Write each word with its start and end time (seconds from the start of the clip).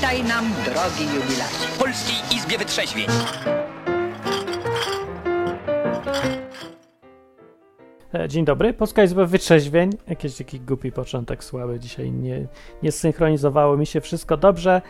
Witaj 0.00 0.24
nam, 0.24 0.44
drogi 0.64 1.04
jubilacie. 1.14 1.66
W 1.74 1.78
Polskiej 1.78 2.36
Izbie 2.36 2.58
Wytrzeźwień. 2.58 3.06
E, 8.14 8.28
Dzień 8.28 8.44
dobry, 8.44 8.72
Polska 8.72 9.02
Izba 9.02 9.24
Wytrzeźwień. 9.24 9.90
Jakiś 10.08 10.36
taki 10.36 10.60
głupi 10.60 10.92
początek 10.92 11.44
słaby 11.44 11.80
dzisiaj, 11.80 12.12
nie, 12.12 12.46
nie 12.82 12.92
synchronizowało 12.92 13.76
mi 13.76 13.86
się 13.86 14.00
wszystko 14.00 14.36
dobrze. 14.36 14.82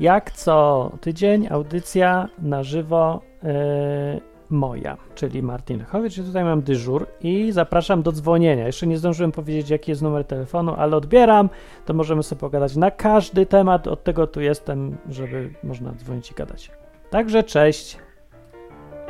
Jak 0.00 0.30
co 0.30 0.90
tydzień 1.00 1.48
audycja 1.50 2.28
na 2.38 2.62
żywo 2.62 3.20
e, 3.44 4.20
moja, 4.50 4.96
czyli 5.14 5.42
Martin 5.42 5.78
Lechowicz. 5.78 6.18
Ja 6.18 6.24
tutaj 6.24 6.44
mam 6.44 6.62
dyżur 6.62 7.06
i 7.20 7.52
zapraszam 7.52 8.02
do 8.02 8.12
dzwonienia. 8.12 8.66
Jeszcze 8.66 8.86
nie 8.86 8.98
zdążyłem 8.98 9.32
powiedzieć, 9.32 9.70
jaki 9.70 9.90
jest 9.90 10.02
numer 10.02 10.24
telefonu, 10.24 10.74
ale 10.78 10.96
odbieram, 10.96 11.48
to 11.86 11.94
możemy 11.94 12.22
sobie 12.22 12.40
pogadać 12.40 12.76
na 12.76 12.90
każdy 12.90 13.46
temat. 13.46 13.86
Od 13.86 14.04
tego 14.04 14.26
tu 14.26 14.40
jestem, 14.40 14.96
żeby 15.10 15.50
można 15.64 15.92
dzwonić 15.92 16.30
i 16.30 16.34
gadać. 16.34 16.70
Także 17.10 17.42
cześć. 17.42 17.98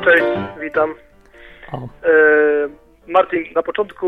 Cześć, 0.04 0.24
witam. 0.60 0.94
O, 1.72 1.88
E, 2.08 2.08
Martin, 3.06 3.44
na 3.54 3.62
początku, 3.62 4.06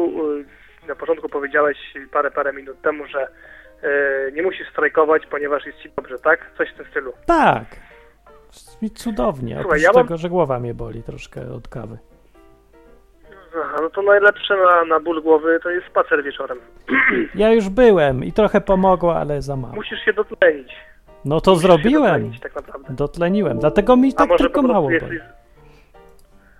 e, 0.85 0.89
na 0.89 0.95
początku 0.95 1.29
powiedziałeś 1.29 1.77
parę, 2.13 2.31
parę 2.31 2.53
minut 2.53 2.83
temu, 2.83 3.07
że 3.07 3.29
e, 3.83 4.33
nie 4.33 4.43
musisz 4.43 4.69
strajkować, 4.71 5.27
ponieważ 5.27 5.67
jest 5.67 5.79
ci 5.79 5.91
dobrze, 5.97 6.19
tak? 6.19 6.51
Coś 6.59 6.71
w 6.71 6.77
tym 6.77 6.87
stylu. 6.91 7.13
Tak. 7.27 7.65
Mi 8.83 8.91
cudownie. 8.91 9.55
Słuchaj, 9.55 9.67
Oprócz 9.71 9.83
ja 9.83 9.93
mam- 9.93 10.03
tego, 10.07 10.17
że 10.17 10.29
głowa 10.29 10.61
mnie 10.61 10.75
boli 10.75 11.03
troszkę 11.03 11.53
od 11.53 11.69
kawy. 11.69 11.99
Aha, 13.65 13.77
no 13.83 13.91
to 13.91 14.03
najlepsze 14.03 14.57
na, 14.57 14.85
na 14.85 15.01
ból 15.01 15.23
głowy 15.23 15.61
to 15.63 15.71
jest 15.71 15.87
spacer 15.87 16.25
wieczorem. 16.25 16.59
Ja 17.35 17.53
już 17.53 17.69
byłem 17.69 18.25
i 18.25 18.33
trochę 18.33 18.61
pomogło, 18.61 19.17
ale 19.17 19.43
za 19.43 19.57
mało. 19.57 19.75
Musisz 19.75 20.05
się 20.05 20.13
dotlenić. 20.13 20.73
No 21.25 21.41
to 21.41 21.51
Musisz 21.51 21.63
zrobiłem. 21.67 22.03
dotlenić, 22.13 22.41
tak 22.41 22.55
naprawdę. 22.57 22.95
Dotleniłem. 22.95 23.59
Dlatego 23.59 23.97
mi 23.97 24.15
tak 24.15 24.31
tylko 24.39 24.63
mało 24.63 24.83
boli. 24.83 24.95
jesteś... 24.95 25.19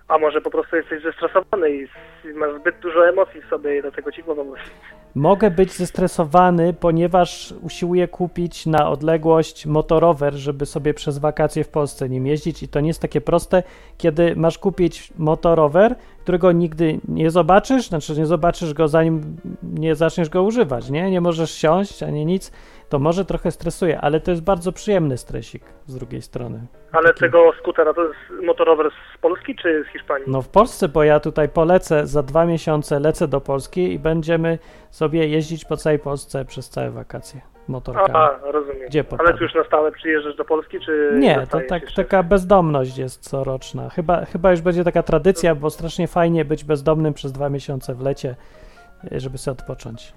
A 0.07 0.17
może 0.17 0.41
po 0.41 0.49
prostu 0.51 0.75
jesteś 0.75 1.03
zestresowany 1.03 1.71
i 1.71 1.87
masz 2.35 2.59
zbyt 2.59 2.79
dużo 2.79 3.09
emocji 3.09 3.41
w 3.41 3.49
sobie 3.49 3.77
i 3.77 3.81
dlatego 3.81 4.11
ci 4.11 4.23
głowa 4.23 4.43
boli. 4.43 4.61
Mogę 5.15 5.51
być 5.51 5.73
zestresowany, 5.73 6.73
ponieważ 6.73 7.53
usiłuję 7.61 8.07
kupić 8.07 8.65
na 8.65 8.89
odległość 8.89 9.65
motorower, 9.65 10.33
żeby 10.33 10.65
sobie 10.65 10.93
przez 10.93 11.17
wakacje 11.17 11.63
w 11.63 11.69
Polsce 11.69 12.09
nim 12.09 12.27
jeździć 12.27 12.63
i 12.63 12.67
to 12.67 12.79
nie 12.79 12.87
jest 12.87 12.99
takie 12.99 13.21
proste, 13.21 13.63
kiedy 13.97 14.35
masz 14.35 14.57
kupić 14.57 15.13
motorower, 15.17 15.95
którego 16.19 16.51
nigdy 16.51 16.99
nie 17.07 17.31
zobaczysz, 17.31 17.87
znaczy 17.87 18.17
nie 18.17 18.25
zobaczysz 18.25 18.73
go 18.73 18.87
zanim 18.87 19.37
nie 19.63 19.95
zaczniesz 19.95 20.29
go 20.29 20.43
używać, 20.43 20.89
nie? 20.89 21.11
Nie 21.11 21.21
możesz 21.21 21.51
siąść 21.51 22.03
ani 22.03 22.25
nic, 22.25 22.51
to 22.91 22.99
może 22.99 23.25
trochę 23.25 23.51
stresuje, 23.51 24.01
ale 24.01 24.19
to 24.19 24.31
jest 24.31 24.43
bardzo 24.43 24.71
przyjemny 24.71 25.17
stresik 25.17 25.63
z 25.87 25.95
drugiej 25.95 26.21
strony. 26.21 26.67
Ale 26.91 27.07
Taki- 27.07 27.19
tego 27.19 27.51
skutera 27.59 27.93
to 27.93 28.03
jest 28.03 28.15
motorower 28.45 28.89
z 29.15 29.17
Polski 29.17 29.55
czy 29.55 29.83
z 29.89 29.93
Hiszpanii? 29.93 30.25
No 30.27 30.41
w 30.41 30.49
Polsce, 30.49 30.87
bo 30.89 31.03
ja 31.03 31.19
tutaj 31.19 31.49
polecę 31.49 32.07
za 32.07 32.23
dwa 32.23 32.45
miesiące, 32.45 32.99
lecę 32.99 33.27
do 33.27 33.41
Polski 33.41 33.93
i 33.93 33.99
będziemy 33.99 34.59
sobie 34.89 35.27
jeździć 35.27 35.65
po 35.65 35.77
całej 35.77 35.99
Polsce 35.99 36.45
przez 36.45 36.69
całe 36.69 36.91
wakacje 36.91 37.41
motorkami. 37.67 38.09
A, 38.13 38.51
rozumiem. 38.51 38.87
Gdzie 38.87 39.03
Ale 39.19 39.33
ty 39.37 39.43
już 39.43 39.55
na 39.55 39.63
stałe 39.63 39.91
przyjeżdżasz 39.91 40.35
do 40.35 40.45
Polski, 40.45 40.79
czy 40.79 41.11
Nie, 41.19 41.47
to 41.49 41.59
tak, 41.69 41.81
jeszcze? 41.81 42.03
taka 42.03 42.23
bezdomność 42.23 42.97
jest 42.97 43.29
coroczna. 43.29 43.89
Chyba, 43.89 44.25
chyba 44.25 44.51
już 44.51 44.61
będzie 44.61 44.83
taka 44.83 45.03
tradycja, 45.03 45.55
bo 45.55 45.69
strasznie 45.69 46.07
fajnie 46.07 46.45
być 46.45 46.63
bezdomnym 46.63 47.13
przez 47.13 47.31
dwa 47.31 47.49
miesiące 47.49 47.95
w 47.95 48.01
lecie, 48.01 48.35
żeby 49.11 49.37
sobie 49.37 49.51
odpocząć. 49.59 50.13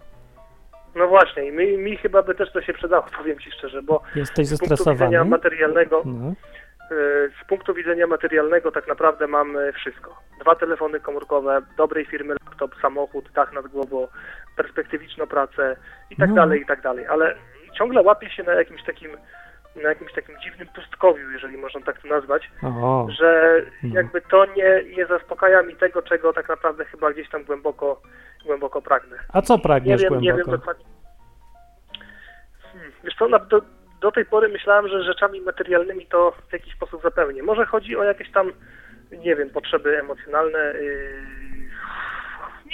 No 0.94 1.08
właśnie, 1.08 1.44
i 1.48 1.52
mi, 1.52 1.78
mi 1.78 1.96
chyba 1.96 2.22
by 2.22 2.34
też 2.34 2.52
to 2.52 2.62
się 2.62 2.72
przydało, 2.72 3.04
powiem 3.18 3.38
ci 3.38 3.50
szczerze, 3.50 3.82
bo 3.82 4.02
Jesteś 4.14 4.46
z 4.46 4.58
punktu 4.58 4.90
widzenia 4.92 5.24
materialnego, 5.24 6.02
No. 6.04 6.28
e, 6.30 6.94
z 7.42 7.48
punktu 7.48 7.74
widzenia 7.74 8.06
materialnego 8.06 8.72
tak 8.72 8.88
naprawdę 8.88 9.26
mam 9.26 9.56
wszystko. 9.74 10.20
Dwa 10.40 10.54
telefony 10.54 11.00
komórkowe, 11.00 11.62
dobrej 11.76 12.04
firmy 12.06 12.34
laptop, 12.44 12.74
samochód, 12.82 13.28
dach 13.34 13.52
nad 13.52 13.66
głową, 13.66 14.08
perspektywiczną 14.56 15.26
pracę 15.26 15.76
i 16.10 16.16
tak 16.16 16.28
No. 16.28 16.34
dalej, 16.36 16.60
i 16.62 16.66
tak 16.66 16.80
dalej, 16.82 17.06
ale 17.06 17.34
ciągle 17.78 18.02
łapię 18.02 18.30
się 18.30 18.42
na 18.42 18.52
jakimś 18.52 18.82
takim 18.84 19.10
na 19.82 19.88
jakimś 19.88 20.12
takim 20.12 20.40
dziwnym 20.40 20.68
pustkowiu, 20.68 21.30
jeżeli 21.30 21.56
można 21.56 21.80
tak 21.80 22.02
to 22.02 22.08
nazwać, 22.08 22.50
O, 22.62 23.06
że 23.18 23.62
No. 23.82 23.94
jakby 23.94 24.20
to 24.20 24.46
nie, 24.56 24.84
nie 24.96 25.06
zaspokaja 25.06 25.62
mi 25.62 25.76
tego, 25.76 26.02
czego 26.02 26.32
tak 26.32 26.48
naprawdę 26.48 26.84
chyba 26.84 27.12
gdzieś 27.12 27.28
tam 27.30 27.44
głęboko, 27.44 28.02
głęboko 28.46 28.82
pragnę. 28.82 29.16
a 29.32 29.42
co 29.42 29.56
Nie 29.56 29.62
pragniesz 29.62 30.02
wiem, 30.02 30.20
nie 30.20 30.32
wiem 30.32 30.36
głęboko? 30.36 30.56
dokładnie. 30.58 30.84
Hmm, 32.72 32.92
Wiesz 33.04 33.14
co, 33.18 33.28
do, 33.28 33.62
do 34.00 34.12
tej 34.12 34.24
pory 34.24 34.48
myślałem, 34.48 34.88
że 34.88 35.02
rzeczami 35.02 35.40
materialnymi 35.40 36.06
to 36.06 36.32
w 36.48 36.52
jakiś 36.52 36.74
sposób 36.74 37.02
zapełnię. 37.02 37.42
Może 37.42 37.66
chodzi 37.66 37.96
o 37.96 38.04
jakieś 38.04 38.30
tam, 38.32 38.52
nie 39.12 39.36
wiem, 39.36 39.50
potrzeby 39.50 39.98
emocjonalne. 39.98 40.58
Yy, 40.58 41.44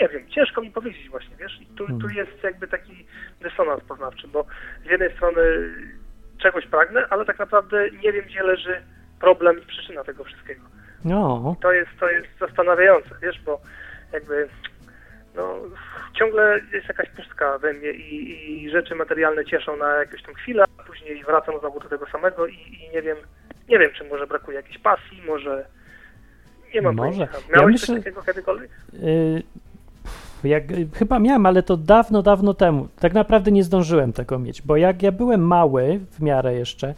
nie 0.00 0.08
wiem, 0.08 0.28
ciężko 0.28 0.60
mi 0.60 0.70
powiedzieć 0.70 1.08
właśnie, 1.10 1.36
wiesz. 1.36 1.60
I 1.60 1.66
tu, 1.66 1.86
tu 1.86 1.98
Hmm. 2.08 2.16
jest 2.16 2.42
jakby 2.42 2.68
taki 2.68 3.06
dysonans 3.40 3.84
poznawczy, 3.84 4.28
bo 4.28 4.44
z 4.86 4.90
jednej 4.90 5.12
strony 5.16 5.40
czegoś 6.42 6.66
pragnę, 6.66 7.06
ale 7.10 7.24
tak 7.24 7.38
naprawdę 7.38 7.90
nie 7.90 8.12
wiem, 8.12 8.24
gdzie 8.24 8.42
leży 8.42 8.82
problem 9.20 9.62
i 9.62 9.66
przyczyna 9.66 10.04
tego 10.04 10.24
wszystkiego 10.24 10.62
No, 11.04 11.56
to 11.62 11.72
jest, 11.72 11.90
to 12.00 12.10
jest 12.10 12.28
zastanawiające, 12.40 13.10
wiesz, 13.22 13.40
bo 13.44 13.60
jakby 14.12 14.48
no, 15.34 15.56
ciągle 16.18 16.60
jest 16.72 16.88
jakaś 16.88 17.08
pustka 17.10 17.58
we 17.58 17.72
mnie 17.72 17.90
i, 17.90 18.62
i 18.64 18.70
rzeczy 18.70 18.94
materialne 18.94 19.44
cieszą 19.44 19.76
na 19.76 19.88
jakąś 19.94 20.22
tam 20.22 20.34
chwilę, 20.34 20.64
a 20.78 20.82
później 20.82 21.24
wracam 21.24 21.60
znowu 21.60 21.80
do 21.80 21.88
tego 21.88 22.06
samego 22.06 22.46
i, 22.46 22.54
i 22.54 22.90
nie 22.94 23.02
wiem, 23.02 23.16
nie 23.68 23.78
wiem, 23.78 23.90
czy 23.98 24.04
może 24.04 24.26
brakuje 24.26 24.56
jakiejś 24.56 24.78
pasji, 24.78 25.22
może 25.26 25.66
nie 26.74 26.82
mam 26.82 26.94
Może. 26.96 27.10
pojęcia. 27.18 27.38
Ja 27.50 27.56
Miałeś 27.56 27.72
myślę- 27.72 27.94
coś 27.94 28.04
takiego 28.04 28.22
kiedykolwiek? 28.22 28.70
Y, 28.94 29.42
pff, 29.42 29.69
jak, 30.44 30.64
chyba 30.92 31.18
miałem, 31.18 31.46
ale 31.46 31.62
to 31.62 31.76
dawno, 31.76 32.22
dawno 32.22 32.54
temu. 32.54 32.88
Tak 33.00 33.14
naprawdę 33.14 33.52
nie 33.52 33.64
zdążyłem 33.64 34.12
tego 34.12 34.38
mieć, 34.38 34.62
bo 34.62 34.76
jak 34.76 35.02
ja 35.02 35.12
byłem 35.12 35.46
mały, 35.46 36.00
w 36.10 36.22
miarę 36.22 36.54
jeszcze, 36.54 36.94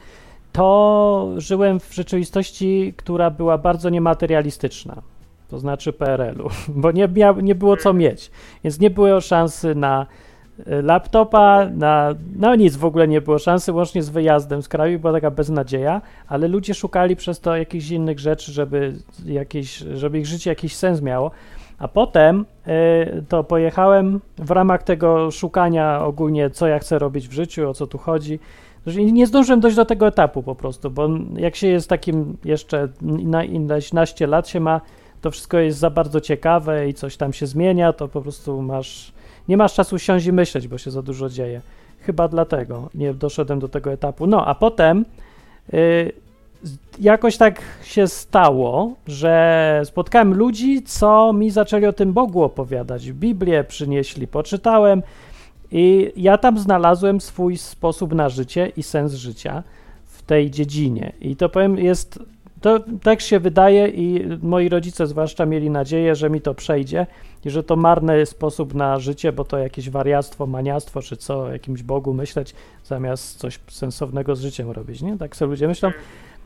to 0.53 1.29
żyłem 1.37 1.81
w 1.81 1.95
rzeczywistości, 1.95 2.95
która 2.97 3.31
była 3.31 3.59
bardzo 3.59 3.91
niematerialistyczna. 3.91 5.03
To 5.49 5.59
znaczy 5.59 5.93
PRL-u, 5.93 6.51
bo 6.83 6.91
nie, 6.91 7.09
miał, 7.09 7.41
nie 7.41 7.55
było 7.55 7.77
co 7.77 7.93
mieć. 7.93 8.31
Więc 8.65 8.81
nie 8.81 8.91
było 8.91 9.21
szansy 9.21 9.75
na 9.75 10.07
y, 10.59 10.83
laptopa, 10.83 11.67
na, 11.75 12.15
no 12.37 12.55
nic 12.55 12.77
w 12.77 12.85
ogóle 12.85 13.09
nie 13.09 13.21
było 13.21 13.39
szansy, 13.39 13.73
łącznie 13.73 14.03
z 14.03 14.11
wyjazdem 14.11 14.63
z 14.63 14.69
kraju, 14.69 14.99
była 14.99 15.13
taka 15.13 15.31
beznadzieja, 15.31 16.01
ale 16.29 16.49
ludzie 16.49 16.75
szukali 16.75 17.17
przez 17.17 17.41
to 17.41 17.57
jakichś 17.57 17.91
innych 17.91 18.19
rzeczy, 18.19 18.53
żeby, 18.53 18.95
jakieś, 19.25 19.77
żeby 19.77 20.19
ich 20.19 20.27
życie 20.27 20.51
jakiś 20.51 20.77
sens 20.77 21.03
miało. 21.03 21.31
A 21.83 21.89
potem 21.89 22.45
y, 22.67 23.25
to 23.29 23.45
pojechałem 23.45 24.21
w 24.39 24.51
ramach 24.51 24.83
tego 24.83 25.31
szukania 25.31 26.05
ogólnie, 26.05 26.51
co 26.51 26.67
ja 26.67 26.79
chcę 26.79 26.99
robić 26.99 27.29
w 27.29 27.33
życiu, 27.33 27.71
o 27.71 27.75
co 27.75 27.87
tu 27.87 27.99
chodzi. 27.99 28.39
Znaczy, 28.85 29.13
Nie 29.13 29.27
zdążyłem 29.27 29.61
dojść 29.61 29.77
do 29.77 29.85
tego 29.85 30.07
etapu 30.07 30.43
po 30.43 30.55
prostu, 30.55 30.91
bo 30.91 31.09
jak 31.37 31.57
się 31.57 31.67
jest 31.67 31.89
takim 31.89 32.37
jeszcze 32.45 32.89
na 33.03 33.43
naście 33.93 34.27
lat 34.27 34.49
się 34.49 34.61
ma, 34.61 34.81
to 35.21 35.31
wszystko 35.31 35.59
jest 35.59 35.79
za 35.79 35.91
bardzo 35.91 36.21
ciekawe 36.21 36.89
i 36.89 36.95
coś 36.95 37.17
tam 37.17 37.33
się 37.33 37.47
zmienia, 37.47 37.93
to 37.93 38.09
po 38.09 38.23
prostu 38.23 38.63
masz, 38.63 39.13
nie 39.49 39.57
masz 39.57 39.75
czasu 39.75 39.99
siąść 39.99 40.27
i 40.27 40.33
myśleć, 40.33 40.69
bo 40.69 40.79
się 40.79 40.91
za 40.91 41.03
dużo 41.03 41.29
dzieje. 41.29 41.61
Chyba 42.01 42.29
dlatego 42.29 42.89
nie 42.95 43.15
doszedłem 43.15 43.59
do 43.59 43.69
tego 43.69 43.93
etapu. 43.93 44.27
No, 44.27 44.47
a 44.47 44.55
potem 44.55 45.05
y, 45.75 46.13
jakoś 46.99 47.37
tak 47.37 47.63
się 47.83 48.09
stało, 48.09 48.95
że 49.07 49.83
spotkałem 49.85 50.35
ludzi, 50.35 50.83
co 50.83 51.33
mi 51.33 51.51
zaczęli 51.51 51.87
o 51.87 51.93
tym 51.93 52.13
Bogu 52.13 52.43
opowiadać. 52.43 53.13
Biblię 53.13 53.65
przynieśli, 53.65 54.27
poczytałem 54.27 55.03
i 55.73 56.13
ja 56.17 56.39
tam 56.39 56.59
znalazłem 56.59 57.21
swój 57.21 57.57
sposób 57.57 58.15
na 58.15 58.29
życie 58.29 58.73
i 58.77 58.83
sens 58.83 59.13
życia 59.13 59.63
w 60.05 60.23
tej 60.23 60.51
dziedzinie. 60.51 61.13
I 61.21 61.37
to 61.37 61.49
powiem, 61.49 61.79
jest. 61.79 62.19
To 62.61 62.81
tak 63.03 63.21
się 63.21 63.41
wydaje, 63.41 63.89
i 63.89 64.29
moi 64.43 64.69
rodzice 64.69 65.07
zwłaszcza 65.07 65.47
mieli 65.47 65.71
nadzieję, 65.71 66.15
że 66.15 66.31
mi 66.31 66.41
to 66.41 66.55
przejdzie 66.55 67.07
i 67.45 67.51
że 67.51 67.63
to 67.63 67.77
marny 67.77 68.27
sposób 68.27 68.75
na 68.75 68.99
życie, 68.99 69.33
bo 69.33 69.45
to 69.45 69.59
jakieś 69.59 69.91
wariactwo, 69.91 70.47
maniactwo, 70.47 71.03
czy 71.03 71.17
co, 71.17 71.41
o 71.41 71.53
jakimś 71.53 71.83
Bogu 71.83 72.15
myśleć, 72.15 72.55
zamiast 72.85 73.39
coś 73.39 73.61
sensownego 73.69 74.37
z 74.37 74.41
życiem 74.41 74.71
robić, 74.71 75.03
nie? 75.03 75.19
Tak 75.19 75.37
sobie 75.37 75.51
ludzie 75.51 75.69
myślą. 75.69 75.91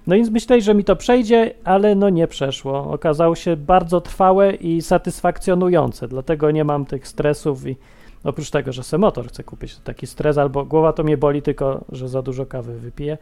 No 0.07 0.17
więc 0.17 0.31
myśleli, 0.31 0.63
że 0.63 0.75
mi 0.75 0.85
to 0.85 0.97
przejdzie, 0.97 1.55
ale 1.65 1.95
no 1.95 2.11
nie 2.11 2.27
przeszło. 2.27 2.93
Okazało 2.93 3.35
się 3.35 3.57
bardzo 3.57 4.01
trwałe 4.01 4.55
i 4.55 4.83
satysfakcjonujące, 4.83 6.09
dlatego 6.09 6.51
nie 6.51 6.65
mam 6.65 6.85
tych 6.85 7.09
stresów 7.09 7.67
i 7.67 7.77
oprócz 8.25 8.51
tego, 8.51 8.73
że 8.73 8.83
se 8.83 8.99
motor 8.99 9.29
chcę 9.29 9.45
kupić, 9.45 9.77
taki 9.77 10.07
stres, 10.07 10.39
albo 10.39 10.65
głowa 10.65 10.93
to 10.93 11.05
mnie 11.05 11.17
boli 11.17 11.43
tylko, 11.43 11.85
że 11.93 12.09
za 12.09 12.23
dużo 12.23 12.47
kawy 12.47 12.79
wypiję. 12.79 13.19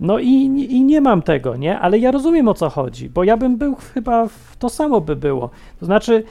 No 0.00 0.18
i, 0.18 0.28
i 0.70 0.82
nie 0.82 1.00
mam 1.00 1.22
tego, 1.22 1.56
nie? 1.56 1.78
Ale 1.78 1.98
ja 1.98 2.10
rozumiem 2.10 2.48
o 2.48 2.54
co 2.54 2.70
chodzi, 2.70 3.10
bo 3.10 3.24
ja 3.24 3.36
bym 3.36 3.56
był 3.56 3.74
chyba, 3.74 4.26
w, 4.26 4.56
to 4.58 4.68
samo 4.68 5.00
by 5.00 5.16
było. 5.16 5.50
To 5.80 5.86
znaczy, 5.86 6.24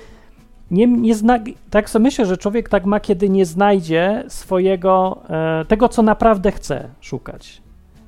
nie, 0.71 0.87
nie 0.87 1.15
zna, 1.15 1.39
tak 1.69 1.89
sobie 1.89 2.03
myślę, 2.03 2.25
że 2.25 2.37
człowiek 2.37 2.69
tak 2.69 2.85
ma, 2.85 2.99
kiedy 2.99 3.29
nie 3.29 3.45
znajdzie 3.45 4.23
swojego, 4.27 5.21
e, 5.29 5.65
tego, 5.65 5.89
co 5.89 6.01
naprawdę 6.01 6.51
chce 6.51 6.89
szukać. 7.01 7.60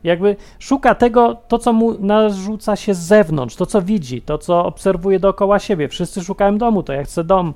Jakby 0.04 0.36
szuka 0.60 0.96
tego, 0.96 1.38
to 1.48 1.60
co 1.60 1.74
mu 1.74 1.94
narzuca 2.00 2.76
się 2.76 2.94
z 2.94 3.00
zewnątrz, 3.00 3.56
to 3.56 3.66
co 3.66 3.82
widzi, 3.82 4.22
to 4.22 4.38
co 4.38 4.66
obserwuje 4.66 5.20
dookoła 5.20 5.60
siebie. 5.60 5.88
Wszyscy 5.88 6.24
szukają 6.24 6.58
domu, 6.58 6.84
to 6.84 6.94
ja 6.94 7.04
chcę 7.04 7.24
dom. 7.24 7.54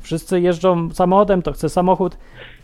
Wszyscy 0.00 0.40
jeżdżą 0.40 0.90
samochodem, 0.94 1.42
to 1.42 1.52
chcę 1.52 1.68
samochód, 1.68 2.16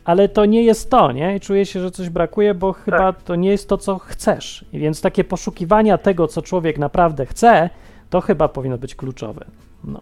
ale 0.04 0.28
to 0.28 0.44
nie 0.44 0.62
jest 0.62 0.90
to, 0.90 1.12
nie? 1.12 1.36
I 1.36 1.40
czuję 1.40 1.66
się, 1.66 1.80
że 1.80 1.90
coś 1.90 2.08
brakuje, 2.08 2.54
bo 2.54 2.72
chyba 2.72 3.12
to 3.12 3.34
nie 3.34 3.50
jest 3.50 3.68
to, 3.68 3.78
co 3.78 3.98
chcesz. 3.98 4.64
I 4.72 4.78
więc 4.78 5.00
takie 5.00 5.24
poszukiwania 5.24 5.98
tego, 5.98 6.28
co 6.28 6.42
człowiek 6.42 6.78
naprawdę 6.78 7.26
chce, 7.26 7.70
to 8.10 8.20
chyba 8.20 8.48
powinno 8.48 8.78
być 8.78 8.94
kluczowe. 8.94 9.44
No. 9.84 10.00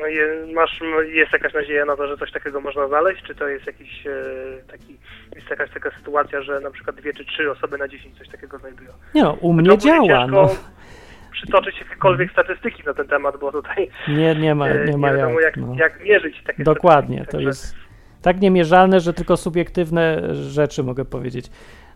No 0.00 0.06
je, 0.06 0.46
masz, 0.54 0.80
jest 1.08 1.32
jakaś 1.32 1.54
nadzieja 1.54 1.84
na 1.84 1.96
to, 1.96 2.08
że 2.08 2.16
coś 2.16 2.32
takiego 2.32 2.60
można 2.60 2.88
znaleźć? 2.88 3.22
Czy 3.22 3.34
to 3.34 3.48
jest 3.48 3.66
jakiś 3.66 4.06
e, 4.06 4.12
taki, 4.70 4.96
jest 5.36 5.50
jakaś 5.50 5.70
taka 5.70 5.90
sytuacja, 5.90 6.42
że 6.42 6.60
na 6.60 6.70
przykład 6.70 6.96
dwie 6.96 7.12
czy 7.12 7.24
trzy 7.24 7.50
osoby 7.50 7.78
na 7.78 7.88
dziesięć 7.88 8.18
coś 8.18 8.28
takiego 8.28 8.58
znajdują? 8.58 8.90
Nie 9.14 9.22
no, 9.22 9.32
u 9.32 9.52
mnie 9.52 9.78
działa, 9.78 10.06
ciężko 10.06 10.26
no. 10.26 10.48
przytoczyć 11.32 11.80
jakiekolwiek 11.80 12.32
statystyki 12.32 12.82
na 12.86 12.94
ten 12.94 13.08
temat, 13.08 13.36
bo 13.40 13.52
tutaj 13.52 13.90
Nie, 14.08 14.34
nie 14.34 14.54
ma, 14.54 14.68
e, 14.68 14.84
nie 14.84 14.96
ma 14.96 15.12
wiadomo 15.12 15.40
jak, 15.40 15.56
jak. 15.56 15.66
No. 15.66 15.74
jak 15.78 16.04
mierzyć 16.04 16.42
takie 16.46 16.64
Dokładnie, 16.64 17.26
to 17.30 17.40
jest 17.40 17.74
tak 18.22 18.40
niemierzalne, 18.40 19.00
że 19.00 19.12
tylko 19.12 19.36
subiektywne 19.36 20.34
rzeczy 20.34 20.82
mogę 20.82 21.04
powiedzieć. 21.04 21.50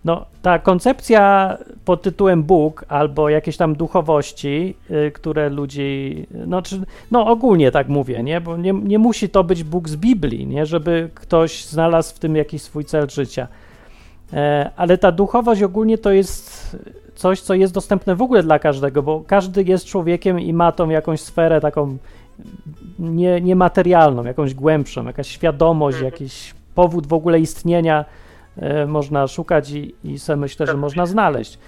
No, 0.04 0.26
ta 0.42 0.58
koncepcja 0.58 1.56
pod 1.84 2.02
tytułem 2.02 2.42
Bóg 2.42 2.84
albo 2.88 3.28
jakieś 3.28 3.56
tam 3.56 3.74
duchowości, 3.74 4.74
y, 4.90 5.10
które 5.10 5.50
ludzi, 5.50 6.26
no, 6.46 6.62
czy, 6.62 6.80
no 7.10 7.26
ogólnie 7.26 7.70
tak 7.70 7.88
mówię, 7.88 8.22
nie? 8.22 8.40
Bo 8.40 8.56
nie, 8.56 8.72
nie 8.72 8.98
musi 8.98 9.28
to 9.28 9.44
być 9.44 9.64
Bóg 9.64 9.88
z 9.88 9.96
Biblii, 9.96 10.46
nie? 10.46 10.66
Żeby 10.66 11.10
ktoś 11.14 11.64
znalazł 11.64 12.14
w 12.14 12.18
tym 12.18 12.36
jakiś 12.36 12.62
swój 12.62 12.84
cel 12.84 13.08
życia. 13.10 13.48
E, 14.32 14.70
ale 14.76 14.98
ta 14.98 15.12
duchowość 15.12 15.62
ogólnie 15.62 15.98
to 15.98 16.10
jest 16.10 16.76
coś, 17.14 17.40
co 17.40 17.54
jest 17.54 17.74
dostępne 17.74 18.16
w 18.16 18.22
ogóle 18.22 18.42
dla 18.42 18.58
każdego, 18.58 19.02
bo 19.02 19.22
każdy 19.26 19.62
jest 19.62 19.84
człowiekiem 19.86 20.40
i 20.40 20.52
ma 20.52 20.72
tą 20.72 20.88
jakąś 20.88 21.20
sferę 21.20 21.60
taką 21.60 21.96
nie, 22.98 23.40
niematerialną, 23.40 24.24
jakąś 24.24 24.54
głębszą, 24.54 25.04
jakaś 25.04 25.28
świadomość, 25.28 25.96
Mhm. 25.96 26.12
jakiś 26.12 26.54
powód 26.74 27.06
w 27.06 27.12
ogóle 27.12 27.40
istnienia 27.40 28.04
można 28.86 29.26
szukać 29.26 29.70
i, 29.70 29.94
i 30.04 30.16
myślę, 30.36 30.66
że 30.66 30.72
Zgadza 30.72 30.76
można 30.76 31.06
znaleźć. 31.06 31.58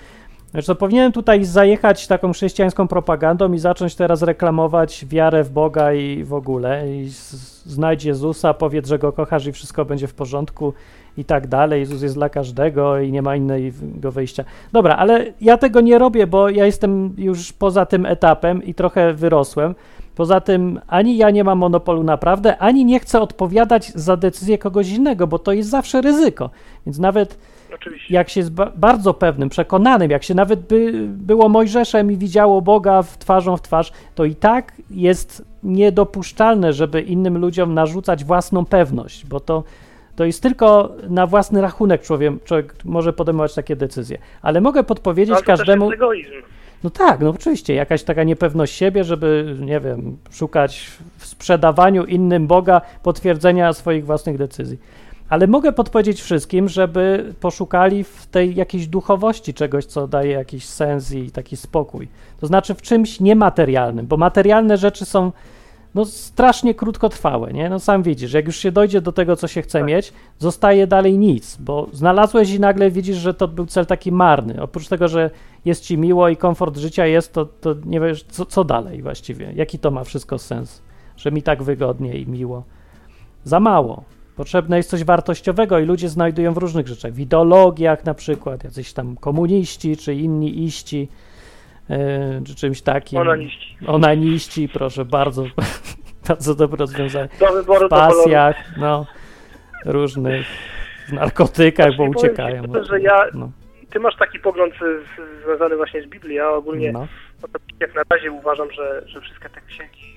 To 0.66 0.74
powinienem 0.74 1.12
tutaj 1.12 1.44
zajechać 1.44 2.06
taką 2.06 2.32
chrześcijańską 2.32 2.88
propagandą 2.88 3.52
i 3.52 3.58
zacząć 3.58 3.94
teraz 3.94 4.22
reklamować 4.22 5.06
wiarę 5.08 5.44
w 5.44 5.50
Boga 5.50 5.92
i 5.92 6.24
w 6.24 6.34
ogóle. 6.34 6.92
I 6.92 7.08
znajdź 7.66 8.04
Jezusa, 8.04 8.54
powiedz, 8.54 8.88
że 8.88 8.98
go 8.98 9.12
kochasz 9.12 9.46
i 9.46 9.52
wszystko 9.52 9.84
będzie 9.84 10.06
w 10.06 10.14
porządku 10.14 10.72
i 11.16 11.24
tak 11.24 11.46
dalej. 11.46 11.80
Jezus 11.80 12.02
jest 12.02 12.14
dla 12.14 12.28
każdego 12.28 12.98
i 12.98 13.12
nie 13.12 13.22
ma 13.22 13.36
innego 13.36 14.12
wyjścia. 14.12 14.44
Dobra, 14.72 14.96
ale 14.96 15.32
ja 15.40 15.58
tego 15.58 15.80
nie 15.80 15.98
robię, 15.98 16.26
bo 16.26 16.48
ja 16.48 16.66
jestem 16.66 17.14
już 17.18 17.52
poza 17.52 17.86
tym 17.86 18.06
etapem 18.06 18.62
i 18.62 18.74
trochę 18.74 19.12
wyrosłem. 19.12 19.74
Poza 20.14 20.40
tym 20.40 20.80
ani 20.88 21.16
ja 21.16 21.30
nie 21.30 21.44
mam 21.44 21.58
monopolu 21.58 22.02
na 22.02 22.16
prawdę, 22.16 22.58
ani 22.58 22.84
nie 22.84 23.00
chcę 23.00 23.20
odpowiadać 23.20 23.92
za 23.94 24.16
decyzję 24.16 24.58
kogoś 24.58 24.88
innego, 24.90 25.26
bo 25.26 25.38
to 25.38 25.52
jest 25.52 25.70
zawsze 25.70 26.00
ryzyko. 26.00 26.50
Więc 26.86 26.98
nawet 26.98 27.38
Oczywiście. 27.74 28.14
jak 28.14 28.28
się 28.28 28.40
jest 28.40 28.52
ba- 28.52 28.72
bardzo 28.76 29.14
pewnym, 29.14 29.48
przekonanym, 29.48 30.10
jak 30.10 30.22
się 30.22 30.34
nawet 30.34 30.60
by 30.60 30.92
było 31.06 31.48
Mojżeszem 31.48 32.12
i 32.12 32.16
widziało 32.16 32.62
Boga 32.62 33.02
w 33.02 33.18
twarzą 33.18 33.56
w 33.56 33.62
twarz, 33.62 33.92
to 34.14 34.24
i 34.24 34.34
tak 34.34 34.72
jest 34.90 35.44
niedopuszczalne, 35.62 36.72
żeby 36.72 37.00
innym 37.00 37.38
ludziom 37.38 37.74
narzucać 37.74 38.24
własną 38.24 38.64
pewność, 38.64 39.26
bo 39.26 39.40
to, 39.40 39.64
to 40.16 40.24
jest 40.24 40.42
tylko 40.42 40.92
na 41.08 41.26
własny 41.26 41.60
rachunek 41.60 42.02
człowiek, 42.02 42.44
człowiek 42.44 42.74
może 42.84 43.12
podejmować 43.12 43.54
takie 43.54 43.76
decyzje. 43.76 44.18
Ale 44.42 44.60
mogę 44.60 44.84
podpowiedzieć 44.84 45.32
Ale 45.34 45.40
to 45.42 45.46
każdemu. 45.46 45.92
egoizm. 45.92 46.30
No 46.84 46.90
tak, 46.90 47.20
no 47.20 47.30
oczywiście, 47.30 47.74
jakaś 47.74 48.02
taka 48.02 48.24
niepewność 48.24 48.74
siebie, 48.74 49.04
żeby, 49.04 49.56
nie 49.60 49.80
wiem, 49.80 50.16
szukać 50.30 50.86
w 51.18 51.26
sprzedawaniu 51.26 52.04
innym 52.04 52.46
Boga 52.46 52.80
potwierdzenia 53.02 53.72
swoich 53.72 54.06
własnych 54.06 54.38
decyzji. 54.38 54.78
Ale 55.28 55.46
mogę 55.46 55.72
podpowiedzieć 55.72 56.22
wszystkim, 56.22 56.68
żeby 56.68 57.34
poszukali 57.40 58.04
w 58.04 58.26
tej 58.26 58.54
jakiejś 58.54 58.86
duchowości 58.86 59.54
czegoś, 59.54 59.84
co 59.84 60.08
daje 60.08 60.30
jakiś 60.30 60.64
sens 60.64 61.12
i 61.12 61.30
taki 61.30 61.56
spokój. 61.56 62.08
To 62.40 62.46
znaczy 62.46 62.74
w 62.74 62.82
czymś 62.82 63.20
niematerialnym, 63.20 64.06
bo 64.06 64.16
materialne 64.16 64.76
rzeczy 64.76 65.04
są 65.04 65.32
no, 65.94 66.04
strasznie 66.04 66.74
krótkotrwałe, 66.74 67.52
nie? 67.52 67.68
No 67.68 67.78
sam 67.78 68.02
widzisz, 68.02 68.32
jak 68.32 68.46
już 68.46 68.56
się 68.56 68.72
dojdzie 68.72 69.00
do 69.00 69.12
tego, 69.12 69.36
co 69.36 69.48
się 69.48 69.62
chce 69.62 69.78
Tak. 69.78 69.88
mieć, 69.88 70.12
zostaje 70.38 70.86
dalej 70.86 71.18
nic, 71.18 71.56
bo 71.56 71.88
znalazłeś 71.92 72.50
i 72.52 72.60
nagle 72.60 72.90
widzisz, 72.90 73.16
że 73.16 73.34
to 73.34 73.48
był 73.48 73.66
cel 73.66 73.86
taki 73.86 74.12
marny. 74.12 74.62
Oprócz 74.62 74.88
tego, 74.88 75.08
że 75.08 75.30
jest 75.64 75.84
ci 75.84 75.98
miło 75.98 76.28
i 76.28 76.36
komfort 76.36 76.76
życia 76.76 77.06
jest, 77.06 77.32
to, 77.32 77.44
to 77.46 77.74
nie 77.84 78.00
wiesz, 78.00 78.24
co, 78.24 78.46
co 78.46 78.64
dalej 78.64 79.02
właściwie, 79.02 79.52
jaki 79.54 79.78
to 79.78 79.90
ma 79.90 80.04
wszystko 80.04 80.38
sens, 80.38 80.82
że 81.16 81.32
mi 81.32 81.42
tak 81.42 81.62
wygodnie 81.62 82.18
i 82.18 82.26
miło. 82.26 82.62
Za 83.44 83.60
mało. 83.60 84.04
Potrzebne 84.36 84.76
jest 84.76 84.90
coś 84.90 85.04
wartościowego 85.04 85.78
i 85.78 85.84
ludzie 85.84 86.08
znajdują 86.08 86.54
w 86.54 86.56
różnych 86.56 86.88
rzeczach, 86.88 87.12
w 87.12 87.20
ideologiach 87.20 88.04
na 88.04 88.14
przykład, 88.14 88.64
jacyś 88.64 88.92
tam 88.92 89.16
komuniści 89.16 89.96
czy 89.96 90.14
inni 90.14 90.64
iści, 90.64 91.08
czy 92.46 92.54
czymś 92.54 92.82
takim. 92.82 93.18
Onaniści. 93.18 93.76
Onaniści, 93.86 94.68
proszę, 94.68 95.04
bardzo, 95.04 95.44
bardzo 96.28 96.54
dobre 96.54 96.76
rozwiązanie. 96.78 97.28
Do 97.40 97.52
wyboru, 97.52 97.86
W 97.86 97.90
pasjach, 97.90 98.56
no, 98.76 99.06
różnych, 99.86 100.46
w 101.08 101.12
narkotykach, 101.12 101.86
bo 101.86 101.92
Znaczy, 101.92 101.96
powiem 101.96 102.12
ci 102.12 102.18
uciekają. 102.18 102.84
że 102.84 103.00
ja- 103.00 103.26
no, 103.34 103.50
Ty 103.90 104.00
masz 104.00 104.16
taki 104.16 104.38
pogląd 104.38 104.74
y, 104.74 104.78
z- 104.78 105.44
związany 105.44 105.76
właśnie 105.76 106.02
z 106.02 106.06
Biblią, 106.06 106.34
ja 106.34 106.50
ogólnie 106.50 106.92
no. 106.92 107.06
jak 107.80 107.94
na 107.94 108.02
razie 108.10 108.32
uważam, 108.32 108.70
że, 108.72 109.02
że 109.06 109.20
wszystkie 109.20 109.48
te 109.48 109.60
księgi, 109.60 110.14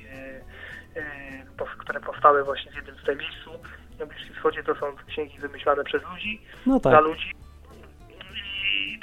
y, 0.96 1.00
y, 1.00 1.78
które 1.78 2.00
powstały 2.00 2.44
właśnie 2.44 2.72
w 2.72 2.76
jednym 2.76 2.96
tutaj 2.96 3.16
miejscu 3.16 3.50
na 4.00 4.06
Bliskim 4.06 4.36
Wschodzie, 4.36 4.64
to 4.64 4.76
są 4.76 4.86
księgi 5.08 5.40
wymyślane 5.40 5.84
przez 5.84 6.02
ludzi, 6.14 6.42
no 6.66 6.80
dla 6.80 6.92
tak. 6.92 7.04
ludzi. 7.04 7.32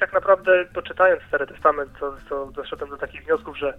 Tak 0.02 0.12
naprawdę, 0.12 0.64
poczytając 0.74 1.22
Stary 1.22 1.46
Testament, 1.46 1.90
to, 2.00 2.14
to 2.28 2.46
doszedłem 2.46 2.90
do 2.90 2.96
takich 2.96 3.24
wniosków, 3.24 3.58
że 3.58 3.74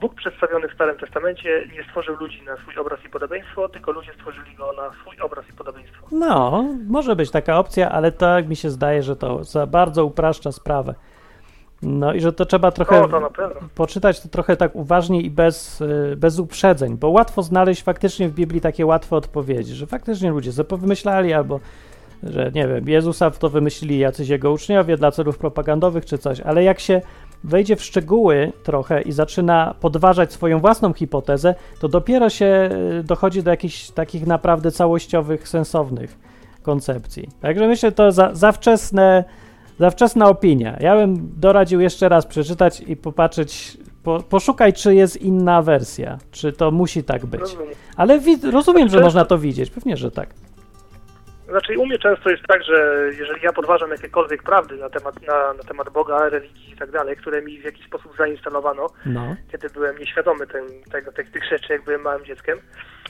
Bóg 0.00 0.14
przedstawiony 0.14 0.68
w 0.68 0.72
Starym 0.74 0.98
Testamencie 0.98 1.68
nie 1.72 1.84
stworzył 1.84 2.16
ludzi 2.16 2.42
na 2.42 2.56
swój 2.56 2.76
obraz 2.78 3.04
i 3.04 3.08
podobieństwo, 3.08 3.68
tylko 3.68 3.92
ludzie 3.92 4.12
stworzyli 4.14 4.54
go 4.54 4.72
na 4.72 4.90
swój 5.00 5.20
obraz 5.20 5.48
i 5.48 5.52
podobieństwo. 5.52 6.06
No, 6.12 6.64
może 6.88 7.16
być 7.16 7.30
taka 7.30 7.58
opcja, 7.58 7.90
ale 7.90 8.12
tak 8.12 8.48
mi 8.48 8.56
się 8.56 8.70
zdaje, 8.70 9.02
że 9.02 9.16
to 9.16 9.44
za 9.44 9.66
bardzo 9.66 10.04
upraszcza 10.04 10.52
sprawę. 10.52 10.94
No 11.82 12.14
i 12.14 12.20
że 12.20 12.32
to 12.32 12.46
trzeba 12.46 12.70
trochę 12.70 13.08
No, 13.10 13.30
to 13.30 13.50
poczytać 13.74 14.20
to 14.20 14.28
trochę 14.28 14.56
tak 14.56 14.76
uważnie 14.76 15.20
i 15.20 15.30
bez, 15.30 15.80
y, 15.80 16.14
bez 16.16 16.38
uprzedzeń, 16.38 16.96
bo 16.96 17.10
łatwo 17.10 17.42
znaleźć 17.42 17.82
faktycznie 17.82 18.28
w 18.28 18.32
Biblii 18.32 18.60
takie 18.60 18.86
łatwe 18.86 19.16
odpowiedzi, 19.16 19.74
że 19.74 19.86
faktycznie 19.86 20.30
ludzie 20.30 20.52
sobie 20.52 20.68
powymyślali 20.68 21.32
albo 21.32 21.60
że 22.22 22.50
nie 22.54 22.68
wiem, 22.68 22.88
Jezusa 22.88 23.30
to 23.30 23.48
wymyślili 23.48 23.98
jacyś 23.98 24.28
jego 24.28 24.52
uczniowie 24.52 24.96
dla 24.96 25.10
celów 25.10 25.38
propagandowych 25.38 26.04
czy 26.06 26.18
coś, 26.18 26.40
ale 26.40 26.64
jak 26.64 26.80
się 26.80 27.00
wejdzie 27.44 27.76
w 27.76 27.84
szczegóły 27.84 28.52
trochę 28.62 29.02
i 29.02 29.12
zaczyna 29.12 29.74
podważać 29.80 30.32
swoją 30.32 30.60
własną 30.60 30.92
hipotezę, 30.92 31.54
to 31.80 31.88
dopiero 31.88 32.30
się 32.30 32.68
y, 33.00 33.02
dochodzi 33.02 33.42
do 33.42 33.50
jakichś 33.50 33.90
takich 33.90 34.26
naprawdę 34.26 34.70
całościowych, 34.70 35.48
sensownych 35.48 36.18
koncepcji. 36.62 37.28
Także 37.40 37.66
myślę, 37.68 37.92
to 37.92 38.12
za, 38.12 38.34
za 38.34 38.52
wczesne, 38.52 39.24
za 39.80 39.90
wczesna 39.90 40.28
opinia. 40.28 40.76
Ja 40.80 40.96
bym 40.96 41.30
doradził 41.36 41.80
jeszcze 41.80 42.08
raz 42.08 42.26
przeczytać 42.26 42.80
i 42.80 42.96
popatrzeć, 42.96 43.78
po, 44.02 44.20
poszukaj, 44.20 44.72
czy 44.72 44.94
jest 44.94 45.16
inna 45.22 45.62
wersja, 45.62 46.18
czy 46.30 46.52
to 46.52 46.70
musi 46.70 47.04
tak 47.04 47.26
być. 47.26 47.56
Ale 47.96 48.18
wi- 48.20 48.50
rozumiem, 48.50 48.88
że 48.88 48.92
Często- 48.92 49.04
można 49.04 49.24
to 49.24 49.38
widzieć, 49.38 49.70
pewnie, 49.70 49.96
że 49.96 50.10
tak. 50.10 50.28
Znaczy 51.48 51.78
u 51.78 51.86
mnie 51.86 51.98
często 51.98 52.30
jest 52.30 52.42
tak, 52.48 52.62
że 52.64 52.96
jeżeli 53.18 53.40
ja 53.42 53.52
podważam 53.52 53.90
jakiekolwiek 53.90 54.42
prawdy 54.42 54.76
na 54.76 54.90
temat, 54.90 55.22
na, 55.22 55.52
na 55.52 55.62
temat 55.62 55.90
Boga, 55.90 56.28
religii 56.28 56.70
i 56.72 56.76
tak 56.76 56.90
dalej, 56.90 57.16
które 57.16 57.42
mi 57.42 57.60
w 57.60 57.64
jakiś 57.64 57.86
sposób 57.86 58.16
zainstalowano, 58.18 58.86
No, 59.06 59.36
kiedy 59.52 59.70
byłem 59.70 59.98
nieświadomy 59.98 60.46
tym, 60.46 60.66
tego, 60.92 61.12
tych, 61.12 61.30
tych 61.30 61.44
rzeczy, 61.44 61.72
jak 61.72 61.84
byłem 61.84 62.00
małym 62.02 62.24
dzieckiem, 62.24 62.58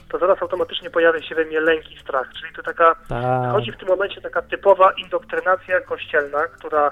to 0.09 0.17
zaraz 0.19 0.41
automatycznie 0.41 0.89
pojawia 0.89 1.21
się 1.21 1.35
we 1.35 1.45
mnie 1.45 1.61
lęk 1.61 1.91
i 1.91 1.99
strach. 1.99 2.29
Czyli 2.41 2.53
to 2.55 2.63
taka, 2.63 2.95
tak. 3.09 3.51
chodzi 3.51 3.71
w 3.71 3.77
tym 3.77 3.87
momencie 3.87 4.21
taka 4.21 4.41
typowa 4.41 4.91
indoktrynacja 4.91 5.81
kościelna, 5.81 6.43
która 6.47 6.91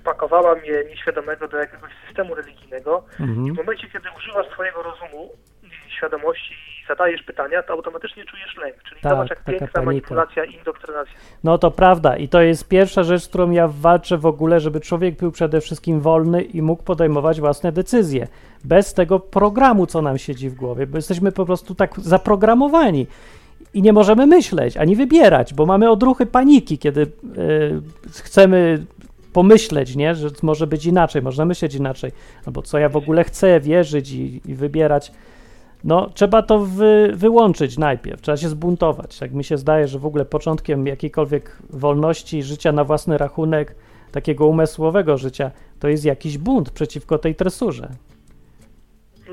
wpakowała 0.00 0.54
mnie 0.54 0.84
nieświadomego 0.88 1.48
do 1.48 1.56
jakiegoś 1.56 1.90
systemu 2.06 2.34
religijnego. 2.34 3.04
I 3.18 3.22
Mhm. 3.22 3.54
w 3.54 3.56
momencie, 3.56 3.88
kiedy 3.90 4.08
używasz 4.18 4.46
swojego 4.52 4.82
rozumu 4.82 5.32
i 5.32 5.51
świadomości 5.92 6.52
i 6.52 6.86
zadajesz 6.88 7.22
pytania, 7.22 7.62
to 7.62 7.72
automatycznie 7.72 8.24
czujesz 8.24 8.56
lęk. 8.56 8.74
Czyli 8.88 9.00
Tak, 9.00 9.12
zobacz, 9.12 9.30
jak 9.30 9.44
piękna 9.44 9.66
panika. 9.66 9.82
manipulacja 9.82 10.44
i 10.44 10.54
indoktrynacja. 10.54 11.14
No 11.44 11.58
to 11.58 11.70
prawda 11.70 12.16
i 12.16 12.28
to 12.28 12.40
jest 12.40 12.68
pierwsza 12.68 13.02
rzecz, 13.02 13.22
z 13.22 13.28
którą 13.28 13.50
ja 13.50 13.68
walczę 13.68 14.18
w 14.18 14.26
ogóle, 14.26 14.60
żeby 14.60 14.80
człowiek 14.80 15.16
był 15.16 15.32
przede 15.32 15.60
wszystkim 15.60 16.00
wolny 16.00 16.42
i 16.42 16.62
mógł 16.62 16.82
podejmować 16.82 17.40
własne 17.40 17.72
decyzje. 17.72 18.26
Bez 18.64 18.94
tego 18.94 19.20
programu, 19.20 19.86
co 19.86 20.02
nam 20.02 20.18
siedzi 20.18 20.50
w 20.50 20.54
głowie, 20.54 20.86
bo 20.86 20.98
jesteśmy 20.98 21.32
po 21.32 21.46
prostu 21.46 21.74
tak 21.74 22.00
zaprogramowani 22.00 23.06
i 23.74 23.82
nie 23.82 23.92
możemy 23.92 24.26
myśleć 24.26 24.76
ani 24.76 24.96
wybierać, 24.96 25.54
bo 25.54 25.66
mamy 25.66 25.90
odruchy 25.90 26.26
paniki, 26.26 26.78
kiedy 26.78 27.02
e, 27.02 27.06
chcemy 28.22 28.84
pomyśleć, 29.32 29.96
nie? 29.96 30.14
Że 30.14 30.28
może 30.42 30.66
być 30.66 30.86
inaczej, 30.86 31.22
można 31.22 31.44
myśleć 31.44 31.74
inaczej, 31.74 32.12
albo 32.46 32.62
co 32.62 32.78
ja 32.78 32.88
w 32.88 32.96
ogóle 32.96 33.24
chcę 33.24 33.60
wierzyć 33.60 34.10
i, 34.12 34.40
i 34.50 34.54
wybierać. 34.54 35.12
No, 35.84 36.10
trzeba 36.14 36.42
to 36.42 36.58
wy, 36.58 37.12
wyłączyć 37.14 37.78
najpierw, 37.78 38.20
trzeba 38.20 38.36
się 38.36 38.48
zbuntować. 38.48 39.18
Tak 39.18 39.32
mi 39.32 39.44
się 39.44 39.56
zdaje, 39.56 39.88
że 39.88 39.98
w 39.98 40.06
ogóle 40.06 40.24
początkiem 40.24 40.86
jakiejkolwiek 40.86 41.58
wolności, 41.70 42.42
życia 42.42 42.72
na 42.72 42.84
własny 42.84 43.18
rachunek, 43.18 43.74
takiego 44.12 44.46
umysłowego 44.46 45.18
życia, 45.18 45.50
to 45.80 45.88
jest 45.88 46.04
jakiś 46.04 46.38
bunt 46.38 46.70
przeciwko 46.70 47.18
tej 47.18 47.34
tresurze. 47.34 47.88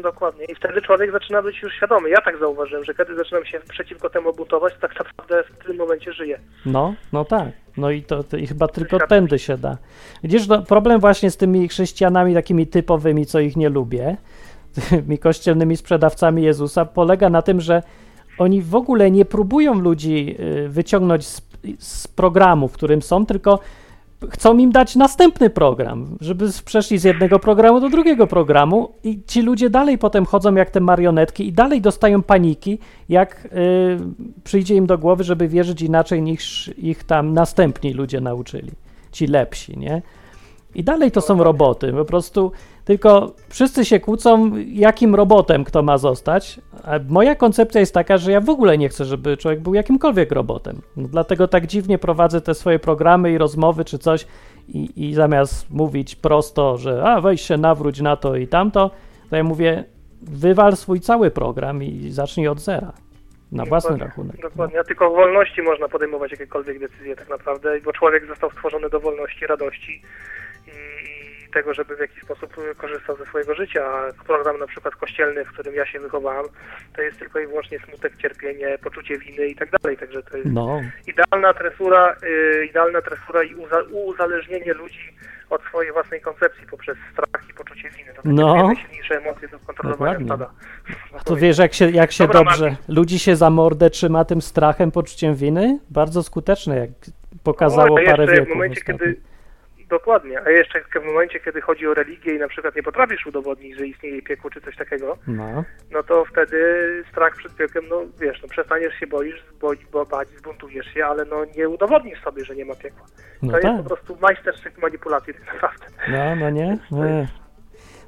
Dokładnie. 0.02 0.46
I 0.46 0.56
wtedy 0.56 0.82
człowiek 0.82 1.12
zaczyna 1.12 1.42
być 1.42 1.62
już 1.62 1.74
świadomy. 1.74 2.10
Ja 2.10 2.22
tak 2.22 2.40
zauważyłem, 2.40 2.84
że 2.84 2.94
kiedy 2.94 3.16
zaczynam 3.16 3.46
się 3.46 3.60
przeciwko 3.70 4.10
temu 4.10 4.34
buntować, 4.34 4.74
to 4.74 4.80
tak 4.80 5.00
naprawdę 5.00 5.44
w 5.44 5.66
tym 5.66 5.78
momencie 5.78 6.14
żyję. 6.14 6.40
No, 6.66 6.94
no 7.14 7.26
tak. 7.26 7.48
No 7.78 7.92
i 7.92 8.04
to, 8.04 8.24
to 8.24 8.38
i 8.38 8.48
chyba 8.48 8.68
tylko 8.68 9.00
tędy 9.08 9.40
się 9.40 9.58
da. 9.58 9.78
Widzisz, 10.24 10.48
no, 10.48 10.62
problem 10.62 11.00
właśnie 11.00 11.32
z 11.32 11.38
tymi 11.38 11.68
chrześcijanami 11.68 12.34
takimi 12.34 12.68
typowymi, 12.68 13.26
co 13.26 13.40
ich 13.40 13.58
nie 13.58 13.70
lubię, 13.70 14.18
tymi 14.90 15.18
kościelnymi 15.18 15.78
sprzedawcami 15.78 16.44
Jezusa, 16.44 16.86
polega 16.86 17.30
na 17.30 17.42
tym, 17.42 17.62
że 17.62 17.84
oni 18.38 18.62
w 18.62 18.76
ogóle 18.76 19.12
nie 19.12 19.26
próbują 19.26 19.74
ludzi 19.74 20.36
y, 20.40 20.70
wyciągnąć 20.70 21.28
z, 21.28 21.42
z 21.80 22.08
programu, 22.08 22.68
w 22.68 22.74
którym 22.74 23.02
są, 23.02 23.26
tylko 23.26 23.60
chcą 24.30 24.58
im 24.58 24.72
dać 24.72 24.96
następny 24.96 25.50
program, 25.50 26.18
żeby 26.22 26.50
przeszli 26.66 26.98
z 26.98 27.04
jednego 27.04 27.40
programu 27.40 27.80
do 27.80 27.90
drugiego 27.90 28.28
programu 28.28 28.92
i 29.04 29.24
ci 29.28 29.42
ludzie 29.42 29.70
dalej 29.70 29.98
potem 29.98 30.26
chodzą 30.26 30.56
jak 30.56 30.70
te 30.70 30.80
marionetki 30.80 31.48
i 31.48 31.54
dalej 31.54 31.82
dostają 31.82 32.24
paniki, 32.24 32.80
jak 33.10 33.46
y, 33.46 33.50
przyjdzie 34.44 34.76
im 34.76 34.88
do 34.88 34.98
głowy, 34.98 35.24
żeby 35.24 35.48
wierzyć 35.48 35.82
inaczej 35.82 36.22
niż 36.22 36.72
ich 36.78 37.04
tam 37.04 37.34
następni 37.34 37.94
ludzie 37.94 38.22
nauczyli, 38.22 38.72
ci 39.12 39.28
lepsi, 39.28 39.78
nie? 39.78 40.02
I 40.76 40.84
dalej 40.84 41.12
to 41.12 41.22
są 41.22 41.44
roboty, 41.44 41.94
po 41.94 42.06
prostu 42.06 42.52
tylko 42.86 43.34
wszyscy 43.50 43.86
się 43.86 44.00
kłócą, 44.00 44.52
jakim 44.68 45.16
robotem 45.16 45.64
kto 45.64 45.82
ma 45.82 45.98
zostać. 45.98 46.60
A 46.84 46.92
moja 47.10 47.36
koncepcja 47.36 47.80
jest 47.80 47.94
taka, 47.94 48.18
że 48.18 48.32
ja 48.32 48.42
w 48.42 48.50
ogóle 48.50 48.78
nie 48.78 48.90
chcę, 48.90 49.06
żeby 49.06 49.38
człowiek 49.38 49.60
był 49.60 49.74
jakimkolwiek 49.74 50.32
robotem. 50.32 50.82
No, 50.98 51.08
dlatego 51.08 51.48
tak 51.48 51.68
dziwnie 51.68 51.98
prowadzę 51.98 52.42
te 52.42 52.54
swoje 52.54 52.80
programy 52.80 53.32
i 53.32 53.38
rozmowy 53.38 53.86
czy 53.86 54.00
coś 54.00 54.26
i, 54.68 55.10
i 55.10 55.14
zamiast 55.14 55.72
mówić 55.72 56.16
prosto, 56.16 56.78
że 56.78 57.04
a 57.04 57.22
weź 57.22 57.42
się 57.42 57.58
nawróć 57.58 58.02
na 58.02 58.16
to 58.16 58.36
i 58.36 58.48
tamto, 58.48 58.92
to 59.30 59.36
ja 59.36 59.44
mówię 59.44 59.84
wywal 60.22 60.76
swój 60.76 61.00
cały 61.00 61.32
program 61.32 61.84
i 61.84 62.10
zacznij 62.12 62.48
od 62.48 62.60
zera. 62.60 62.94
Na 63.52 63.66
własny 63.66 63.90
Dokładnie, 63.90 64.08
rachunek. 64.08 64.42
Dokładnie, 64.42 64.80
a 64.80 64.84
tylko 64.84 65.10
w 65.10 65.16
wolności 65.16 65.62
można 65.62 65.88
podejmować 65.88 66.32
jakiekolwiek 66.32 66.80
decyzje 66.80 67.16
tak 67.16 67.30
naprawdę, 67.30 67.82
bo 67.82 67.94
człowiek 67.94 68.26
został 68.26 68.52
stworzony 68.52 68.90
do 68.90 69.00
wolności, 69.00 69.48
radości 69.48 70.02
tego, 71.54 71.74
żeby 71.74 71.96
w 71.96 72.00
jakiś 72.00 72.24
sposób 72.24 72.56
korzystał 72.78 73.18
ze 73.18 73.26
swojego 73.26 73.56
życia. 73.56 73.86
A 73.86 74.24
program 74.24 74.60
na 74.60 74.68
przykład 74.68 74.96
kościelny, 74.96 75.46
w 75.46 75.52
którym 75.54 75.76
ja 75.76 75.86
się 75.86 76.00
wychowałem, 76.00 76.46
to 76.96 77.02
jest 77.02 77.20
tylko 77.20 77.40
i 77.40 77.48
wyłącznie 77.48 77.80
smutek, 77.80 78.16
cierpienie, 78.18 78.78
poczucie 78.84 79.18
winy 79.18 79.48
i 79.48 79.56
tak 79.56 79.70
dalej. 79.70 79.98
Także 79.98 80.24
to 80.24 80.38
jest 80.38 80.50
No, 80.54 80.82
idealna 81.08 81.54
tresura, 81.54 82.16
y, 82.24 82.66
idealna 82.70 83.02
tresura 83.02 83.44
i 83.44 83.56
uza, 83.56 83.78
uzależnienie 83.92 84.74
ludzi 84.74 85.14
od 85.50 85.62
swojej 85.64 85.92
własnej 85.94 86.22
koncepcji 86.22 86.68
poprzez 86.68 86.98
strach 87.14 87.50
i 87.50 87.54
poczucie 87.54 87.90
winy. 87.90 88.14
To 88.16 88.22
No. 88.26 88.68
najsilniejsze 88.68 89.18
emocje 89.18 89.48
do 89.48 89.60
kontrolowania 89.60 90.20
Dokładnie. 90.20 90.26
stada. 90.26 90.52
A 91.20 91.24
to 91.24 91.36
wiesz, 91.36 91.58
jak 91.58 91.74
się, 91.74 91.90
jak 91.90 92.12
się 92.12 92.24
Dobra, 92.28 92.44
dobrze 92.44 92.66
Marcin. 92.70 92.96
ludzi 92.96 93.20
się 93.20 93.36
za 93.36 93.50
mordę 93.50 93.90
trzyma 93.90 94.26
tym 94.26 94.42
strachem, 94.42 94.92
poczuciem 94.92 95.36
winy? 95.36 95.80
Bardzo 95.90 96.24
skuteczne, 96.24 96.78
jak 96.78 96.90
pokazało 97.44 98.00
parę 98.06 98.28
wieków 98.28 98.48
w 98.48 98.50
momencie, 98.50 98.80
ostatnio. 98.82 99.00
kiedy 99.00 99.22
Dokładnie, 99.90 100.42
a 100.46 100.50
jeszcze 100.50 100.82
w 100.82 101.06
momencie, 101.06 101.40
kiedy 101.40 101.62
chodzi 101.62 101.88
o 101.88 101.94
religię 101.94 102.36
i 102.36 102.40
na 102.40 102.48
przykład 102.48 102.76
nie 102.76 102.84
potrafisz 102.84 103.26
udowodnić, 103.26 103.78
że 103.78 103.88
istnieje 103.88 104.22
piekło 104.22 104.50
czy 104.50 104.62
coś 104.62 104.76
takiego, 104.76 105.18
No, 105.28 105.64
no 105.92 106.04
to 106.04 106.26
wtedy 106.26 106.58
strach 107.12 107.36
przed 107.36 107.56
piekłem, 107.56 107.86
no 107.90 108.02
wiesz, 108.22 108.42
no 108.42 108.48
przestaniesz 108.48 108.94
się 109.00 109.08
boisz, 109.08 109.44
bo, 109.62 109.72
bo 109.92 110.06
bać, 110.06 110.28
zbuntujesz 110.30 110.94
się, 110.94 111.06
ale 111.06 111.26
no 111.26 111.46
nie 111.58 111.70
udowodnisz 111.70 112.22
sobie, 112.24 112.46
że 112.46 112.56
nie 112.56 112.66
ma 112.66 112.76
piekła. 112.76 113.06
no 113.42 113.52
to 113.52 113.60
tak. 113.60 113.64
jest 113.72 113.84
po 113.84 113.90
prostu 113.90 114.18
majstersztyk 114.22 114.78
manipulacji 114.82 115.34
tak 115.34 115.54
naprawdę. 115.54 115.86
No, 116.10 116.36
no 116.36 116.50
nie? 116.50 116.78
Nie. 116.92 117.28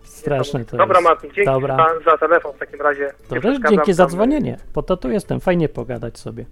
Straszne 0.04 0.66
to 0.66 0.78
Dobra 0.78 1.00
jest. 1.00 1.10
Martin, 1.10 1.32
dzięki 1.34 1.52
Dobra. 1.52 1.78
za, 2.06 2.12
za 2.12 2.18
telefon 2.18 2.54
w 2.54 2.58
takim 2.58 2.82
razie. 2.82 3.10
To 3.30 3.42
też 3.42 3.58
dzięki 3.70 3.94
za 3.94 4.06
dzwonienie. 4.06 4.58
Po 4.74 4.84
to 4.84 4.98
tu 4.98 5.10
jestem, 5.12 5.40
fajnie 5.40 5.70
pogadać 5.70 6.18
sobie. 6.18 6.46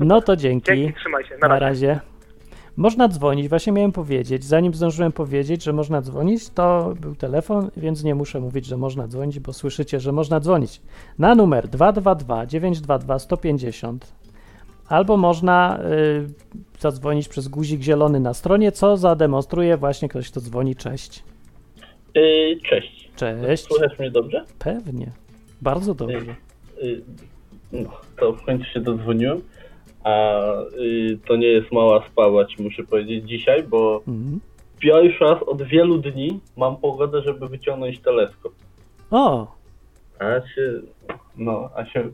No 0.00 0.20
to 0.22 0.36
dzięki. 0.36 0.66
Dzięki, 0.76 0.94
trzymaj 1.00 1.24
się, 1.24 1.38
na 1.38 1.48
Na 1.48 1.58
razie. 1.58 1.88
razie. 1.88 2.00
Można 2.76 3.08
dzwonić, 3.08 3.48
właśnie 3.48 3.72
miałem 3.72 3.92
powiedzieć. 3.92 4.44
Zanim 4.44 4.74
zdążyłem 4.74 5.12
powiedzieć, 5.12 5.64
że 5.64 5.72
można 5.72 6.02
dzwonić, 6.02 6.48
to 6.48 6.94
był 7.00 7.14
telefon, 7.14 7.70
więc 7.76 8.04
nie 8.04 8.14
muszę 8.14 8.40
mówić, 8.40 8.66
że 8.66 8.76
można 8.76 9.08
dzwonić, 9.08 9.40
bo 9.40 9.52
słyszycie, 9.52 10.00
że 10.00 10.12
można 10.12 10.40
dzwonić 10.40 10.80
na 11.18 11.34
numer 11.34 11.68
222 11.68 12.46
922 12.46 13.18
150 13.18 14.12
albo 14.88 15.16
można 15.16 15.80
y, 16.78 16.80
zadzwonić 16.80 17.28
przez 17.28 17.48
guzik 17.48 17.82
zielony 17.82 18.20
na 18.20 18.34
stronie, 18.34 18.72
co 18.72 18.96
zademonstruje 18.96 19.76
właśnie 19.76 20.08
ktoś, 20.08 20.30
kto 20.30 20.40
dzwoni. 20.40 20.76
Cześć. 20.76 21.22
Yy, 22.14 22.60
cześć. 22.70 23.10
Cześć. 23.16 23.64
Słychać 23.64 23.98
mnie 23.98 24.10
dobrze? 24.10 24.44
Pewnie. 24.58 25.10
Bardzo 25.62 25.94
dobrze. 25.94 26.36
Yy, 26.82 27.02
no, 27.72 27.90
to 28.20 28.32
w 28.32 28.42
końcu 28.42 28.64
się 28.64 28.80
dodzwoniłem. 28.80 29.40
A 30.04 30.40
yy, 30.76 31.18
to 31.28 31.36
nie 31.36 31.46
jest 31.46 31.72
mała 31.72 32.04
sprawa, 32.12 32.44
ci 32.44 32.62
muszę 32.62 32.82
powiedzieć 32.82 33.28
dzisiaj, 33.28 33.62
bo 33.62 34.02
Mhm. 34.08 34.40
pierwszy 34.78 35.24
raz 35.24 35.42
od 35.42 35.62
wielu 35.62 35.98
dni 35.98 36.40
mam 36.56 36.76
pogodę, 36.76 37.22
żeby 37.22 37.48
wyciągnąć 37.48 38.00
teleskop. 38.00 38.52
O, 39.10 39.46
A 40.18 40.24
się, 40.48 40.72
no, 41.36 41.70
a 41.76 41.84
się, 41.86 42.08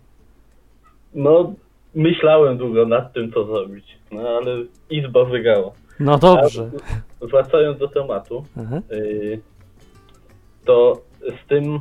no, 1.14 1.52
myślałem 1.94 2.59
długo 2.59 2.87
nad 2.87 3.12
tym, 3.12 3.32
co 3.32 3.44
zrobić, 3.44 3.99
no 4.12 4.20
ale 4.28 4.56
izba 4.90 5.25
wygrała. 5.25 5.70
no 6.00 6.18
dobrze. 6.18 6.70
A 7.23 7.26
wracając 7.26 7.78
do 7.78 7.88
tematu, 7.88 8.44
Aha. 8.61 8.80
Y, 8.92 9.40
to 10.64 11.00
z 11.20 11.49
tym 11.49 11.80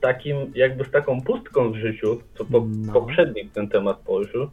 takim, 0.00 0.36
jakby 0.54 0.84
z 0.84 0.90
taką 0.90 1.20
pustką 1.20 1.72
w 1.72 1.76
życiu, 1.76 2.20
co 2.38 2.44
po, 2.44 2.66
No. 2.86 2.92
poprzednik 2.92 3.52
ten 3.52 3.68
temat 3.68 3.98
poruszył, 3.98 4.46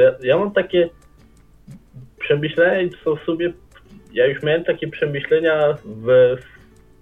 ja, 0.00 0.14
ja 0.22 0.38
mam 0.38 0.52
takie 0.52 0.90
przemyślenia, 2.18 2.90
co 3.04 3.16
w 3.16 3.20
sobie, 3.22 3.52
ja 4.12 4.26
już 4.26 4.42
miałem 4.42 4.64
takie 4.64 4.88
przemyślenia 4.88 5.76
we 5.84 6.36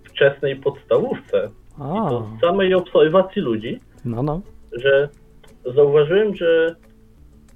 wczesnej 0.05 0.57
podstawówce, 0.57 1.51
i 1.79 1.83
O, 1.83 2.11
to 2.11 2.31
z 2.39 2.41
samej 2.41 2.75
obserwacji 2.75 3.43
ludzi, 3.43 3.81
no, 4.05 4.23
no. 4.23 4.41
że 4.73 5.09
zauważyłem, 5.75 6.35
że 6.37 6.77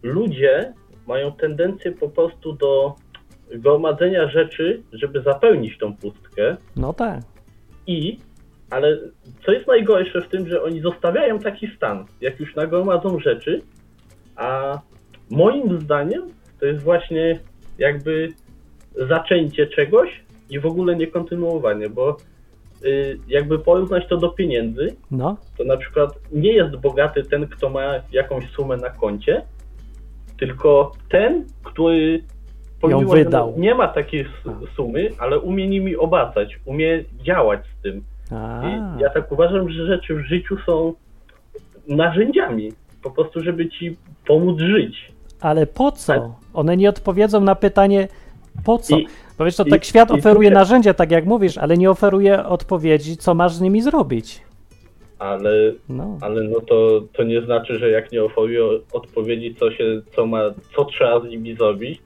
ludzie 0.03 0.73
mają 1.07 1.33
tendencję 1.33 1.93
po 1.93 2.09
prostu 2.09 2.53
do 2.53 2.95
gromadzenia 3.51 4.29
rzeczy, 4.29 4.83
żeby 4.93 5.23
zapełnić 5.23 5.79
tą 5.79 5.97
pustkę 5.97 6.57
No 6.77 6.93
tak. 6.93 7.21
i, 7.87 8.19
ale 8.71 8.99
co 9.47 9.53
jest 9.53 9.67
najgorsze 9.67 10.23
w 10.23 10.29
tym, 10.29 10.49
że 10.49 10.63
oni 10.63 10.81
zostawiają 10.81 11.39
taki 11.39 11.67
stan, 11.77 12.07
jak 12.21 12.41
już 12.41 12.55
nagromadzą 12.55 13.21
rzeczy, 13.21 13.63
a 14.37 14.79
moim 15.31 15.81
zdaniem 15.81 16.23
to 16.61 16.67
jest 16.67 16.83
właśnie 16.83 17.39
jakby 17.79 18.29
zaczęcie 19.09 19.67
czegoś 19.67 20.23
i 20.51 20.61
w 20.61 20.67
ogóle 20.67 20.97
nie 20.97 21.07
kontynuowanie, 21.07 21.89
bo 21.89 22.17
y, 22.85 23.19
jakby 23.29 23.59
porównać 23.59 24.09
to 24.09 24.17
do 24.17 24.29
pieniędzy, 24.29 24.97
No, 25.11 25.37
to 25.59 25.65
na 25.65 25.77
przykład 25.77 26.19
nie 26.33 26.53
jest 26.53 26.77
bogaty 26.77 27.23
ten, 27.23 27.47
kto 27.47 27.71
ma 27.71 27.83
jakąś 28.13 28.51
sumę 28.51 28.77
na 28.77 28.91
koncie, 28.91 29.43
tylko 30.39 30.93
ten, 31.09 31.45
który 31.65 32.23
pomimo, 32.81 33.13
wydał. 33.13 33.55
nie 33.57 33.75
ma 33.75 33.89
takiej 33.89 34.27
sumy, 34.77 35.09
ale 35.19 35.39
umie 35.39 35.69
nimi 35.69 35.97
obracać, 35.97 36.61
umie 36.65 37.05
działać 37.23 37.61
z 37.79 37.83
tym. 37.83 38.05
a, 38.31 38.63
I 38.69 39.01
ja 39.01 39.11
tak 39.11 39.33
uważam, 39.33 39.71
że 39.71 39.87
rzeczy 39.87 40.15
w 40.15 40.21
życiu 40.21 40.57
są 40.67 40.95
narzędziami, 41.89 42.73
po 43.03 43.11
prostu, 43.11 43.43
żeby 43.43 43.69
ci 43.69 43.97
pomóc 44.27 44.59
żyć. 44.61 45.13
Ale 45.41 45.67
po 45.67 45.93
co? 45.93 46.35
One 46.55 46.77
nie 46.77 46.89
odpowiedzą 46.89 47.41
na 47.41 47.55
pytanie 47.55 48.09
po 48.65 48.79
co? 48.79 48.99
I- 48.99 49.07
Bo 49.39 49.45
wiesz, 49.45 49.57
to 49.57 49.65
i- 49.65 49.71
tak 49.71 49.85
świat 49.85 50.11
i 50.11 50.13
oferuje 50.13 50.51
narzędzia, 50.51 50.95
tak 50.95 51.11
jak 51.11 51.27
mówisz, 51.27 51.59
ale 51.59 51.77
nie 51.77 51.91
oferuje 51.91 52.45
odpowiedzi, 52.47 53.17
co 53.17 53.35
masz 53.35 53.53
z 53.55 53.61
nimi 53.61 53.83
zrobić. 53.83 54.41
Ale, 55.19 55.51
No, 55.89 56.19
ale 56.21 56.43
no 56.45 56.61
to, 56.61 57.03
to 57.13 57.23
nie 57.23 57.43
znaczy, 57.43 57.79
że 57.79 57.91
jak 57.91 58.13
nie 58.13 58.25
oferuje 58.25 58.65
odpowiedzi, 58.93 59.55
co 59.55 59.71
się, 59.71 59.85
co 60.17 60.27
ma, 60.27 60.41
co 60.77 60.85
trzeba 60.85 61.21
z 61.21 61.25
nimi 61.25 61.55
zrobić, 61.57 62.01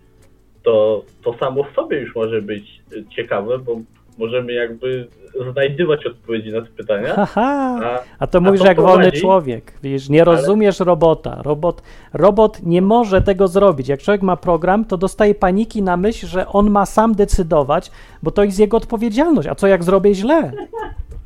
to, 0.62 1.04
to 1.24 1.34
samo 1.38 1.64
w 1.64 1.74
sobie 1.74 2.00
już 2.00 2.14
może 2.14 2.42
być 2.42 2.82
ciekawe, 3.16 3.58
bo 3.58 3.76
możemy 4.18 4.52
jakby 4.52 5.08
znajdywać 5.52 6.06
odpowiedzi 6.06 6.52
na 6.52 6.60
te 6.60 6.66
pytania. 6.66 7.14
Haha, 7.14 7.80
A, 7.84 7.98
a 8.18 8.26
to 8.26 8.38
a 8.38 8.40
mówisz 8.40 8.60
to 8.60 8.66
jak 8.66 8.80
wolny 8.80 9.04
prowadzi- 9.10 9.20
człowiek. 9.20 9.72
Widzisz, 9.82 10.08
nie 10.08 10.24
rozumiesz 10.24 10.80
robota. 10.80 11.42
Robot, 11.42 11.82
robot 12.12 12.62
nie 12.62 12.82
może 12.82 13.22
tego 13.22 13.48
zrobić. 13.48 13.88
Jak 13.88 14.00
człowiek 14.02 14.22
ma 14.22 14.36
program, 14.36 14.84
to 14.84 14.96
dostaje 14.96 15.34
paniki 15.34 15.82
na 15.82 15.96
myśl, 15.96 16.26
że 16.26 16.48
on 16.48 16.70
ma 16.70 16.86
sam 16.86 17.14
decydować, 17.14 17.90
bo 18.22 18.30
to 18.30 18.44
jest 18.44 18.58
jego 18.58 18.76
odpowiedzialność. 18.76 19.48
A 19.48 19.54
co 19.54 19.66
jak 19.66 19.84
zrobię 19.84 20.14
źle? 20.14 20.52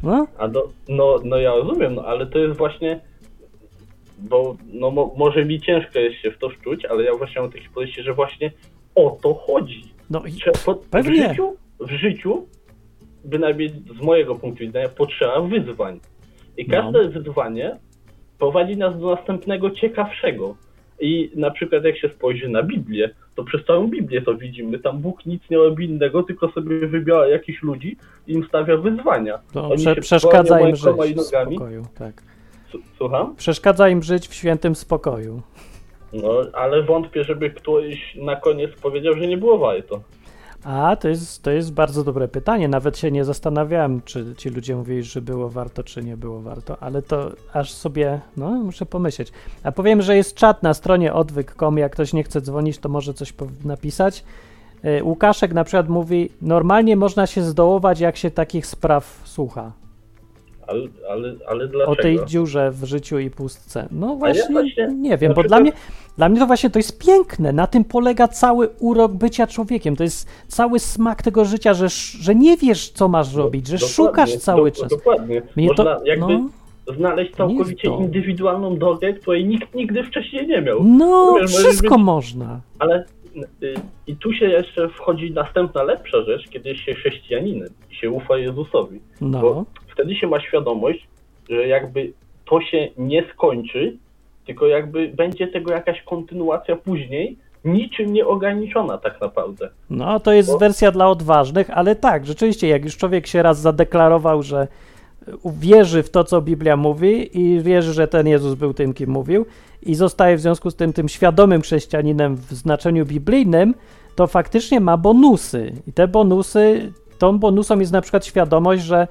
No? 0.03 0.27
a 0.39 0.49
do, 0.49 0.69
no, 0.89 1.17
no 1.25 1.37
ja 1.37 1.51
rozumiem, 1.55 1.95
no 1.95 2.03
ale 2.05 2.27
to 2.27 2.39
jest 2.39 2.59
właśnie, 2.59 3.01
bo 4.19 4.57
no, 4.73 4.91
mo, 4.91 5.15
może 5.17 5.45
mi 5.45 5.61
ciężko 5.61 5.99
jest 5.99 6.17
się 6.17 6.31
w 6.31 6.39
to 6.39 6.49
wczuć, 6.51 6.85
ale 6.85 7.03
ja 7.05 7.15
właśnie 7.15 7.41
mam 7.43 7.51
takie 7.51 7.69
podejście, 7.75 8.03
że 8.03 8.15
właśnie 8.15 8.53
o 8.95 9.19
to 9.23 9.35
chodzi. 9.35 9.83
No 10.11 10.23
i 10.27 10.33
Trze- 10.33 10.65
po, 10.65 10.75
w, 10.75 10.79
pewnie. 10.79 11.29
życiu, 11.29 11.57
w 11.81 11.91
życiu, 11.91 12.47
bynajmniej 13.25 13.69
z 14.01 14.03
mojego 14.03 14.35
punktu 14.35 14.65
widzenia, 14.65 14.89
potrzeba 14.89 15.41
wyzwań. 15.41 16.01
I 16.57 16.67
No. 16.69 16.75
każde 16.83 17.09
wyzwanie 17.09 17.77
prowadzi 18.39 18.77
nas 18.77 19.01
do 19.01 19.15
następnego 19.15 19.71
ciekawszego. 19.71 20.57
I 21.01 21.31
na 21.37 21.51
przykład 21.51 21.85
jak 21.85 21.99
się 21.99 22.09
spojrzy 22.09 22.49
na 22.49 22.63
Biblię, 22.63 23.11
to 23.35 23.45
przez 23.45 23.65
całą 23.65 23.89
Biblię 23.89 24.23
to 24.23 24.35
widzimy. 24.35 24.79
Tam 24.79 24.99
Bóg 24.99 25.27
nic 25.27 25.43
nie 25.51 25.57
robi 25.57 25.85
innego, 25.85 26.23
tylko 26.23 26.49
sobie 26.53 26.87
wybiera 26.87 27.29
jakichś 27.29 27.63
ludzi 27.63 27.97
i 28.27 28.33
im 28.33 28.45
stawia 28.49 28.77
wyzwania. 28.77 29.39
to 29.53 29.65
Oni 29.69 29.77
prze, 29.77 29.97
przeszkadza 29.97 30.61
im 30.61 30.77
żyć 30.77 31.17
w 31.17 31.21
spokoju. 31.23 31.83
Tak. 31.99 32.23
Słucham? 32.97 33.37
Przeszkadza 33.37 33.89
im 33.89 34.03
żyć 34.03 34.29
w 34.29 34.35
świętym 34.35 34.75
spokoju. 34.75 35.43
No, 36.13 36.31
ale 36.53 36.83
wątpię, 36.83 37.25
żeby 37.25 37.51
ktoś 37.51 38.15
na 38.15 38.37
koniec 38.37 38.71
powiedział, 38.83 39.15
że 39.15 39.27
nie 39.27 39.37
było 39.37 39.59
warto. 39.59 40.01
A, 40.65 40.97
to 40.97 41.09
jest, 41.09 41.43
to 41.43 41.51
jest 41.51 41.73
bardzo 41.73 42.05
dobre 42.05 42.29
pytanie. 42.29 42.69
Nawet 42.69 42.99
się 42.99 43.11
nie 43.11 43.25
zastanawiałem, 43.25 44.03
czy 44.05 44.35
ci 44.37 44.49
ludzie 44.49 44.77
mówili, 44.77 45.03
że 45.03 45.23
było 45.23 45.49
warto, 45.49 45.83
czy 45.83 46.05
nie 46.05 46.17
było 46.17 46.41
warto, 46.41 46.83
ale 46.83 47.03
to 47.03 47.31
aż 47.53 47.73
sobie, 47.73 48.21
no, 48.37 48.51
muszę 48.51 48.87
pomyśleć. 48.87 49.33
A 49.63 49.73
powiem, 49.73 50.03
że 50.03 50.17
jest 50.17 50.35
czat 50.35 50.63
na 50.63 50.75
stronie 50.75 51.13
odwyk.com. 51.13 51.79
Jak 51.79 51.93
ktoś 51.93 52.13
nie 52.13 52.23
chce 52.23 52.41
dzwonić, 52.41 52.79
to 52.79 52.89
może 52.89 53.15
coś 53.15 53.35
napisać. 53.65 54.25
Y, 54.85 55.05
Łukaszek 55.05 55.53
na 55.53 55.65
przykład 55.65 55.89
mówi, 55.89 56.31
normalnie 56.43 56.97
można 56.97 57.27
się 57.27 57.43
zdołować, 57.43 58.01
jak 58.01 58.17
się 58.17 58.31
takich 58.31 58.67
spraw 58.67 59.23
słucha. 59.25 59.73
Ale, 60.69 60.81
ale, 61.11 61.35
ale 61.49 61.69
dlaczego? 61.69 61.93
O 61.93 61.97
tej 61.97 62.19
dziurze 62.27 62.71
w 62.71 62.85
życiu 62.85 63.19
i 63.19 63.31
pustce. 63.31 63.89
No 63.91 64.09
ja 64.11 64.15
właśnie, 64.17 64.53
właśnie- 64.53 64.89
nie 64.97 65.17
wiem, 65.19 65.33
bo 65.35 65.41
przykład- 65.43 65.47
dla 65.49 65.61
mnie, 65.61 65.73
dla 66.17 66.29
mnie 66.29 66.41
to 66.41 66.47
właśnie 66.47 66.71
to 66.71 66.79
jest 66.79 67.07
piękne. 67.07 67.53
Na 67.53 67.67
tym 67.67 67.85
polega 67.85 68.29
cały 68.29 68.69
urok 68.79 69.13
bycia 69.13 69.47
człowiekiem. 69.47 69.97
To 69.97 70.03
jest 70.03 70.29
cały 70.49 70.79
smak 70.79 71.23
tego 71.23 71.45
życia, 71.45 71.75
że, 71.75 71.87
że 72.21 72.35
nie 72.35 72.57
wiesz, 72.57 72.91
co 72.91 73.09
masz 73.09 73.35
robić, 73.35 73.67
że 73.67 73.77
Dokładnie, 73.77 73.95
szukasz 73.95 74.37
cały 74.37 74.71
do- 74.71 74.77
czas. 74.77 74.89
Dokładnie. 74.91 75.43
Mnie 75.57 75.69
Można 75.69 75.85
to, 75.97 76.05
jakby 76.05 76.27
no, 76.39 76.49
znaleźć 76.97 77.35
całkowicie 77.35 77.89
indywidualną 77.89 78.77
drogę, 78.79 79.13
której 79.13 79.45
nikt 79.45 79.75
nigdy 79.75 80.05
wcześniej 80.05 80.47
nie 80.47 80.63
miał. 80.63 80.85
no 80.85 81.35
Wiesz, 81.41 81.51
wszystko 81.57 81.95
być- 81.95 82.05
można. 82.05 82.61
Ale 82.79 83.05
y, 83.63 83.75
i 84.07 84.17
tu 84.17 84.33
się 84.33 84.47
jeszcze 84.47 84.89
wchodzi 84.89 85.31
następna 85.31 85.83
lepsza 85.83 86.23
rzecz, 86.23 86.49
kiedy 86.49 86.77
się 86.77 86.95
chrześcijaninem 86.95 87.69
i 87.91 87.95
się 87.95 88.11
ufa 88.11 88.37
Jezusowi. 88.39 89.01
No, 89.21 89.41
Bo 89.41 89.65
wtedy 89.99 90.15
się 90.15 90.27
ma 90.27 90.41
świadomość, 90.41 91.09
że 91.51 91.67
jakby 91.67 92.13
to 92.45 92.61
się 92.61 92.89
nie 92.99 93.25
skończy, 93.35 93.97
tylko 94.47 94.67
jakby 94.67 95.09
będzie 95.09 95.49
tego 95.49 95.73
jakaś 95.73 96.03
kontynuacja 96.03 96.77
później, 96.77 97.37
niczym 97.65 98.13
nieograniczona 98.13 98.99
tak 98.99 99.21
naprawdę. 99.21 99.71
no 99.91 100.21
to 100.21 100.33
jest 100.33 100.53
Bo- 100.53 100.59
wersja 100.59 100.91
dla 100.91 101.09
odważnych, 101.09 101.71
ale 101.71 101.97
tak, 101.97 102.27
rzeczywiście, 102.27 102.69
jak 102.69 102.85
już 102.85 102.97
człowiek 102.97 103.27
się 103.27 103.43
raz 103.43 103.61
zadeklarował, 103.61 104.43
że 104.43 104.69
wierzy 105.45 106.03
w 106.03 106.11
to, 106.11 106.25
co 106.25 106.43
Biblia 106.43 106.77
mówi 106.77 107.39
i 107.39 107.61
wierzy, 107.61 107.93
że 107.93 108.09
ten 108.09 108.27
Jezus 108.27 108.55
był 108.55 108.75
tym, 108.75 108.95
kim 108.95 109.11
mówił 109.11 109.47
i 109.83 109.95
zostaje 109.95 110.37
w 110.37 110.41
związku 110.41 110.71
z 110.71 110.77
tym 110.77 110.93
tym 110.93 111.09
świadomym 111.09 111.63
chrześcijaninem 111.63 112.37
w 112.37 112.53
znaczeniu 112.53 113.07
biblijnym, 113.07 113.75
to 114.15 114.27
faktycznie 114.27 114.81
ma 114.81 114.97
bonusy. 114.97 115.73
I 115.87 115.93
te 115.93 116.09
bonusy, 116.09 116.93
tą 117.19 117.39
bonusą 117.39 117.81
jest 117.81 117.93
na 117.93 118.01
przykład 118.01 118.27
świadomość, 118.27 118.83
że 118.83 119.07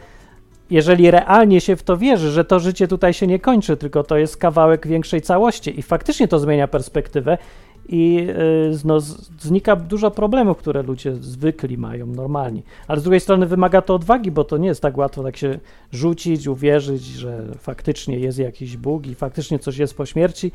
jeżeli 0.69 1.11
realnie 1.11 1.61
się 1.61 1.75
w 1.75 1.83
to 1.83 1.97
wierzy, 1.97 2.31
że 2.31 2.45
to 2.45 2.59
życie 2.59 2.87
tutaj 2.87 3.13
się 3.13 3.27
nie 3.27 3.39
kończy, 3.39 3.77
tylko 3.77 4.03
to 4.03 4.17
jest 4.17 4.37
kawałek 4.37 4.87
większej 4.87 5.21
całości 5.21 5.79
i 5.79 5.81
faktycznie 5.81 6.27
to 6.27 6.39
zmienia 6.39 6.67
perspektywę 6.67 7.37
i 7.89 8.27
no, 8.85 8.99
znika 9.39 9.75
dużo 9.75 10.11
problemów, 10.11 10.57
które 10.57 10.83
ludzie 10.83 11.15
zwykli 11.15 11.77
mają 11.77 12.07
normalni. 12.07 12.63
Ale 12.87 12.99
z 12.99 13.03
drugiej 13.03 13.19
strony 13.19 13.45
wymaga 13.45 13.81
to 13.81 13.95
odwagi, 13.95 14.31
bo 14.31 14.43
to 14.43 14.57
nie 14.57 14.67
jest 14.67 14.81
tak 14.81 14.97
łatwo 14.97 15.23
tak 15.23 15.37
się 15.37 15.59
rzucić, 15.91 16.47
uwierzyć, 16.47 17.03
że 17.05 17.43
faktycznie 17.59 18.19
jest 18.19 18.39
jakiś 18.39 18.77
Bóg 18.77 19.07
i 19.07 19.15
faktycznie 19.15 19.59
coś 19.59 19.77
jest 19.77 19.97
po 19.97 20.05
śmierci 20.05 20.51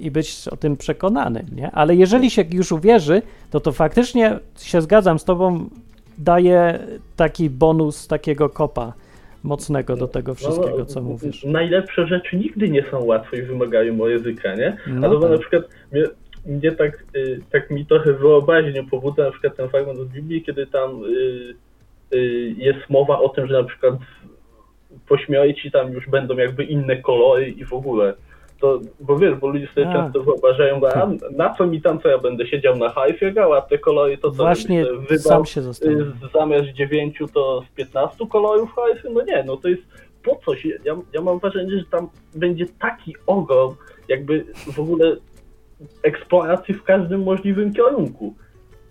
i 0.00 0.10
być 0.10 0.48
o 0.48 0.56
tym 0.56 0.76
przekonanym, 0.76 1.46
nie? 1.52 1.70
Ale 1.70 1.96
jeżeli 1.96 2.30
się 2.30 2.44
już 2.50 2.72
uwierzy, 2.72 3.22
to 3.50 3.60
to 3.60 3.72
faktycznie 3.72 4.38
się 4.60 4.82
zgadzam 4.82 5.18
z 5.18 5.24
tobą, 5.24 5.70
daje 6.18 6.78
taki 7.16 7.50
bonus 7.50 8.06
takiego 8.06 8.48
kopa 8.48 8.92
mocnego 9.42 9.96
do 9.96 10.08
tego 10.08 10.34
wszystkiego, 10.34 10.78
No, 10.78 10.84
co 10.84 11.02
mówisz. 11.02 11.44
Najlepsze 11.44 12.06
rzeczy 12.06 12.36
nigdy 12.36 12.68
nie 12.68 12.84
są 12.90 13.04
łatwe 13.04 13.36
i 13.38 13.42
wymagają 13.42 14.06
języka, 14.06 14.54
nie? 14.54 14.76
No 14.86 15.06
A 15.06 15.10
to 15.10 15.18
bo 15.18 15.28
na 15.28 15.36
tak. 15.36 15.40
przykład 15.40 15.64
mnie, 15.92 16.04
mnie 16.46 16.72
tak, 16.72 17.04
y, 17.16 17.40
tak 17.50 17.70
mi 17.70 17.86
trochę 17.86 18.12
wyobraźnię 18.12 18.84
pobudza 18.90 19.24
na 19.24 19.30
przykład 19.30 19.56
ten 19.56 19.68
fragment 19.68 19.98
z 19.98 20.04
Biblii, 20.12 20.42
kiedy 20.42 20.66
tam 20.66 21.04
y, 21.04 21.54
y, 22.14 22.54
jest 22.56 22.90
mowa 22.90 23.18
o 23.18 23.28
tym, 23.28 23.46
że 23.46 23.62
na 23.62 23.64
przykład 23.64 23.94
po 25.08 25.18
śmierci 25.18 25.70
tam 25.70 25.92
już 25.92 26.08
będą 26.08 26.36
jakby 26.36 26.64
inne 26.64 26.96
kolory 26.96 27.50
i 27.50 27.64
w 27.64 27.72
ogóle. 27.72 28.14
To, 28.62 28.80
bo 29.00 29.18
wiesz, 29.18 29.34
bo 29.34 29.48
ludzie 29.48 29.68
sobie 29.74 29.88
A. 29.88 29.92
często 29.92 30.22
wyobrażają, 30.22 30.80
a 30.94 31.08
na 31.36 31.54
co 31.54 31.66
mi 31.66 31.82
tam, 31.82 32.00
co 32.00 32.08
ja 32.08 32.18
będę 32.18 32.46
siedział 32.46 32.76
na 32.76 32.88
hajfie 32.88 33.32
grał, 33.32 33.52
a 33.52 33.60
te 33.60 33.78
kolory 33.78 34.18
to 34.18 34.30
co 34.30 34.36
Właśnie 34.36 34.84
sam 35.18 35.46
się 35.46 35.60
y, 35.60 36.12
zamiast 36.34 36.68
dziewięciu 36.68 37.28
to 37.28 37.62
z 37.70 37.74
15 37.74 38.26
kolorów 38.26 38.74
hajfy? 38.74 39.10
No 39.10 39.22
nie, 39.22 39.44
no 39.46 39.56
to 39.56 39.68
jest 39.68 39.82
po 40.22 40.40
coś. 40.44 40.64
Ja, 40.64 40.96
ja 41.12 41.20
mam 41.20 41.38
wrażenie, 41.38 41.78
że 41.78 41.84
tam 41.84 42.08
będzie 42.34 42.66
taki 42.80 43.16
ogrom 43.26 43.74
jakby 44.08 44.44
w 44.72 44.80
ogóle 44.80 45.16
eksploracji 46.02 46.74
w 46.74 46.82
każdym 46.82 47.22
możliwym 47.22 47.74
kierunku. 47.74 48.34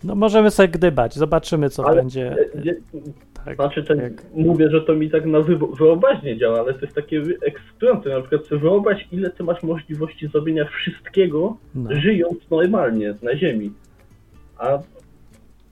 No 0.04 0.16
możemy 0.16 0.52
sobie 0.52 0.68
gdybać, 0.70 1.16
zobaczymy, 1.16 1.70
co 1.70 1.86
Ale- 1.86 1.96
będzie. 1.96 2.32
E, 2.56 2.62
nie- 2.66 2.76
Tak, 3.46 3.56
Znaczy, 3.56 3.86
jak... 4.02 4.14
mówię, 4.34 4.70
że 4.70 4.82
to 4.82 4.94
mi 4.96 5.10
tak 5.12 5.26
na 5.26 5.42
wy- 5.42 5.58
wyobraźnię 5.80 6.38
działa, 6.38 6.60
ale 6.60 6.74
to 6.74 6.80
jest 6.82 6.96
takie 6.96 7.24
ekscytujące. 7.46 8.10
Na 8.10 8.22
przykład 8.22 8.46
sobie 8.46 8.62
wyobraź, 8.62 9.08
ile 9.12 9.30
ty 9.30 9.44
masz 9.44 9.64
możliwości 9.64 10.28
zrobienia 10.28 10.66
wszystkiego, 10.66 11.58
no. 11.76 11.90
żyjąc 12.02 12.38
normalnie 12.52 13.16
na 13.22 13.38
ziemi. 13.38 13.72
A, 14.58 14.80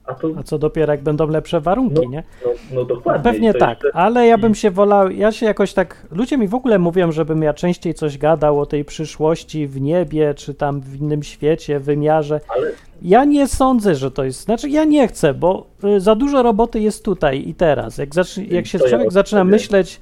a 0.04 0.14
to, 0.14 0.28
A 0.36 0.42
co 0.42 0.58
dopiero, 0.58 0.92
jak 0.92 1.02
będą 1.02 1.28
lepsze 1.28 1.60
warunki, 1.60 2.08
nie? 2.08 2.22
no, 2.44 2.50
no 2.72 2.84
dokładnie. 2.84 3.32
Pewnie 3.32 3.54
tak, 3.54 3.82
jeszcze- 3.82 3.98
ale 3.98 4.26
ja 4.26 4.38
bym 4.38 4.54
się 4.54 4.70
wolał, 4.70 5.10
ja 5.10 5.32
się 5.32 5.46
jakoś 5.46 5.72
tak, 5.72 6.06
ludzie 6.10 6.38
mi 6.38 6.48
w 6.48 6.54
ogóle 6.54 6.78
mówią, 6.78 7.12
żebym 7.12 7.42
ja 7.42 7.54
częściej 7.54 7.94
coś 7.94 8.18
gadał 8.18 8.60
o 8.60 8.66
tej 8.66 8.84
przyszłości 8.84 9.66
w 9.66 9.80
niebie, 9.80 10.34
czy 10.34 10.54
tam 10.54 10.80
w 10.80 10.96
innym 11.00 11.22
świecie, 11.22 11.80
wymiarze. 11.80 12.40
Ale 12.56 12.72
Ja 13.02 13.24
nie 13.24 13.46
sądzę, 13.48 13.94
że 13.94 14.10
to 14.10 14.24
jest, 14.24 14.40
znaczy 14.40 14.68
ja 14.68 14.84
nie 14.84 15.08
chcę, 15.08 15.34
bo 15.34 15.66
y, 15.84 16.00
za 16.00 16.14
dużo 16.14 16.42
roboty 16.42 16.80
jest 16.80 17.04
tutaj 17.04 17.48
i 17.48 17.54
teraz. 17.54 17.98
Jak, 17.98 18.14
zacznie, 18.14 18.44
jak 18.44 18.66
się 18.66 18.78
To 18.78 18.84
ja 18.84 18.90
człowiek 18.90 19.12
zaczyna 19.12 19.40
odpowiem. 19.40 19.52
myśleć, 19.60 20.00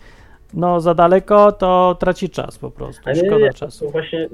no 0.55 0.81
za 0.81 0.95
daleko, 0.95 1.53
to 1.53 1.97
traci 2.01 2.31
czas 2.31 2.59
po 2.59 2.71
prostu, 2.71 3.03
A 3.05 3.13
nie, 3.13 3.17
szkoda 3.21 3.39
nie, 3.39 3.53
czasu. 3.53 3.91
właśnie 3.91 4.29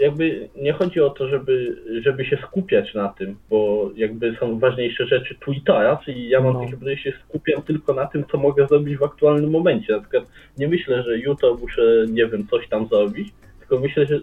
jakby 0.00 0.48
nie 0.56 0.72
chodzi 0.72 1.00
o 1.00 1.10
to, 1.10 1.28
żeby, 1.28 1.76
żeby 2.04 2.24
się 2.24 2.38
skupiać 2.48 2.94
na 2.94 3.08
tym, 3.08 3.36
bo 3.50 3.90
jakby 3.96 4.36
są 4.40 4.58
ważniejsze 4.58 5.06
rzeczy 5.06 5.34
tu 5.40 5.52
i 5.52 5.60
teraz 5.60 5.98
i 6.08 6.28
ja 6.28 6.40
mam 6.40 6.52
No. 6.54 6.60
takie 6.60 6.76
podejście, 6.76 7.12
skupiam 7.28 7.62
tylko 7.62 7.94
na 7.94 8.06
tym, 8.06 8.24
co 8.32 8.38
mogę 8.38 8.66
zrobić 8.66 8.96
w 8.96 9.02
aktualnym 9.02 9.50
momencie. 9.50 9.92
Na 9.92 10.00
przykład 10.00 10.24
nie 10.58 10.68
myślę, 10.68 11.02
że 11.02 11.18
jutro 11.18 11.54
muszę, 11.54 11.82
nie 12.08 12.26
wiem, 12.26 12.46
coś 12.50 12.68
tam 12.68 12.86
zrobić, 12.88 13.28
tylko 13.58 13.78
myślę, 13.80 14.06
że 14.06 14.20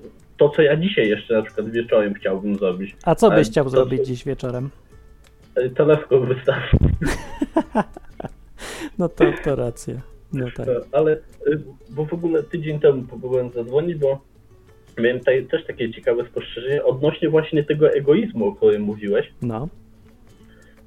to, 0.50 0.56
co 0.56 0.62
ja 0.62 0.76
dzisiaj 0.78 1.10
jeszcze 1.10 1.34
na 1.34 1.42
przykład 1.42 1.70
wieczorem 1.70 2.14
chciałbym 2.14 2.56
zrobić, 2.56 2.96
A 3.06 3.16
co 3.16 3.32
byś 3.32 3.48
chciał 3.50 3.64
to- 3.64 3.70
zrobić 3.70 4.08
dziś 4.08 4.24
wieczorem? 4.26 4.70
teleskop 5.76 6.26
wystawić. 6.26 6.72
No 9.00 9.10
to, 9.10 9.26
to 9.44 9.56
racja. 9.56 9.96
No 10.34 10.46
tak. 10.56 10.68
Ale, 10.92 11.12
y, 11.48 11.60
bo 11.90 12.06
w 12.06 12.14
ogóle 12.14 12.44
tydzień 12.44 12.80
temu 12.80 13.04
próbowałem 13.04 13.50
zadzwonić, 13.50 13.98
bo 13.98 14.22
miałem 14.98 15.20
tutaj 15.20 15.46
też 15.46 15.66
takie 15.66 15.92
ciekawe 15.92 16.26
spostrzeżenie 16.26 16.84
odnośnie 16.86 17.30
właśnie 17.30 17.64
tego 17.64 17.90
egoizmu, 17.92 18.48
o 18.48 18.56
którym 18.56 18.82
mówiłeś. 18.82 19.32
No. 19.42 19.68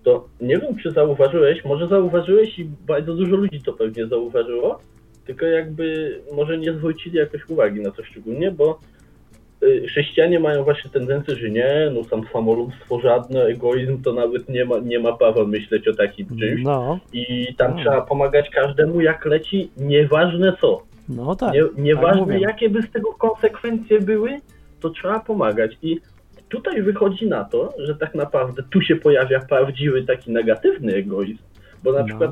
to 0.04 0.28
nie 0.40 0.58
wiem, 0.58 0.76
czy 0.82 0.90
zauważyłeś, 0.90 1.64
może 1.64 1.88
zauważyłeś 1.88 2.58
i 2.58 2.64
bardzo 2.64 3.14
dużo 3.14 3.36
ludzi 3.36 3.62
to 3.62 3.72
pewnie 3.72 4.06
zauważyło, 4.06 4.78
tylko 5.26 5.46
jakby 5.46 6.18
może 6.32 6.58
nie 6.58 6.72
zwrócili 6.72 7.18
jakoś 7.18 7.48
uwagi 7.48 7.80
na 7.80 7.90
to 7.90 8.04
szczególnie, 8.04 8.50
bo 8.50 8.80
chrześcijanie 9.88 10.40
mają 10.40 10.64
właśnie 10.64 10.90
tendencję, 10.90 11.36
że 11.36 11.50
nie, 11.50 11.90
no 11.94 12.04
tam 12.10 12.22
samolubstwo 12.32 13.00
żadne, 13.00 13.42
egoizm 13.44 14.02
to 14.02 14.12
nawet 14.12 14.48
nie 14.48 14.64
ma, 14.64 14.78
nie 14.78 14.98
ma 14.98 15.12
prawa 15.12 15.44
myśleć 15.44 15.88
o 15.88 15.94
takim 15.94 16.26
czymś. 16.38 16.62
No, 16.64 16.98
I 17.12 17.54
tam 17.58 17.70
No. 17.76 17.78
trzeba 17.82 18.00
pomagać 18.00 18.50
każdemu 18.50 19.00
jak 19.00 19.24
leci, 19.24 19.70
nieważne 19.76 20.52
co. 20.60 20.82
no 21.08 21.36
tak. 21.36 21.54
Nie, 21.54 21.62
tak 21.64 21.78
nieważne 21.78 22.20
mówię. 22.22 22.38
jakie 22.40 22.70
by 22.70 22.82
z 22.82 22.90
tego 22.90 23.12
konsekwencje 23.12 24.00
były, 24.00 24.40
to 24.80 24.90
trzeba 24.90 25.20
pomagać. 25.20 25.78
I 25.82 26.00
tutaj 26.48 26.82
wychodzi 26.82 27.26
na 27.26 27.44
to, 27.44 27.74
że 27.78 27.94
tak 27.94 28.14
naprawdę 28.14 28.62
tu 28.70 28.80
się 28.80 28.96
pojawia 28.96 29.40
prawdziwy 29.40 30.02
taki 30.02 30.30
negatywny 30.32 30.94
egoizm. 30.94 31.42
Bo 31.84 31.92
na 31.92 31.98
No. 32.00 32.04
przykład 32.06 32.30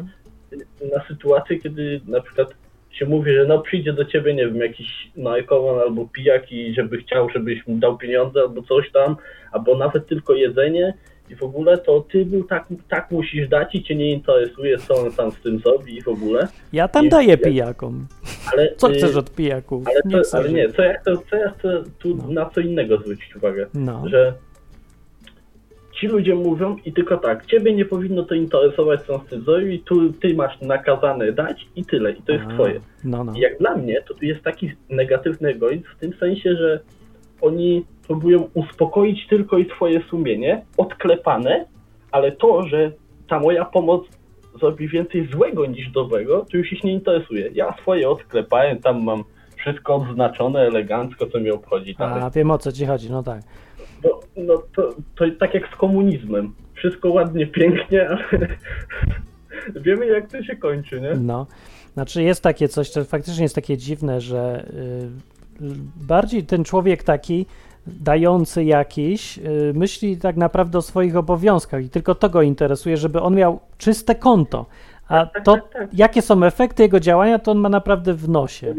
na 0.94 1.04
sytuację, 1.08 1.58
kiedy 1.60 2.00
na 2.08 2.20
przykład 2.20 2.54
się 2.94 3.06
mówi, 3.06 3.32
że 3.34 3.44
no 3.46 3.58
przyjdzie 3.58 3.92
do 3.92 4.04
ciebie, 4.04 4.34
nie 4.34 4.46
wiem, 4.46 4.56
jakiś 4.60 5.10
narkoman 5.16 5.78
albo 5.80 6.08
pijak 6.12 6.52
i 6.52 6.74
żeby 6.74 6.96
chciał, 6.98 7.28
żebyś 7.30 7.66
mu 7.66 7.76
dał 7.76 7.98
pieniądze 7.98 8.40
albo 8.40 8.62
coś 8.62 8.90
tam, 8.92 9.16
albo 9.52 9.76
nawet 9.76 10.06
tylko 10.06 10.34
jedzenie 10.34 10.94
i 11.30 11.34
w 11.34 11.42
ogóle 11.42 11.78
to 11.78 12.00
ty 12.00 12.26
mu 12.26 12.44
tak, 12.44 12.64
tak 12.88 13.10
musisz 13.10 13.48
dać 13.48 13.74
i 13.74 13.82
cię 13.82 13.94
nie 13.94 14.12
interesuje, 14.12 14.78
co 14.78 14.94
on 14.94 15.12
tam 15.12 15.30
z 15.32 15.40
tym 15.42 15.58
zrobi 15.58 15.96
i 15.96 16.02
w 16.02 16.08
ogóle. 16.08 16.48
Ja 16.72 16.88
tam 16.88 17.04
Nie, 17.04 17.10
daję 17.10 17.28
jak- 17.28 17.42
pijakom. 17.42 18.06
Ale, 18.52 18.74
Co 18.76 18.90
y, 18.90 18.94
chcesz 18.94 19.16
od 19.16 19.30
pijaków? 19.34 19.84
ale, 19.88 20.02
to, 20.12 20.22
chcę, 20.28 20.36
ale 20.38 20.48
nie, 20.52 20.68
co 20.72 20.82
ja 20.82 20.94
chcę, 20.98 21.16
co 21.30 21.36
ja 21.36 21.50
chcę 21.50 21.82
tu 21.98 22.16
No. 22.16 22.28
na 22.32 22.50
co 22.50 22.60
innego 22.60 22.98
zwrócić 22.98 23.36
uwagę, 23.36 23.66
No, 23.74 24.08
że 24.08 24.34
ci 26.00 26.06
ludzie 26.06 26.34
mówią 26.34 26.76
i 26.84 26.92
tylko 26.92 27.16
tak, 27.16 27.46
ciebie 27.46 27.74
nie 27.74 27.84
powinno 27.84 28.22
to 28.22 28.34
interesować, 28.34 29.02
co 29.02 29.18
z 29.18 29.26
tym 29.30 29.44
zrobił 29.44 29.68
i 29.68 29.78
tu 29.78 30.12
ty 30.12 30.34
masz 30.34 30.60
nakazane 30.60 31.32
dać 31.32 31.66
i 31.76 31.84
tyle, 31.84 32.12
i 32.12 32.22
to 32.22 32.32
jest 32.32 32.44
A, 32.44 32.54
twoje. 32.54 32.80
No, 33.04 33.24
no. 33.24 33.32
I 33.36 33.40
jak 33.40 33.58
dla 33.58 33.76
mnie, 33.76 34.02
to 34.08 34.14
tu 34.14 34.24
jest 34.24 34.42
taki 34.42 34.72
negatywny 34.90 35.48
egoizm 35.48 35.84
w 35.96 36.00
tym 36.00 36.12
sensie, 36.20 36.56
że 36.56 36.80
oni 37.40 37.84
próbują 38.06 38.48
uspokoić 38.54 39.26
tylko 39.28 39.58
i 39.58 39.66
twoje 39.66 40.02
sumienie, 40.10 40.62
odklepane, 40.76 41.66
ale 42.10 42.32
to, 42.32 42.62
że 42.62 42.92
ta 43.28 43.40
moja 43.40 43.64
pomoc 43.64 44.04
zrobi 44.60 44.88
więcej 44.88 45.28
złego 45.32 45.66
niż 45.66 45.90
dobrego, 45.90 46.46
to 46.50 46.56
już 46.56 46.72
ich 46.72 46.84
nie 46.84 46.92
interesuje. 46.92 47.50
Ja 47.54 47.74
swoje 47.80 48.08
odklepałem, 48.08 48.78
tam 48.78 49.04
mam 49.04 49.24
wszystko 49.56 49.94
odznaczone 49.94 50.60
elegancko, 50.60 51.26
co 51.26 51.38
mnie 51.40 51.54
obchodzi. 51.54 51.94
Tak. 51.94 52.22
A, 52.22 52.30
wiem 52.30 52.50
o 52.50 52.58
co 52.58 52.72
ci 52.72 52.86
chodzi, 52.86 53.10
no 53.10 53.22
tak. 53.22 53.40
No, 54.04 54.20
no 54.36 54.62
to, 54.76 54.94
to 55.16 55.24
tak 55.40 55.54
jak 55.54 55.68
z 55.74 55.76
komunizmem. 55.76 56.54
Wszystko 56.74 57.10
ładnie, 57.10 57.46
pięknie, 57.46 58.08
ale 58.08 58.48
wiemy 59.84 60.06
jak 60.06 60.30
to 60.30 60.42
się 60.42 60.56
kończy, 60.56 61.00
nie? 61.00 61.14
No, 61.14 61.46
znaczy 61.94 62.22
jest 62.22 62.42
takie 62.42 62.68
coś, 62.68 62.90
to 62.90 63.04
faktycznie 63.04 63.42
jest 63.42 63.54
takie 63.54 63.76
dziwne, 63.76 64.20
że 64.20 64.66
y, 65.60 65.74
bardziej 66.06 66.44
ten 66.44 66.64
człowiek 66.64 67.02
taki 67.02 67.46
dający 67.86 68.64
jakiś 68.64 69.38
y, 69.38 69.72
myśli 69.74 70.16
tak 70.16 70.36
naprawdę 70.36 70.78
o 70.78 70.82
swoich 70.82 71.16
obowiązkach 71.16 71.84
i 71.84 71.90
tylko 71.90 72.14
to 72.14 72.30
go 72.30 72.42
interesuje, 72.42 72.96
żeby 72.96 73.20
on 73.20 73.34
miał 73.34 73.60
czyste 73.78 74.14
konto. 74.14 74.66
A 75.08 75.26
tak, 75.26 75.44
to, 75.44 75.52
tak, 75.52 75.72
tak. 75.72 75.88
jakie 75.94 76.22
są 76.22 76.44
efekty 76.44 76.82
jego 76.82 77.00
działania, 77.00 77.38
to 77.38 77.50
on 77.50 77.58
ma 77.58 77.68
naprawdę 77.68 78.14
w 78.14 78.28
nosie. 78.28 78.74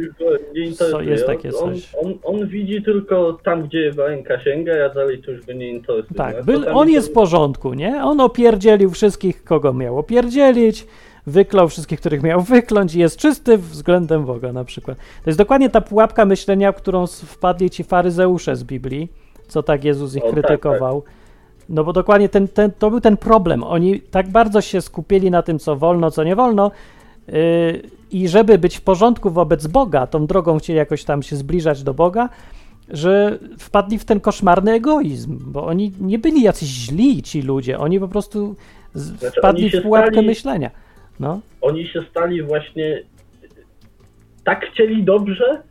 Nie 0.53 0.65
interesuje. 0.65 1.11
jest 1.11 1.25
takie 1.25 1.49
on, 1.49 1.73
coś. 1.73 1.95
On, 1.95 2.13
on, 2.23 2.41
on 2.41 2.47
widzi 2.47 2.83
tylko 2.83 3.37
tam, 3.43 3.63
gdzie 3.63 3.91
ręka 3.97 4.43
sięga, 4.43 4.73
a 4.85 4.93
dalej 4.93 5.21
to 5.21 5.31
już 5.31 5.45
go 5.45 5.53
nie 5.53 5.69
interesuje. 5.69 6.17
Tak, 6.17 6.43
był, 6.43 6.59
Czasami 6.59 6.77
on 6.77 6.89
jest 6.89 7.09
w 7.09 7.13
porządku, 7.13 7.73
nie? 7.73 8.03
On 8.03 8.19
opierdzielił 8.19 8.89
wszystkich, 8.89 9.43
kogo 9.43 9.73
miał 9.73 9.97
opierdzielić, 9.97 10.87
wyklął 11.27 11.67
wszystkich, 11.67 11.99
których 11.99 12.23
miał 12.23 12.41
wykląć 12.41 12.95
i 12.95 12.99
jest 12.99 13.17
czysty 13.17 13.57
względem 13.57 14.25
Boga 14.25 14.53
na 14.53 14.63
przykład. 14.63 14.97
To 14.97 15.29
jest 15.29 15.39
dokładnie 15.39 15.69
ta 15.69 15.81
pułapka 15.81 16.25
myślenia, 16.25 16.71
w 16.71 16.75
którą 16.75 17.07
wpadli 17.07 17.69
ci 17.69 17.83
faryzeusze 17.83 18.55
z 18.55 18.63
Biblii, 18.63 19.09
co 19.47 19.63
tak 19.63 19.83
Jezus 19.83 20.15
ich 20.15 20.23
O, 20.23 20.25
tak, 20.25 20.33
krytykował. 20.33 21.03
No 21.69 21.83
bo 21.83 21.93
dokładnie 21.93 22.29
ten, 22.29 22.47
ten, 22.47 22.71
to 22.79 22.89
był 22.89 23.01
ten 23.01 23.17
problem. 23.17 23.63
Oni 23.63 24.01
tak 24.01 24.29
bardzo 24.29 24.61
się 24.61 24.81
skupili 24.81 25.31
na 25.31 25.41
tym, 25.41 25.59
co 25.59 25.75
wolno, 25.75 26.11
co 26.11 26.23
nie 26.23 26.35
wolno 26.35 26.71
yy, 27.27 27.33
i 28.11 28.27
żeby 28.27 28.57
być 28.57 28.77
w 28.77 28.81
porządku 28.81 29.29
wobec 29.29 29.67
Boga, 29.67 30.07
tą 30.07 30.25
drogą 30.27 30.57
chcieli 30.59 30.77
jakoś 30.77 31.03
tam 31.03 31.23
się 31.23 31.35
zbliżać 31.35 31.83
do 31.83 31.93
Boga, 31.93 32.29
że 32.89 33.39
wpadli 33.59 33.97
w 33.99 34.05
ten 34.05 34.19
koszmarny 34.19 34.71
egoizm, 34.71 35.37
bo 35.51 35.65
oni 35.65 35.91
nie 35.99 36.19
byli 36.19 36.41
jacyś 36.41 36.69
źli 36.69 37.23
ci 37.23 37.41
ludzie, 37.41 37.79
oni 37.79 37.99
po 37.99 38.07
prostu 38.07 38.55
Znaczy, 38.93 39.37
wpadli 39.37 39.69
w 39.69 39.81
pułapkę 39.81 40.11
stali- 40.11 40.27
myślenia. 40.27 40.69
No, 41.19 41.39
Oni 41.61 41.87
się 41.87 42.01
stali 42.11 42.43
właśnie 42.43 43.03
tak 44.43 44.65
chcieli 44.73 45.03
dobrze, 45.03 45.61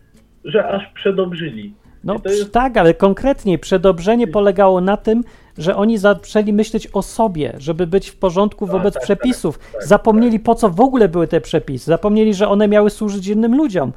że 0.45 0.69
aż 0.69 0.83
przedobrzyli. 0.95 1.75
no 2.05 2.17
jest- 2.25 2.53
tak, 2.53 2.77
ale 2.77 2.95
konkretniej 2.95 3.59
przedobrzenie 3.59 4.27
polegało 4.27 4.81
na 4.81 4.97
tym, 4.97 5.25
że 5.59 5.77
oni 5.77 5.99
zaczęli 5.99 6.53
myśleć 6.53 6.89
o 6.93 7.03
sobie, 7.03 7.53
żeby 7.59 7.87
być 7.87 8.09
w 8.11 8.17
porządku 8.17 8.67
wobec 8.67 8.95
tak, 8.95 9.03
przepisów. 9.03 9.59
tak, 9.59 9.73
tak, 9.73 9.85
Zapomnieli 9.85 10.41
po 10.41 10.55
co 10.55 10.71
w 10.71 10.81
ogóle 10.81 11.09
były 11.09 11.27
te 11.27 11.41
przepisy, 11.41 11.85
zapomnieli, 11.85 12.35
że 12.35 12.49
one 12.49 12.69
miały 12.69 12.91
służyć 12.91 13.27
innym 13.27 13.57
ludziom. 13.57 13.93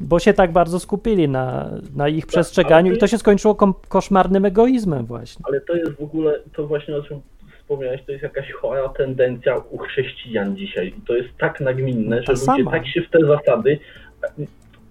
Bo 0.00 0.18
się 0.18 0.32
tak 0.34 0.52
bardzo 0.52 0.80
skupili 0.80 1.28
na, 1.28 1.70
na 1.96 2.08
ich 2.08 2.26
przestrzeganiu 2.26 2.88
ale 2.88 2.96
i 2.96 3.00
to 3.00 3.06
się 3.06 3.18
skończyło 3.18 3.54
kom- 3.54 3.74
koszmarnym 3.88 4.44
egoizmem 4.44 5.06
właśnie. 5.06 5.44
Ale 5.48 5.60
to 5.60 5.76
jest 5.76 5.92
w 5.92 6.02
ogóle, 6.02 6.40
to 6.56 6.66
właśnie 6.66 6.96
o 6.96 7.02
czym 7.02 7.20
wspomniałeś, 7.58 8.00
to 8.06 8.12
jest 8.12 8.22
jakaś 8.22 8.52
chora 8.52 8.88
tendencja 8.88 9.56
u 9.70 9.78
chrześcijan 9.78 10.56
dzisiaj. 10.56 10.88
I 10.88 11.00
to 11.06 11.16
jest 11.16 11.28
tak 11.38 11.60
nagminne, 11.60 12.16
że 12.20 12.26
Ta 12.26 12.32
ludzie 12.32 12.44
sama. 12.44 12.70
tak 12.70 12.86
się 12.86 13.02
w 13.02 13.10
te 13.10 13.18
zasady, 13.26 13.78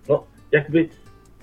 no 0.10 0.24
jakby 0.52 0.90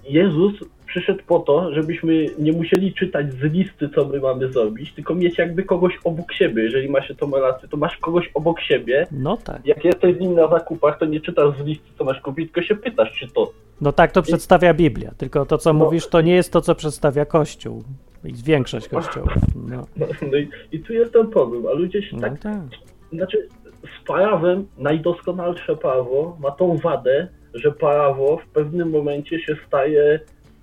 Jezus 0.04 0.52
przyszedł 0.90 1.22
po 1.26 1.38
to, 1.38 1.74
żebyśmy 1.74 2.26
nie 2.38 2.52
musieli 2.52 2.94
czytać 2.94 3.32
z 3.32 3.42
listy, 3.42 3.88
co 3.94 4.04
my 4.04 4.20
mamy 4.20 4.52
zrobić, 4.52 4.92
tylko 4.92 5.14
mieć 5.14 5.38
jakby 5.38 5.62
kogoś 5.62 5.98
obok 6.04 6.32
siebie. 6.32 6.62
Jeżeli 6.62 6.88
ma 6.88 7.02
się 7.02 7.14
tą 7.14 7.30
relację, 7.30 7.68
to 7.68 7.76
masz 7.76 7.96
kogoś 7.96 8.30
obok 8.34 8.60
siebie. 8.60 9.06
No 9.12 9.36
tak. 9.36 9.66
Jak 9.66 9.84
jesteś 9.84 10.16
z 10.16 10.20
nim 10.20 10.34
na 10.34 10.48
zakupach, 10.48 10.98
to 10.98 11.04
nie 11.04 11.20
czytasz 11.20 11.58
z 11.58 11.64
listy, 11.64 11.90
co 11.98 12.04
masz 12.04 12.20
kupić, 12.20 12.52
tylko 12.52 12.68
się 12.68 12.76
pytasz, 12.76 13.12
czy 13.12 13.28
to 13.28 13.52
No 13.80 13.92
tak 13.92 14.12
to 14.12 14.22
przedstawia 14.22 14.74
Biblia, 14.74 15.10
tylko 15.16 15.46
to, 15.46 15.58
co 15.58 15.72
No. 15.72 15.84
mówisz, 15.84 16.06
to 16.08 16.20
nie 16.20 16.34
jest 16.34 16.52
to, 16.52 16.60
co 16.60 16.74
przedstawia 16.74 17.24
Kościół. 17.24 17.84
I 18.24 18.34
większość 18.34 18.88
kościołów. 18.88 19.32
No, 19.68 19.86
No, 19.96 20.06
no 20.32 20.38
i, 20.38 20.48
i 20.72 20.80
tu 20.80 20.92
jest 20.92 21.12
ten 21.12 21.26
problem, 21.26 21.66
a 21.66 21.72
ludzie 21.72 22.02
się 22.02 22.16
no 22.16 22.22
tak 22.22 22.38
tak. 22.38 22.60
Znaczy, 23.12 23.48
z 24.00 24.06
prawem 24.06 24.66
najdoskonalsze 24.78 25.76
prawo 25.76 26.36
ma 26.40 26.50
tą 26.50 26.76
wadę, 26.76 27.28
że 27.54 27.72
prawo 27.72 28.36
w 28.36 28.46
pewnym 28.46 28.90
momencie 28.90 29.40
się 29.40 29.56
staje 29.66 30.20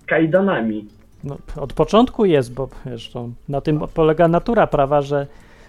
kajdanami. 0.08 0.86
No, 1.24 1.36
od 1.56 1.72
początku 1.72 2.24
jest, 2.24 2.54
bo 2.54 2.68
wiesz, 2.86 3.12
na 3.48 3.60
tym 3.60 3.80
polega 3.94 4.28
natura 4.28 4.66
prawa, 4.66 5.02
że 5.02 5.26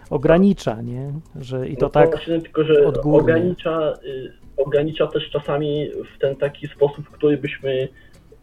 ogranicza, 0.09 0.81
nie? 0.81 1.11
Że 1.35 1.67
i 1.69 1.77
to 1.77 1.85
no 1.85 1.89
tak. 1.89 2.09
właśnie, 2.09 2.41
tylko, 2.41 2.63
że 2.63 2.87
odgórnie. 2.87 3.19
ogranicza, 3.19 3.93
y, 4.05 4.33
ogranicza 4.57 5.07
też 5.07 5.29
czasami 5.29 5.89
w 6.15 6.19
ten 6.19 6.35
taki 6.35 6.67
sposób, 6.67 7.09
który 7.09 7.37
byśmy, 7.37 7.87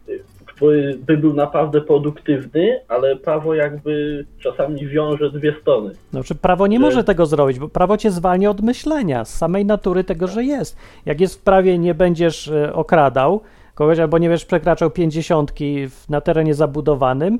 y, 0.09 0.23
który 0.45 0.97
by 1.07 1.17
był 1.17 1.33
naprawdę 1.33 1.81
produktywny, 1.81 2.79
ale 2.87 3.15
prawo 3.15 3.55
jakby 3.55 4.25
czasami 4.39 4.87
wiąże 4.87 5.31
dwie 5.31 5.55
strony. 5.61 5.91
Znaczy, 6.11 6.35
prawo 6.35 6.67
nie 6.67 6.77
że- 6.77 6.81
może 6.85 7.03
tego 7.03 7.25
zrobić, 7.25 7.59
bo 7.59 7.69
prawo 7.69 7.97
cię 7.97 8.11
zwalnia 8.11 8.49
od 8.49 8.61
myślenia, 8.61 9.25
z 9.25 9.37
samej 9.37 9.65
natury 9.65 10.03
tego, 10.03 10.27
że 10.27 10.43
jest. 10.43 10.77
Jak 11.05 11.21
jest 11.21 11.39
w 11.39 11.43
prawie, 11.43 11.77
nie 11.77 11.93
będziesz 11.93 12.47
e, 12.47 12.73
okradał 12.73 13.41
kogoś, 13.77 13.99
albo 13.99 14.17
nie 14.17 14.29
będziesz 14.29 14.45
przekraczał 14.45 14.91
pięćdziesiątki 14.91 15.87
na 16.09 16.21
terenie 16.21 16.53
zabudowanym, 16.53 17.39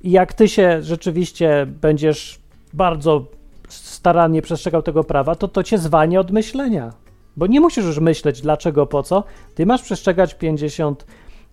i 0.00 0.10
jak 0.10 0.32
ty 0.32 0.48
się 0.48 0.82
rzeczywiście 0.82 1.66
będziesz 1.80 2.38
bardzo 2.72 3.24
starannie 3.68 4.42
przestrzegał 4.42 4.82
tego 4.82 5.04
prawa, 5.04 5.34
to 5.34 5.48
to 5.48 5.62
cię 5.62 5.78
zwalnia 5.78 6.20
od 6.20 6.30
myślenia. 6.30 6.92
Bo 7.36 7.46
nie 7.46 7.60
musisz 7.60 7.84
już 7.84 7.98
myśleć 7.98 8.40
dlaczego, 8.40 8.86
po 8.86 9.02
co. 9.02 9.24
Ty 9.54 9.66
masz 9.66 9.82
przestrzegać 9.82 10.34
50 10.34 11.06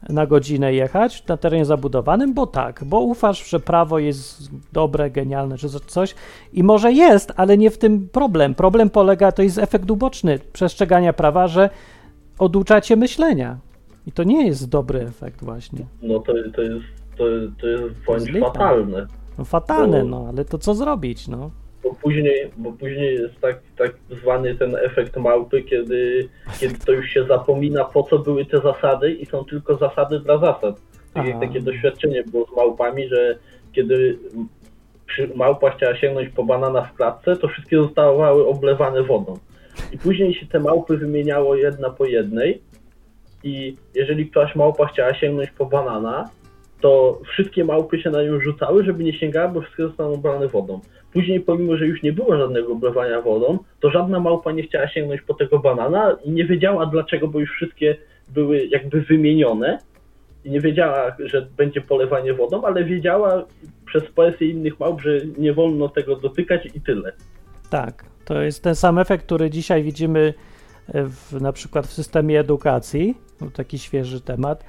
na 0.09 0.25
godzinę 0.25 0.73
jechać 0.73 1.27
na 1.27 1.37
terenie 1.37 1.65
zabudowanym, 1.65 2.33
bo 2.33 2.47
tak, 2.47 2.83
bo 2.85 2.99
ufasz, 2.99 3.49
że 3.49 3.59
prawo 3.59 3.99
jest 3.99 4.49
dobre, 4.73 5.11
genialne, 5.11 5.57
czy 5.57 5.69
coś. 5.69 6.15
I 6.53 6.63
może 6.63 6.91
jest, 6.93 7.33
ale 7.35 7.57
nie 7.57 7.71
w 7.71 7.77
tym 7.77 8.09
problem. 8.09 8.55
Problem 8.55 8.89
polega, 8.89 9.31
to 9.31 9.41
jest 9.41 9.57
efekt 9.57 9.91
uboczny 9.91 10.39
przestrzegania 10.53 11.13
prawa, 11.13 11.47
że 11.47 11.69
oduczacie 12.39 12.95
myślenia. 12.95 13.57
I 14.07 14.11
to 14.11 14.23
nie 14.23 14.47
jest 14.47 14.69
dobry 14.69 14.99
efekt 14.99 15.43
właśnie. 15.43 15.85
No 16.01 16.19
to, 16.19 16.33
to 16.55 16.61
jest 16.61 16.85
to, 17.17 17.23
to 17.61 17.67
jest 17.67 17.83
wręcz 18.07 18.45
fatalne. 18.45 19.07
No 19.37 19.45
fatalne, 19.45 20.01
Bo- 20.01 20.09
no, 20.09 20.25
ale 20.29 20.45
to 20.45 20.57
co 20.57 20.73
zrobić, 20.73 21.27
no? 21.27 21.51
Bo 21.83 21.93
później, 21.93 22.51
bo 22.57 22.71
później 22.71 23.15
jest 23.15 23.39
tak, 23.41 23.59
tak 23.77 23.95
zwany 24.21 24.55
ten 24.55 24.75
efekt 24.75 25.17
małpy, 25.17 25.61
kiedy, 25.61 26.29
kiedy 26.59 26.75
to 26.85 26.91
już 26.91 27.09
się 27.09 27.25
zapomina, 27.25 27.85
po 27.85 28.03
co 28.03 28.19
były 28.19 28.45
te 28.45 28.61
zasady 28.61 29.11
i 29.13 29.25
są 29.25 29.45
tylko 29.45 29.77
zasady 29.77 30.19
dla 30.19 30.37
zasad. 30.37 30.81
Tak 31.13 31.25
Aha. 31.29 31.39
takie 31.39 31.61
doświadczenie 31.61 32.23
było 32.23 32.45
z 32.45 32.55
małpami, 32.55 33.07
że 33.07 33.37
kiedy 33.71 34.17
małpa 35.35 35.69
chciała 35.71 35.95
sięgnąć 35.95 36.29
po 36.29 36.43
banana 36.43 36.81
w 36.81 36.93
klatce, 36.93 37.35
to 37.35 37.47
wszystkie 37.47 37.77
zostały 37.77 38.47
oblewane 38.47 39.03
wodą. 39.03 39.37
I 39.93 39.97
później 39.97 40.33
się 40.33 40.45
te 40.45 40.59
małpy 40.59 40.97
wymieniało 40.97 41.55
jedna 41.55 41.89
po 41.89 42.05
jednej 42.05 42.61
i 43.43 43.75
jeżeli 43.95 44.29
któraś 44.29 44.55
małpa 44.55 44.87
chciała 44.87 45.13
sięgnąć 45.13 45.51
po 45.51 45.65
banana, 45.65 46.29
to 46.81 47.21
wszystkie 47.33 47.65
małpy 47.65 48.01
się 48.01 48.09
na 48.09 48.23
nią 48.23 48.39
rzucały, 48.39 48.83
żeby 48.83 49.03
nie 49.03 49.13
sięgała, 49.13 49.47
bo 49.47 49.61
wszystkie 49.61 49.83
zostaną 49.83 50.13
obrane 50.13 50.47
wodą. 50.47 50.79
Później, 51.13 51.39
pomimo 51.39 51.77
że 51.77 51.87
już 51.87 52.03
nie 52.03 52.13
było 52.13 52.37
żadnego 52.37 52.73
oblewania 52.73 53.21
wodą, 53.21 53.57
to 53.79 53.91
żadna 53.91 54.19
małpa 54.19 54.51
nie 54.51 54.63
chciała 54.63 54.87
sięgnąć 54.87 55.21
po 55.21 55.33
tego 55.33 55.59
banana 55.59 56.17
i 56.25 56.31
nie 56.31 56.45
wiedziała 56.45 56.85
dlaczego, 56.85 57.27
bo 57.27 57.39
już 57.39 57.51
wszystkie 57.51 57.97
były 58.27 58.65
jakby 58.65 59.01
wymienione 59.01 59.79
i 60.45 60.49
nie 60.49 60.59
wiedziała, 60.59 61.15
że 61.19 61.47
będzie 61.57 61.81
polewanie 61.81 62.33
wodą, 62.33 62.63
ale 62.65 62.83
wiedziała 62.83 63.45
przez 63.85 64.03
presję 64.03 64.49
innych 64.49 64.79
małp, 64.79 65.01
że 65.01 65.17
nie 65.37 65.53
wolno 65.53 65.89
tego 65.89 66.15
dotykać 66.15 66.65
i 66.75 66.81
tyle. 66.81 67.11
Tak, 67.69 68.05
to 68.25 68.41
jest 68.41 68.63
ten 68.63 68.75
sam 68.75 68.99
efekt, 68.99 69.25
który 69.25 69.49
dzisiaj 69.49 69.83
widzimy 69.83 70.33
w, 70.87 71.41
na 71.41 71.51
przykład 71.51 71.87
w 71.87 71.93
systemie 71.93 72.39
edukacji, 72.39 73.17
taki 73.53 73.79
świeży 73.79 74.21
temat, 74.21 74.63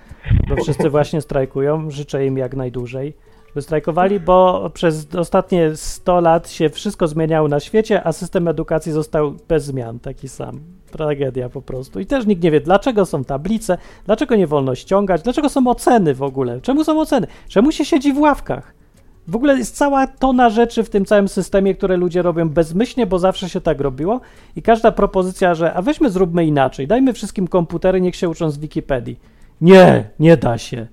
bo 0.49 0.57
wszyscy 0.57 0.91
właśnie 0.97 1.21
strajkują, 1.21 1.91
życzę 1.91 2.27
im 2.27 2.39
jak 2.39 2.57
najdłużej, 2.57 3.15
by 3.55 3.63
strajkowali, 3.63 4.21
bo 4.21 4.71
przez 4.75 5.15
ostatnie 5.15 5.77
100 5.77 6.21
lat 6.21 6.51
się 6.51 6.71
wszystko 6.71 7.09
zmieniało 7.09 7.49
na 7.49 7.61
świecie, 7.61 8.07
a 8.07 8.13
system 8.13 8.49
edukacji 8.49 8.93
został 8.93 9.35
bez 9.49 9.65
zmian, 9.65 9.99
taki 9.99 10.29
sam. 10.29 10.61
Tragedia 10.91 11.49
po 11.49 11.63
prostu. 11.63 12.01
I 12.01 12.07
też 12.07 12.27
nikt 12.27 12.43
nie 12.43 12.51
wie, 12.51 12.61
dlaczego 12.61 13.07
są 13.07 13.25
tablice, 13.25 13.79
dlaczego 14.07 14.37
nie 14.37 14.47
wolno 14.47 14.75
ściągać, 14.75 15.23
dlaczego 15.23 15.49
są 15.49 15.67
oceny 15.67 16.15
w 16.15 16.23
ogóle, 16.23 16.61
czemu 16.61 16.85
są 16.85 17.01
oceny, 17.01 17.27
czemu 17.49 17.73
się 17.73 17.85
siedzi 17.85 18.13
w 18.13 18.19
ławkach. 18.19 18.82
W 19.29 19.37
ogóle 19.37 19.59
jest 19.59 19.77
cała 19.77 20.07
tona 20.07 20.51
rzeczy 20.51 20.85
w 20.85 20.91
tym 20.91 21.05
całym 21.05 21.29
systemie, 21.29 21.75
które 21.75 21.97
ludzie 21.97 22.23
robią 22.23 22.49
bezmyślnie, 22.49 23.07
bo 23.07 23.19
zawsze 23.19 23.49
się 23.49 23.61
tak 23.61 23.81
robiło. 23.81 24.21
I 24.57 24.63
każda 24.63 24.93
propozycja, 24.93 25.55
że 25.55 25.75
a 25.75 25.83
weźmy, 25.83 26.11
zróbmy 26.11 26.47
inaczej, 26.47 26.87
dajmy 26.87 27.13
wszystkim 27.13 27.49
komputery, 27.49 28.01
niech 28.01 28.17
się 28.17 28.29
uczą 28.29 28.51
z 28.51 28.59
Wikipedii. 28.59 29.19
Nie, 29.61 30.11
nie 30.19 30.37
da 30.37 30.59
się. 30.59 30.87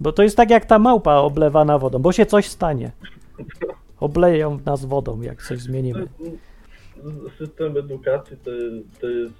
Bo 0.00 0.12
to 0.12 0.22
jest 0.22 0.36
tak 0.36 0.50
jak 0.50 0.64
ta 0.64 0.78
małpa 0.78 1.14
oblewana 1.16 1.78
wodą, 1.78 1.98
bo 1.98 2.12
się 2.12 2.26
coś 2.26 2.48
stanie. 2.48 2.90
Obleją 4.00 4.58
nas 4.66 4.84
wodą, 4.84 5.20
jak 5.20 5.42
coś 5.42 5.58
zmienimy. 5.58 6.08
System 7.38 7.76
edukacji 7.76 8.36
to, 8.44 8.50
to 9.00 9.08
jest. 9.08 9.34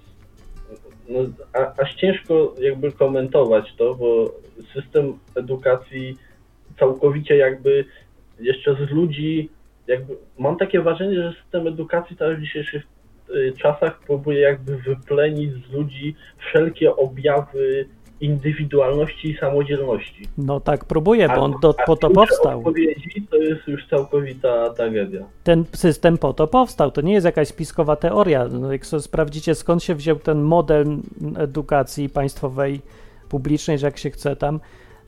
No, 1.09 1.19
a, 1.53 1.81
aż 1.81 1.95
ciężko 1.95 2.55
jakby 2.59 2.91
komentować 2.91 3.75
to, 3.77 3.95
bo 3.95 4.31
system 4.73 5.13
edukacji 5.35 6.17
całkowicie 6.79 7.37
jakby 7.37 7.85
jeszcze 8.43 8.75
z 8.75 8.91
ludzi, 8.91 9.49
jakby 9.87 10.17
mam 10.39 10.57
takie 10.57 10.81
wrażenie, 10.81 11.15
że 11.15 11.33
system 11.41 11.67
edukacji 11.67 12.15
teraz 12.15 12.37
w 12.37 12.41
dzisiejszych 12.41 12.83
y, 13.29 13.53
czasach 13.57 13.99
próbuje 13.99 14.39
jakby 14.39 14.77
wyplenić 14.77 15.51
z 15.51 15.71
ludzi 15.71 16.15
wszelkie 16.37 16.95
objawy 16.95 17.85
indywidualności 18.21 19.29
i 19.29 19.37
samodzielności. 19.37 20.27
No 20.37 20.59
tak 20.59 20.85
próbuje, 20.85 21.27
bo 21.27 21.35
on 21.35 21.53
do, 21.61 21.73
po 21.85 21.95
to 21.95 22.09
powstał. 22.09 22.57
odpowiedzi 22.57 23.27
to 23.31 23.37
jest 23.37 23.67
już 23.67 23.87
całkowita 23.87 24.69
tragedia. 24.69 25.25
Ten 25.43 25.65
system 25.73 26.17
po 26.17 26.33
to 26.33 26.47
powstał, 26.47 26.91
to 26.91 27.01
nie 27.01 27.13
jest 27.13 27.25
jakaś 27.25 27.47
spiskowa 27.47 27.95
teoria. 27.95 28.47
No, 28.47 28.71
jak 28.71 28.85
sobie 28.85 29.01
sprawdzicie 29.01 29.55
skąd 29.55 29.83
się 29.83 29.95
wziął 29.95 30.15
ten 30.15 30.41
model 30.41 30.85
edukacji 31.37 32.09
państwowej, 32.09 32.81
publicznej, 33.29 33.77
że 33.77 33.87
jak 33.87 33.97
się 33.97 34.09
chce 34.09 34.35
tam, 34.35 34.59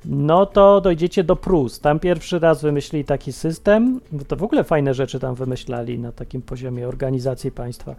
no 0.09 0.45
to 0.45 0.81
dojdziecie 0.81 1.23
do 1.23 1.35
Prus. 1.35 1.79
Tam 1.79 1.99
pierwszy 1.99 2.39
raz 2.39 2.61
wymyślili 2.61 3.05
taki 3.05 3.33
system, 3.33 4.01
to 4.27 4.35
w 4.35 4.43
ogóle 4.43 4.63
fajne 4.63 4.93
rzeczy 4.93 5.19
tam 5.19 5.35
wymyślali 5.35 5.99
na 5.99 6.11
takim 6.11 6.41
poziomie 6.41 6.87
organizacji 6.87 7.51
państwa. 7.51 7.95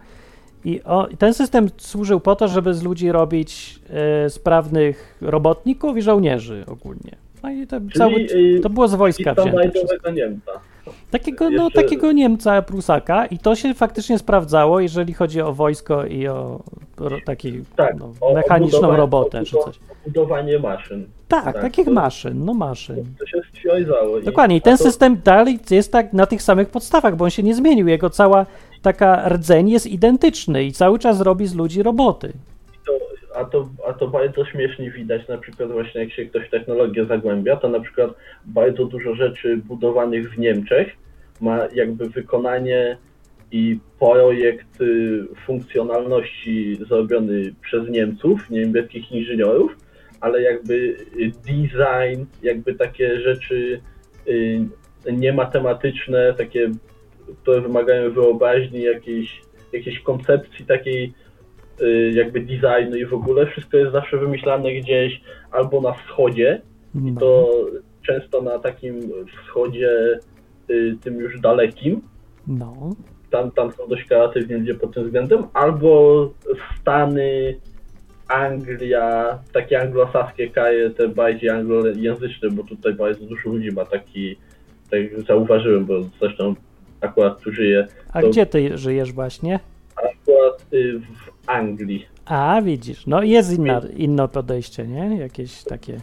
I 0.65 0.83
o, 0.83 1.07
ten 1.19 1.33
system 1.33 1.69
służył 1.77 2.19
po 2.19 2.35
to, 2.35 2.47
żeby 2.47 2.73
z 2.73 2.83
ludzi 2.83 3.11
robić 3.11 3.79
e, 3.89 4.29
sprawnych 4.29 5.17
robotników 5.21 5.97
i 5.97 6.01
żołnierzy 6.01 6.65
ogólnie. 6.67 7.26
No 7.43 7.51
i 7.51 7.67
to, 7.67 7.77
cały, 7.97 8.15
y, 8.15 8.59
to 8.63 8.69
było 8.69 8.87
z 8.87 8.95
wojska 8.95 9.33
wzięte. 9.33 9.71
Niemca. 10.13 10.51
Takiego, 11.11 11.49
no, 11.49 11.71
takiego 11.71 12.11
Niemca, 12.11 12.61
Prusaka 12.61 13.25
i 13.25 13.37
to 13.37 13.55
się 13.55 13.73
faktycznie 13.73 14.19
sprawdzało, 14.19 14.79
jeżeli 14.79 15.13
chodzi 15.13 15.41
o 15.41 15.53
wojsko 15.53 16.05
i 16.05 16.27
o 16.27 16.63
taki 17.25 17.63
tak, 17.75 17.95
no, 17.99 18.33
mechaniczną 18.33 18.95
robotę 18.95 19.43
czy 19.45 19.55
coś. 19.63 19.79
Budowanie 20.05 20.59
maszyn. 20.59 21.07
Tak, 21.27 21.43
tak 21.43 21.61
takich 21.61 21.85
to, 21.85 21.91
maszyn, 21.91 22.45
no 22.45 22.53
maszyn. 22.53 23.05
To 23.19 23.25
się 23.25 23.41
stwierdzało. 23.49 24.21
Dokładnie 24.21 24.55
i 24.55 24.61
ten 24.61 24.77
to... 24.77 24.83
system 24.83 25.21
dalej 25.23 25.59
jest 25.69 25.91
tak 25.91 26.13
na 26.13 26.25
tych 26.25 26.41
samych 26.41 26.69
podstawach, 26.69 27.15
bo 27.15 27.25
on 27.25 27.31
się 27.31 27.43
nie 27.43 27.55
zmienił. 27.55 27.87
Jego 27.87 28.09
cała 28.09 28.45
taka 28.81 29.29
rdzeń 29.29 29.69
jest 29.69 29.87
identyczny 29.87 30.63
i 30.63 30.71
cały 30.71 30.99
czas 30.99 31.21
robi 31.21 31.47
z 31.47 31.55
ludzi 31.55 31.83
roboty. 31.83 32.33
A, 33.37 33.45
to, 33.45 33.69
a 33.87 33.93
to 33.93 34.07
bardzo 34.07 34.45
śmiesznie 34.45 34.91
widać, 34.91 35.27
na 35.27 35.37
przykład 35.37 35.71
właśnie 35.71 36.01
jak 36.01 36.11
się 36.11 36.25
ktoś 36.25 36.47
w 36.47 36.49
technologię 36.49 37.05
zagłębia, 37.05 37.55
to 37.55 37.69
na 37.69 37.79
przykład 37.79 38.11
bardzo 38.45 38.85
dużo 38.85 39.15
rzeczy 39.15 39.57
budowanych 39.57 40.33
w 40.33 40.37
Niemczech 40.37 40.87
ma 41.41 41.59
jakby 41.73 42.09
wykonanie 42.09 42.97
i 43.51 43.79
projekt 43.99 44.77
funkcjonalności 45.45 46.77
zrobiony 46.87 47.53
przez 47.61 47.89
Niemców, 47.89 48.49
niemieckich 48.49 49.11
inżynierów, 49.11 49.77
ale 50.21 50.41
jakby 50.41 50.97
design, 51.45 52.25
jakby 52.43 52.73
takie 52.75 53.19
rzeczy 53.19 53.81
y, 54.27 54.61
niematematyczne, 55.11 56.33
takie 56.33 56.71
które 57.41 57.61
wymagają 57.61 58.11
wyobraźni, 58.11 58.81
jakiejś, 58.81 59.41
jakiejś 59.73 59.99
koncepcji 59.99 60.65
takiej 60.65 61.03
y, 61.05 61.26
jakby 62.13 62.39
designu 62.39 62.95
i 62.95 63.05
w 63.05 63.13
ogóle 63.13 63.45
wszystko 63.45 63.77
jest 63.77 63.91
zawsze 63.91 64.17
wymyślane 64.17 64.73
gdzieś 64.73 65.21
albo 65.51 65.81
na 65.81 65.93
wschodzie 65.93 66.61
i 67.05 67.13
to 67.19 67.49
często 68.07 68.41
na 68.41 68.59
takim 68.59 69.11
wschodzie 69.43 70.19
y, 70.69 70.97
tym 71.03 71.15
już 71.19 71.39
dalekim. 71.39 72.01
No. 72.47 72.89
Tam, 73.29 73.51
tam 73.51 73.71
są 73.71 73.87
dość 73.87 74.03
kreatywni 74.03 74.55
ludzie 74.55 74.73
pod 74.73 74.93
tym 74.93 75.03
względem, 75.03 75.43
albo 75.53 76.29
Stany, 76.81 77.59
Anglia, 78.27 79.39
takie 79.53 79.81
anglosaskie 79.81 80.49
kraje, 80.49 80.89
te 80.89 81.07
bardziej 81.07 81.49
anglojęzyczne, 81.49 82.49
bo 82.49 82.63
tutaj 82.63 82.93
bardzo 82.93 83.25
dużo 83.25 83.49
ludzi 83.49 83.71
ma 83.71 83.85
taki, 83.85 84.35
tak 84.91 84.99
zauważyłem, 85.27 85.85
bo 85.85 85.93
zresztą 86.19 86.55
akurat 87.01 87.41
tu 87.41 87.51
żyję. 87.51 87.87
A 88.13 88.21
to... 88.21 88.29
gdzie 88.29 88.45
ty 88.45 88.77
żyjesz 88.77 89.11
właśnie? 89.13 89.59
Akurat 89.95 90.65
y, 90.73 90.99
w 90.99 91.26
Anglii. 91.47 92.05
A, 92.25 92.61
widzisz, 92.61 93.07
no 93.07 93.23
jest 93.23 93.53
inna, 93.57 93.81
inne 93.97 94.27
podejście, 94.27 94.87
nie? 94.87 95.17
Jakieś 95.17 95.63
takie... 95.63 95.97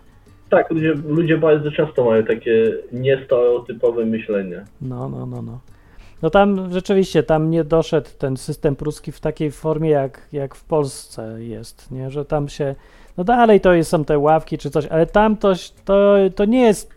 Tak, 0.50 0.70
ludzie, 0.70 0.94
ludzie 1.08 1.38
bardzo 1.38 1.70
często 1.70 2.04
mają 2.04 2.24
takie 2.24 2.72
niestereotypowe 2.92 4.06
myślenie. 4.06 4.64
No, 4.80 5.08
no, 5.08 5.26
no, 5.26 5.42
no. 5.42 5.58
No 6.22 6.30
tam 6.30 6.72
rzeczywiście, 6.72 7.22
tam 7.22 7.50
nie 7.50 7.64
doszedł 7.64 8.10
ten 8.18 8.36
system 8.36 8.76
pruski 8.76 9.12
w 9.12 9.20
takiej 9.20 9.50
formie, 9.50 9.90
jak, 9.90 10.28
jak 10.32 10.54
w 10.54 10.64
Polsce 10.64 11.42
jest, 11.42 11.90
nie? 11.90 12.10
Że 12.10 12.24
tam 12.24 12.48
się, 12.48 12.74
no 13.16 13.24
dalej 13.24 13.60
to 13.60 13.72
jest, 13.72 13.90
są 13.90 14.04
te 14.04 14.18
ławki 14.18 14.58
czy 14.58 14.70
coś, 14.70 14.86
ale 14.86 15.06
tam 15.06 15.36
to, 15.36 15.52
to, 15.84 16.16
to 16.34 16.44
nie 16.44 16.62
jest, 16.62 16.94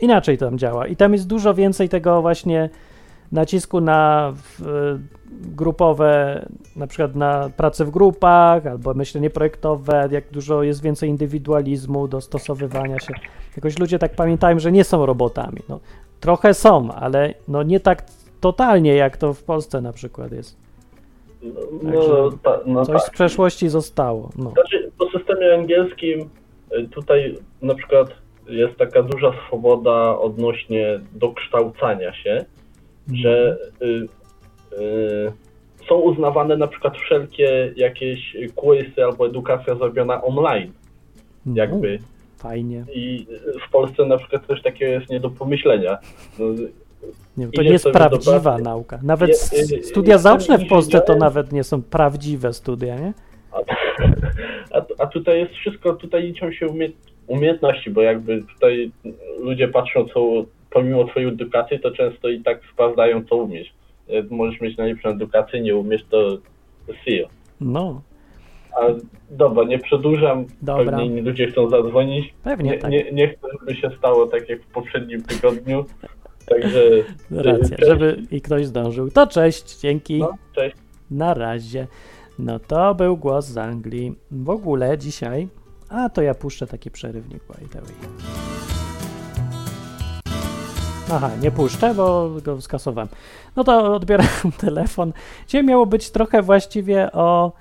inaczej 0.00 0.38
tam 0.38 0.58
działa 0.58 0.86
i 0.86 0.96
tam 0.96 1.12
jest 1.12 1.26
dużo 1.26 1.54
więcej 1.54 1.88
tego 1.88 2.22
właśnie 2.22 2.70
nacisku 3.32 3.80
na 3.80 4.32
grupowe, 5.30 6.46
na 6.76 6.86
przykład 6.86 7.14
na 7.14 7.50
pracę 7.56 7.84
w 7.84 7.90
grupach 7.90 8.66
albo 8.66 8.94
myślenie 8.94 9.30
projektowe, 9.30 10.08
jak 10.10 10.30
dużo 10.30 10.62
jest 10.62 10.82
więcej 10.82 11.08
indywidualizmu, 11.08 12.08
dostosowywania 12.08 12.98
się. 12.98 13.14
Jakoś 13.56 13.78
ludzie 13.78 13.98
tak 13.98 14.14
pamiętają, 14.14 14.58
że 14.58 14.72
nie 14.72 14.84
są 14.84 15.06
robotami. 15.06 15.58
No, 15.68 15.80
trochę 16.20 16.54
są, 16.54 16.92
ale 16.92 17.34
no 17.48 17.62
nie 17.62 17.80
tak 17.80 18.04
totalnie, 18.40 18.94
jak 18.94 19.16
to 19.16 19.34
w 19.34 19.42
Polsce 19.42 19.80
na 19.80 19.92
przykład 19.92 20.32
jest. 20.32 20.56
No, 21.82 22.30
ta, 22.42 22.60
no 22.66 22.86
coś 22.86 23.02
tak. 23.02 23.06
z 23.06 23.10
przeszłości 23.10 23.68
zostało. 23.68 24.30
No. 24.38 24.50
Znaczy, 24.50 24.90
po 24.98 25.10
systemie 25.18 25.54
angielskim 25.54 26.30
y, 26.72 26.88
tutaj 26.88 27.38
na 27.62 27.74
przykład 27.74 28.08
jest 28.46 28.76
taka 28.76 29.02
duża 29.02 29.32
swoboda 29.46 30.18
odnośnie 30.18 31.00
dokształcania 31.12 32.14
się 32.14 32.44
że 33.14 33.58
y, 33.82 34.08
y, 34.78 35.32
są 35.88 35.94
uznawane 35.94 36.56
na 36.56 36.66
przykład 36.66 36.98
wszelkie 36.98 37.72
jakieś 37.76 38.36
quizy 38.54 39.04
albo 39.04 39.26
edukacja 39.26 39.74
zrobiona 39.74 40.22
online. 40.22 40.72
No, 41.46 41.56
jakby. 41.56 41.98
Fajnie. 42.38 42.84
I 42.94 43.26
w 43.68 43.70
Polsce 43.70 44.06
na 44.06 44.18
przykład 44.18 44.46
coś 44.46 44.62
takiego 44.62 44.92
jest 44.92 45.10
nie 45.10 45.20
do 45.20 45.30
pomyślenia. 45.30 45.98
No, 46.38 46.44
nie, 47.36 47.48
to 47.48 47.62
nie 47.62 47.70
jest 47.70 47.90
prawdziwa 47.90 48.58
nauka. 48.58 48.98
Nawet 49.02 49.36
studia 49.82 50.18
zaoczne 50.18 50.58
w 50.58 50.68
Polsce 50.68 51.00
to 51.00 51.16
nawet 51.16 51.52
nie 51.52 51.64
są 51.64 51.82
prawdziwe 51.82 52.52
studia, 52.52 52.98
nie? 52.98 53.12
A, 53.52 53.58
a, 54.78 54.82
a 54.98 55.06
tutaj 55.06 55.38
jest 55.38 55.52
wszystko, 55.52 55.92
tutaj 55.92 56.22
liczą 56.22 56.52
się 56.52 56.68
umie, 56.68 56.88
umiejętności, 57.26 57.90
bo 57.90 58.02
jakby 58.02 58.42
tutaj 58.54 58.92
ludzie 59.38 59.68
patrzą, 59.68 60.04
co 60.14 60.44
pomimo 60.70 61.04
twojej 61.04 61.28
edukacji, 61.28 61.80
to 61.80 61.90
często 61.90 62.28
i 62.28 62.40
tak 62.40 62.60
sprawdzają, 62.72 63.24
co 63.24 63.36
umiesz. 63.36 63.72
Możesz 64.30 64.60
mieć 64.60 64.76
najlepszą 64.76 65.08
edukację, 65.08 65.60
nie 65.60 65.76
umiesz, 65.76 66.04
to 66.10 66.38
see 67.04 67.22
No. 67.60 68.02
A 68.76 68.80
dobra, 69.30 69.64
nie 69.64 69.78
przedłużam. 69.78 70.46
Dobra. 70.62 70.84
Pewnie 70.84 71.06
inni 71.06 71.20
ludzie 71.20 71.46
chcą 71.46 71.70
zadzwonić. 71.70 72.34
Pewnie 72.44 72.70
Nie, 72.70 72.78
tak. 72.78 72.90
nie, 72.90 73.12
nie 73.12 73.28
chcę, 73.28 73.48
żeby 73.60 73.80
się 73.80 73.90
stało 73.98 74.26
tak 74.26 74.48
jak 74.48 74.62
w 74.62 74.66
poprzednim 74.66 75.22
tygodniu. 75.22 75.84
Także. 76.46 76.80
Racja, 77.30 77.76
cześć. 77.76 77.90
żeby 77.90 78.22
i 78.30 78.40
ktoś 78.40 78.66
zdążył. 78.66 79.10
To 79.10 79.26
cześć, 79.26 79.80
dzięki. 79.80 80.18
No, 80.18 80.34
cześć. 80.54 80.76
Na 81.10 81.34
razie. 81.34 81.86
No 82.38 82.58
to 82.58 82.94
był 82.94 83.16
głos 83.16 83.46
z 83.46 83.58
Anglii. 83.58 84.14
W 84.30 84.50
ogóle 84.50 84.98
dzisiaj. 84.98 85.48
A 85.88 86.08
to 86.08 86.22
ja 86.22 86.34
puszczę 86.34 86.66
taki 86.66 86.90
przerywnik. 86.90 87.42
by 87.46 87.68
the 87.68 87.80
way. 87.80 87.94
Aha, 91.12 91.30
nie 91.42 91.50
puszczę, 91.50 91.94
bo 91.94 92.30
go 92.44 92.60
skasowałem. 92.60 93.08
No 93.56 93.64
to 93.64 93.94
odbieram 93.94 94.26
telefon. 94.60 95.12
Dzisiaj 95.46 95.64
miało 95.64 95.86
być 95.86 96.10
trochę 96.10 96.42
właściwie 96.42 97.12
o, 97.12 97.52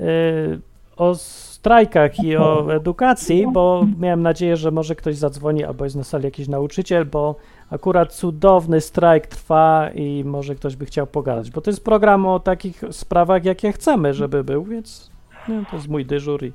yy, 0.00 0.60
o 0.96 1.14
strajkach 1.14 2.24
i 2.24 2.36
o 2.36 2.66
edukacji, 2.76 3.46
bo 3.52 3.86
miałem 3.98 4.22
nadzieję, 4.22 4.56
że 4.56 4.70
może 4.70 4.94
ktoś 4.94 5.16
zadzwoni 5.16 5.64
albo 5.64 5.84
jest 5.84 5.96
na 5.96 6.04
sali 6.04 6.24
jakiś 6.24 6.48
nauczyciel, 6.48 7.04
bo 7.04 7.34
akurat 7.70 8.12
cudowny 8.12 8.80
strajk 8.80 9.26
trwa 9.26 9.90
i 9.94 10.24
może 10.24 10.54
ktoś 10.54 10.76
by 10.76 10.86
chciał 10.86 11.06
pogadać, 11.06 11.50
bo 11.50 11.60
to 11.60 11.70
jest 11.70 11.84
program 11.84 12.26
o 12.26 12.40
takich 12.40 12.82
sprawach, 12.90 13.44
jakie 13.44 13.72
chcemy, 13.72 14.14
żeby 14.14 14.44
był, 14.44 14.64
więc 14.64 15.10
no, 15.48 15.54
to 15.70 15.76
jest 15.76 15.88
mój 15.88 16.06
dyżur 16.06 16.44
i 16.44 16.52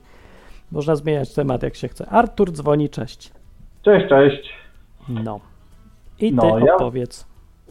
można 0.71 0.95
zmieniać 0.95 1.33
temat, 1.33 1.63
jak 1.63 1.75
się 1.75 1.87
chce. 1.87 2.09
Artur 2.09 2.51
dzwoni, 2.51 2.89
cześć. 2.89 3.31
Cześć, 3.81 4.09
cześć. 4.09 4.49
No. 5.09 5.48
I 6.21 6.29
ty 6.29 6.35
No, 6.35 6.59
ja- 6.59 6.75
opowiedz. 6.75 7.27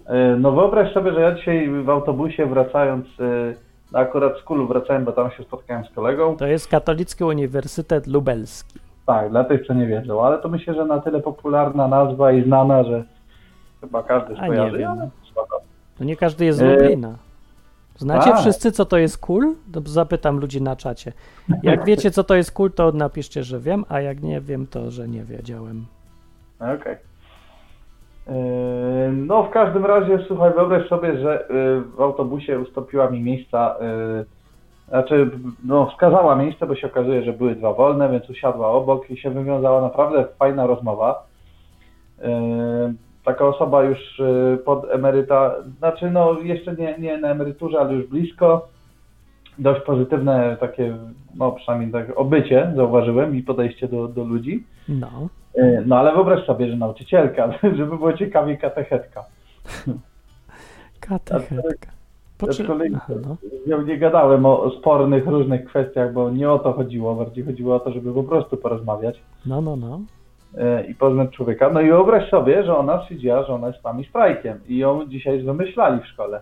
E, 0.06 0.36
No 0.36 0.52
wyobraź 0.52 0.92
sobie, 0.92 1.12
że 1.12 1.20
ja 1.20 1.34
dzisiaj 1.34 1.70
w 1.84 1.90
autobusie 1.90 2.46
wracając, 2.46 3.06
e, 3.20 3.54
no 3.92 3.98
akurat 3.98 4.38
z 4.38 4.42
kulu 4.42 4.66
wracałem, 4.66 5.04
bo 5.04 5.12
tam 5.12 5.30
się 5.30 5.42
spotkałem 5.42 5.84
z 5.84 5.90
kolegą. 5.90 6.36
To 6.36 6.46
jest 6.46 6.68
Katolicki 6.68 7.24
Uniwersytet 7.24 8.06
Lubelski. 8.06 8.78
Tak, 9.06 9.30
dla 9.30 9.44
tych, 9.44 9.66
co 9.66 9.74
nie 9.74 9.86
wiedzą, 9.86 10.24
ale 10.24 10.38
to 10.38 10.48
myślę, 10.48 10.74
że 10.74 10.84
na 10.84 11.00
tyle 11.00 11.20
popularna 11.20 11.88
nazwa 11.88 12.32
i 12.32 12.44
znana, 12.44 12.84
że 12.84 13.04
chyba 13.80 14.02
każdy 14.02 14.36
A 14.36 14.48
nie 14.48 14.70
wiem. 14.78 14.90
ale. 14.90 15.10
To 15.98 16.04
nie 16.04 16.16
każdy 16.16 16.44
jest 16.44 16.58
z 16.58 16.62
Lublina. 16.62 17.14
Znacie 17.96 18.30
tak. 18.30 18.40
wszyscy, 18.40 18.72
co 18.72 18.84
to 18.84 18.98
jest 18.98 19.18
kul? 19.18 19.54
To 19.72 19.80
zapytam 19.84 20.38
ludzi 20.40 20.62
na 20.62 20.76
czacie. 20.76 21.12
Jak 21.62 21.84
wiecie, 21.84 22.10
co 22.10 22.24
to 22.24 22.34
jest 22.34 22.52
kul, 22.52 22.72
to 22.72 22.92
napiszcie, 22.92 23.42
że 23.44 23.60
wiem, 23.60 23.84
a 23.88 24.00
jak 24.00 24.22
nie 24.22 24.40
wiem, 24.40 24.66
to 24.66 24.90
że 24.90 25.08
nie 25.08 25.24
wiedziałem. 25.24 25.86
Okej. 26.80 26.92
E, 26.92 26.98
No 29.12 29.42
w 29.42 29.50
każdym 29.50 29.86
razie, 29.86 30.18
słuchaj, 30.26 30.52
wyobraź 30.54 30.88
sobie, 30.88 31.18
że 31.18 31.40
e, 31.40 31.46
w 31.96 32.00
autobusie 32.00 32.60
ustąpiła 32.60 33.10
mi 33.10 33.20
miejsca, 33.20 33.76
e, 33.80 34.24
znaczy, 34.88 35.30
no 35.64 35.86
wskazała 35.86 36.36
miejsce, 36.36 36.66
bo 36.66 36.74
się 36.74 36.86
okazuje, 36.86 37.22
że 37.22 37.32
były 37.32 37.54
dwa 37.54 37.72
wolne, 37.72 38.08
więc 38.08 38.30
usiadła 38.30 38.68
obok 38.68 39.10
i 39.10 39.16
się 39.16 39.30
wywiązała 39.30 39.80
naprawdę 39.80 40.24
fajna 40.38 40.66
rozmowa. 40.66 41.26
Taka 43.24 43.46
osoba 43.46 43.82
już 43.82 44.22
pod 44.64 44.90
emeryta, 44.90 45.54
znaczy 45.78 46.10
no 46.10 46.36
jeszcze 46.42 46.74
nie, 46.74 46.98
nie 46.98 47.18
na 47.18 47.28
emeryturze, 47.28 47.80
ale 47.80 47.94
już 47.94 48.06
blisko. 48.06 48.68
Dość 49.58 49.80
pozytywne 49.80 50.56
takie, 50.60 50.96
no 51.34 51.52
przynajmniej 51.52 51.92
tak 51.92 52.18
obycie 52.18 52.72
zauważyłem 52.76 53.36
i 53.36 53.42
podejście 53.42 53.88
do, 53.88 54.08
do 54.08 54.24
ludzi. 54.24 54.64
No. 54.88 55.28
E, 55.58 55.82
No 55.86 55.98
ale 55.98 56.12
wyobraź 56.12 56.46
sobie, 56.46 56.68
że 56.68 56.76
nauczycielka, 56.76 57.52
żeby 57.76 57.96
było 57.96 58.12
ciekawiej 58.12 58.58
katechetka. 58.58 59.24
Katechetka. 61.00 61.88
Aczkolwiek 62.42 62.92
no. 62.92 63.36
z 63.64 63.68
nią 63.68 63.82
nie 63.82 63.98
gadałem 63.98 64.46
o, 64.46 64.70
spornych 64.70 65.26
różnych 65.26 65.64
kwestiach, 65.64 66.12
bo 66.12 66.30
nie 66.30 66.50
o 66.50 66.58
to 66.58 66.72
chodziło, 66.72 67.14
bardziej 67.14 67.44
chodziło 67.44 67.76
o 67.76 67.80
to, 67.80 67.92
żeby 67.92 68.14
po 68.14 68.22
prostu 68.22 68.56
porozmawiać 68.56 69.20
no, 69.46 69.60
no, 69.60 69.76
no. 69.76 70.00
e, 70.58 70.84
i 70.84 70.94
poznać 70.94 71.30
człowieka. 71.30 71.70
No 71.72 71.80
i 71.80 71.88
wyobraź 71.88 72.30
sobie, 72.30 72.64
że 72.64 72.76
ona 72.76 73.02
stwierdziła, 73.02 73.42
że 73.42 73.54
ona 73.54 73.66
jest 73.68 73.84
nami 73.84 74.04
strajkiem 74.04 74.60
i 74.68 74.78
ją 74.78 75.06
dzisiaj 75.08 75.42
wymyślali 75.42 76.00
w 76.00 76.06
szkole. 76.06 76.40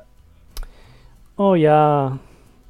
O 1.37 1.57
ja. 1.57 2.13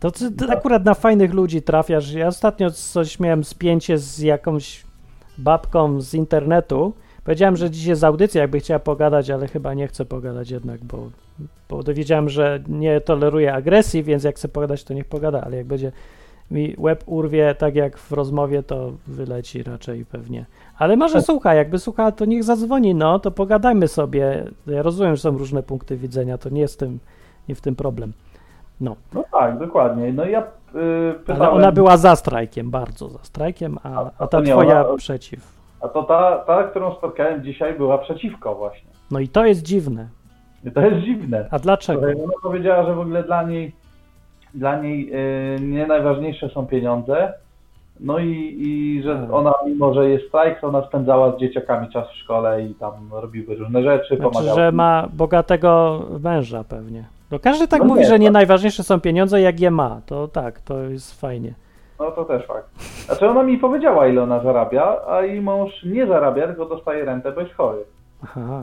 To 0.00 0.10
ty, 0.10 0.32
ty 0.32 0.44
akurat 0.44 0.84
na 0.84 0.94
fajnych 0.94 1.34
ludzi 1.34 1.62
trafiasz. 1.62 2.12
Ja 2.12 2.26
ostatnio 2.26 2.70
coś 2.70 3.20
miałem 3.20 3.44
spięcie 3.44 3.98
z 3.98 4.18
jakąś 4.18 4.85
babką 5.38 6.00
z 6.00 6.14
internetu. 6.14 6.92
Powiedziałem, 7.24 7.56
że 7.56 7.70
dziś 7.70 7.84
jest 7.84 8.04
audycja, 8.04 8.40
jakby 8.42 8.60
chciała 8.60 8.80
pogadać, 8.80 9.30
ale 9.30 9.48
chyba 9.48 9.74
nie 9.74 9.88
chcę 9.88 10.04
pogadać 10.04 10.50
jednak, 10.50 10.84
bo, 10.84 11.10
bo 11.68 11.82
dowiedziałem, 11.82 12.28
że 12.28 12.60
nie 12.68 13.00
toleruje 13.00 13.54
agresji, 13.54 14.02
więc 14.02 14.24
jak 14.24 14.36
chce 14.36 14.48
pogadać, 14.48 14.84
to 14.84 14.94
niech 14.94 15.04
pogada, 15.04 15.40
ale 15.40 15.56
jak 15.56 15.66
będzie 15.66 15.92
mi 16.50 16.74
łeb 16.78 17.04
urwie, 17.06 17.54
tak 17.54 17.74
jak 17.74 17.98
w 17.98 18.12
rozmowie, 18.12 18.62
to 18.62 18.92
wyleci 19.06 19.62
raczej 19.62 20.04
pewnie. 20.04 20.46
Ale 20.78 20.96
może 20.96 21.22
słucha, 21.22 21.54
jakby 21.54 21.78
słuchała, 21.78 22.12
to 22.12 22.24
niech 22.24 22.44
zadzwoni, 22.44 22.94
no, 22.94 23.18
to 23.18 23.30
pogadajmy 23.30 23.88
sobie. 23.88 24.44
Ja 24.66 24.82
rozumiem, 24.82 25.16
że 25.16 25.22
są 25.22 25.38
różne 25.38 25.62
punkty 25.62 25.96
widzenia, 25.96 26.38
to 26.38 26.48
nie 26.48 26.60
jest 26.60 26.78
tym, 26.78 26.98
nie 27.48 27.54
w 27.54 27.60
tym 27.60 27.76
problem. 27.76 28.12
No, 28.80 28.96
No 29.14 29.24
tak, 29.32 29.58
dokładnie. 29.58 30.12
No 30.12 30.24
i 30.24 30.32
ja 30.32 30.42
pytałem, 31.18 31.42
ale 31.42 31.50
ona 31.50 31.72
była 31.72 31.96
za 31.96 32.16
strajkiem, 32.16 32.70
bardzo 32.70 33.08
za 33.08 33.18
strajkiem, 33.18 33.78
a, 33.82 33.88
A- 33.94 34.10
a 34.18 34.26
ta 34.26 34.42
twoja 34.42 34.86
ona- 34.86 34.96
przeciw. 34.96 35.56
a 35.80 35.88
to 35.88 36.02
ta, 36.02 36.36
ta, 36.46 36.64
którą 36.64 36.94
spotkałem 36.94 37.44
dzisiaj 37.44 37.74
była 37.74 37.98
przeciwko 37.98 38.54
właśnie. 38.54 38.90
No 39.10 39.20
i 39.20 39.28
to 39.28 39.44
jest 39.46 39.62
dziwne. 39.62 40.08
To 40.74 40.80
jest 40.80 41.04
dziwne. 41.06 41.48
A 41.50 41.58
dlaczego? 41.58 42.00
Ona 42.06 42.32
powiedziała, 42.42 42.86
że 42.86 42.94
w 42.94 43.00
ogóle 43.00 43.22
dla 43.22 43.42
niej, 43.42 43.72
dla 44.54 44.80
niej 44.80 45.12
y, 45.56 45.60
nie 45.60 45.86
najważniejsze 45.86 46.48
są 46.48 46.66
pieniądze. 46.66 47.32
No 48.00 48.18
i, 48.18 48.56
i 48.60 49.02
że 49.02 49.28
ona, 49.32 49.52
mimo 49.66 49.94
że 49.94 50.10
jest 50.10 50.28
strajk, 50.28 50.60
to 50.60 50.66
ona 50.68 50.86
spędzała 50.86 51.36
z 51.36 51.40
dzieciakami 51.40 51.88
czas 51.88 52.08
w 52.08 52.14
szkole 52.16 52.62
i 52.62 52.74
tam 52.74 52.92
robiły 53.12 53.54
różne 53.54 53.82
rzeczy, 53.82 54.16
Znaczy, 54.16 54.22
pomagała. 54.22 54.54
że 54.56 54.72
ma 54.72 55.08
bogatego 55.12 56.02
męża 56.20 56.64
pewnie. 56.64 57.04
No 57.30 57.38
każdy 57.38 57.68
tak 57.68 57.80
No 57.80 57.86
mówi, 57.86 58.00
nie, 58.00 58.06
że 58.06 58.18
nie 58.18 58.26
tak. 58.26 58.32
najważniejsze 58.34 58.82
są 58.82 59.00
pieniądze, 59.00 59.40
jak 59.40 59.60
je 59.60 59.70
ma. 59.70 60.00
To 60.06 60.28
tak, 60.28 60.60
to 60.60 60.78
jest 60.82 61.20
fajnie. 61.20 61.54
No 62.00 62.10
to 62.10 62.24
też 62.24 62.46
fakt. 62.46 62.68
Znaczy 63.06 63.28
ona 63.28 63.42
mi 63.42 63.58
powiedziała, 63.58 64.06
ile 64.06 64.22
ona 64.22 64.40
zarabia, 64.42 64.96
a 65.08 65.22
jej 65.22 65.40
mąż 65.40 65.84
nie 65.84 66.06
zarabia, 66.06 66.46
tylko 66.46 66.66
dostaje 66.66 67.04
rentę, 67.04 67.32
bo 67.32 67.40
jest 67.40 67.54
chory. 67.54 67.78
Aha. 68.22 68.62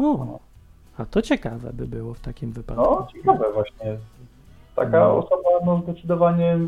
O, 0.00 0.38
a 0.98 1.04
to 1.04 1.22
ciekawe 1.22 1.70
by 1.72 1.86
było 1.86 2.14
w 2.14 2.20
takim 2.20 2.52
wypadku. 2.52 2.82
No, 2.82 3.06
ciekawe 3.12 3.44
właśnie. 3.54 3.96
Taka 4.76 5.00
No. 5.00 5.16
osoba, 5.18 5.48
no 5.66 5.80
zdecydowanie, 5.84 6.58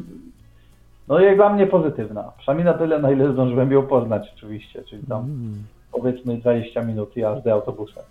no 1.10 1.20
jak 1.20 1.36
dla 1.36 1.48
mnie 1.52 1.66
pozytywna. 1.66 2.32
Przynajmniej 2.38 2.64
na 2.64 2.74
tyle, 2.74 2.98
na 2.98 3.10
ile 3.10 3.32
zdążyłem 3.32 3.72
ją 3.72 3.82
poznać 3.86 4.32
oczywiście, 4.36 4.82
czyli 4.82 5.02
tam 5.08 5.24
Mm. 5.24 5.52
powiedzmy 5.92 6.36
20 6.36 6.82
minut 6.82 7.16
jazdy 7.16 7.52
autobusem. 7.52 8.02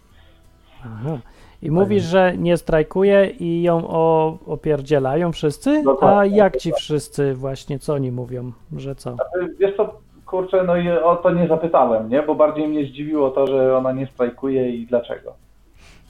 Aha. 0.86 1.18
I 1.62 1.72
mówisz, 1.72 2.04
że 2.04 2.34
nie 2.38 2.58
strajkuje 2.58 3.30
i 3.40 3.62
ją 3.62 3.88
o, 3.88 4.38
opierdzielają 4.48 5.32
wszyscy? 5.32 5.70
A 5.80 5.84
Dokładnie. 5.84 6.38
jak 6.38 6.58
ci 6.58 6.72
wszyscy 6.74 7.34
właśnie, 7.34 7.80
co 7.80 7.94
oni 7.94 8.12
mówią, 8.12 8.52
że 8.78 8.96
co? 8.96 9.16
Wiesz 9.60 9.76
co, 9.78 9.94
kurczę, 10.26 10.64
no 10.64 10.78
i 10.78 10.90
o 10.90 11.16
to 11.16 11.32
nie 11.32 11.48
zapytałem, 11.48 12.10
nie? 12.10 12.24
Bo 12.24 12.36
bardziej 12.36 12.68
mnie 12.68 12.86
zdziwiło 12.86 13.30
to, 13.32 13.48
że 13.48 13.78
ona 13.78 13.92
nie 13.92 14.08
strajkuje 14.08 14.70
i 14.70 14.86
dlaczego. 14.86 15.34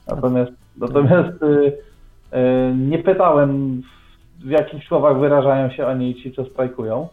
Natomiast, 0.07 0.51
natomiast 0.77 1.43
y, 1.43 1.47
y, 2.37 2.73
nie 2.75 2.97
pytałem, 2.99 3.81
w- 4.45 4.49
jakich 4.49 4.83
słowach 4.83 5.19
wyrażają 5.19 5.69
się 5.69 5.87
oni 5.87 6.15
ci, 6.15 6.33
co 6.33 6.45
strajkują. 6.45 7.07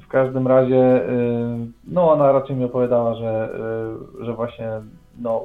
W 0.00 0.08
każdym 0.08 0.46
razie, 0.46 1.08
y, 1.10 1.10
no 1.88 2.12
ona 2.12 2.32
raczej 2.32 2.56
mi 2.56 2.64
opowiadała, 2.64 3.14
że, 3.14 3.48
y, 4.20 4.24
że 4.24 4.32
właśnie, 4.34 4.68
no, 5.20 5.42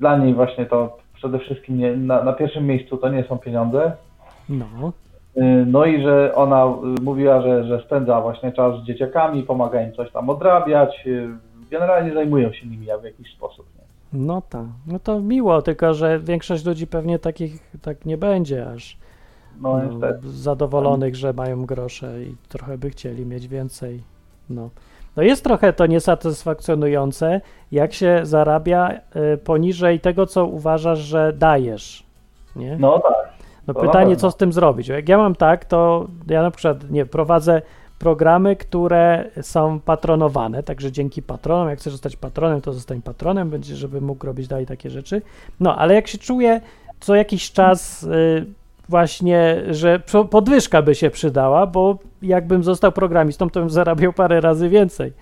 dla 0.00 0.16
niej 0.18 0.34
właśnie 0.34 0.66
to 0.66 0.96
przede 1.14 1.38
wszystkim 1.38 1.78
nie, 1.78 1.96
na, 1.96 2.24
na 2.24 2.32
pierwszym 2.32 2.66
miejscu 2.66 2.96
to 2.96 3.08
nie 3.08 3.24
są 3.24 3.38
pieniądze, 3.38 3.92
No, 4.48 4.92
Y, 5.36 5.66
No 5.66 5.84
i 5.84 6.02
że 6.02 6.34
ona 6.34 6.66
mówiła, 7.02 7.40
że, 7.42 7.64
że 7.64 7.82
spędza 7.86 8.20
właśnie 8.20 8.52
czas 8.52 8.80
z 8.82 8.84
dzieciakami, 8.84 9.42
pomaga 9.42 9.82
im 9.82 9.92
coś 9.92 10.12
tam 10.12 10.30
odrabiać. 10.30 11.04
Generalnie 11.70 12.14
zajmują 12.14 12.52
się 12.52 12.66
nimi 12.66 12.86
w 13.00 13.04
jakiś 13.04 13.32
sposób. 13.34 13.66
Nie? 13.78 13.84
No 14.12 14.42
tak. 14.48 14.66
No 14.86 14.98
to 14.98 15.20
miło, 15.20 15.62
tylko 15.62 15.94
że 15.94 16.18
większość 16.18 16.64
ludzi 16.64 16.86
pewnie 16.86 17.18
takich 17.18 17.70
tak 17.82 18.04
nie 18.06 18.18
będzie 18.18 18.70
aż 18.70 18.96
No, 19.60 19.80
no, 20.00 20.06
zadowolonych, 20.24 21.16
że 21.16 21.32
mają 21.32 21.66
grosze 21.66 22.22
i 22.22 22.36
trochę 22.48 22.78
by 22.78 22.90
chcieli 22.90 23.26
mieć 23.26 23.48
więcej. 23.48 24.02
No. 24.50 24.70
No 25.16 25.22
jest 25.22 25.44
trochę 25.44 25.72
to 25.72 25.86
niesatysfakcjonujące, 25.86 27.40
jak 27.72 27.92
się 27.92 28.20
zarabia 28.22 28.90
y, 29.34 29.38
poniżej 29.38 30.00
tego, 30.00 30.26
co 30.26 30.46
uważasz, 30.46 30.98
że 30.98 31.32
dajesz. 31.32 32.06
Nie? 32.56 32.76
No 32.76 32.98
tak. 32.98 33.32
No 33.66 33.74
To 33.74 33.80
pytanie, 33.80 34.16
co 34.16 34.30
z 34.30 34.36
tym 34.36 34.52
zrobić? 34.52 34.88
Jak 34.88 35.08
ja 35.08 35.18
mam 35.18 35.34
tak, 35.34 35.64
to 35.64 36.06
ja 36.26 36.42
na 36.42 36.50
przykład 36.50 36.90
nie 36.90 37.06
prowadzę 37.06 37.62
programy, 38.00 38.56
które 38.56 39.30
są 39.42 39.80
patronowane, 39.80 40.62
także 40.62 40.92
dzięki 40.92 41.22
patronom, 41.22 41.68
jak 41.68 41.78
chcesz 41.78 41.92
zostać 41.92 42.16
patronem, 42.16 42.60
to 42.60 42.72
zostań 42.72 43.02
patronem, 43.02 43.50
będzie, 43.50 43.76
żeby 43.76 44.00
mógł 44.00 44.26
robić 44.26 44.48
dalej 44.48 44.66
takie 44.66 44.90
rzeczy. 44.90 45.22
No, 45.60 45.76
ale 45.76 45.94
jak 45.94 46.08
się 46.08 46.18
czuję 46.18 46.60
co 47.00 47.14
jakiś 47.14 47.52
czas 47.52 48.02
y, 48.02 48.46
właśnie, 48.88 49.62
że 49.70 50.00
podwyżka 50.30 50.82
by 50.82 50.94
się 50.94 51.10
przydała, 51.10 51.66
bo 51.66 51.98
jakbym 52.22 52.64
został 52.64 52.92
programistą, 52.92 53.50
to 53.50 53.60
bym 53.60 53.70
zarabiał 53.70 54.12
parę 54.12 54.40
razy 54.40 54.68
więcej. 54.68 55.12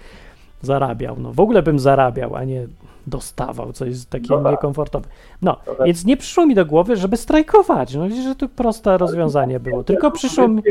Zarabiał, 0.62 1.16
no 1.18 1.33
w 1.33 1.41
ogóle 1.41 1.62
bym 1.62 1.79
zarabiał, 1.79 2.37
a 2.37 2.45
nie 2.45 2.66
dostawał, 3.07 3.72
co 3.72 3.85
jest 3.85 4.11
takie 4.11 4.29
tak. 4.29 4.45
niekomfortowe. 4.53 5.09
No, 5.43 5.57
tak. 5.57 5.87
więc 5.87 6.05
nie 6.05 6.16
przyszło 6.16 6.47
mi 6.47 6.55
do 6.55 6.66
głowy, 6.66 6.97
żeby 6.97 7.16
strajkować. 7.16 7.95
No 7.95 8.09
widzisz, 8.09 8.24
że 8.24 8.35
to 8.35 8.49
proste 8.49 8.99
rozwiązanie 8.99 9.61
było. 9.61 9.85
Tylko 9.85 10.11
przyszło 10.11 10.49
mi... 10.49 10.62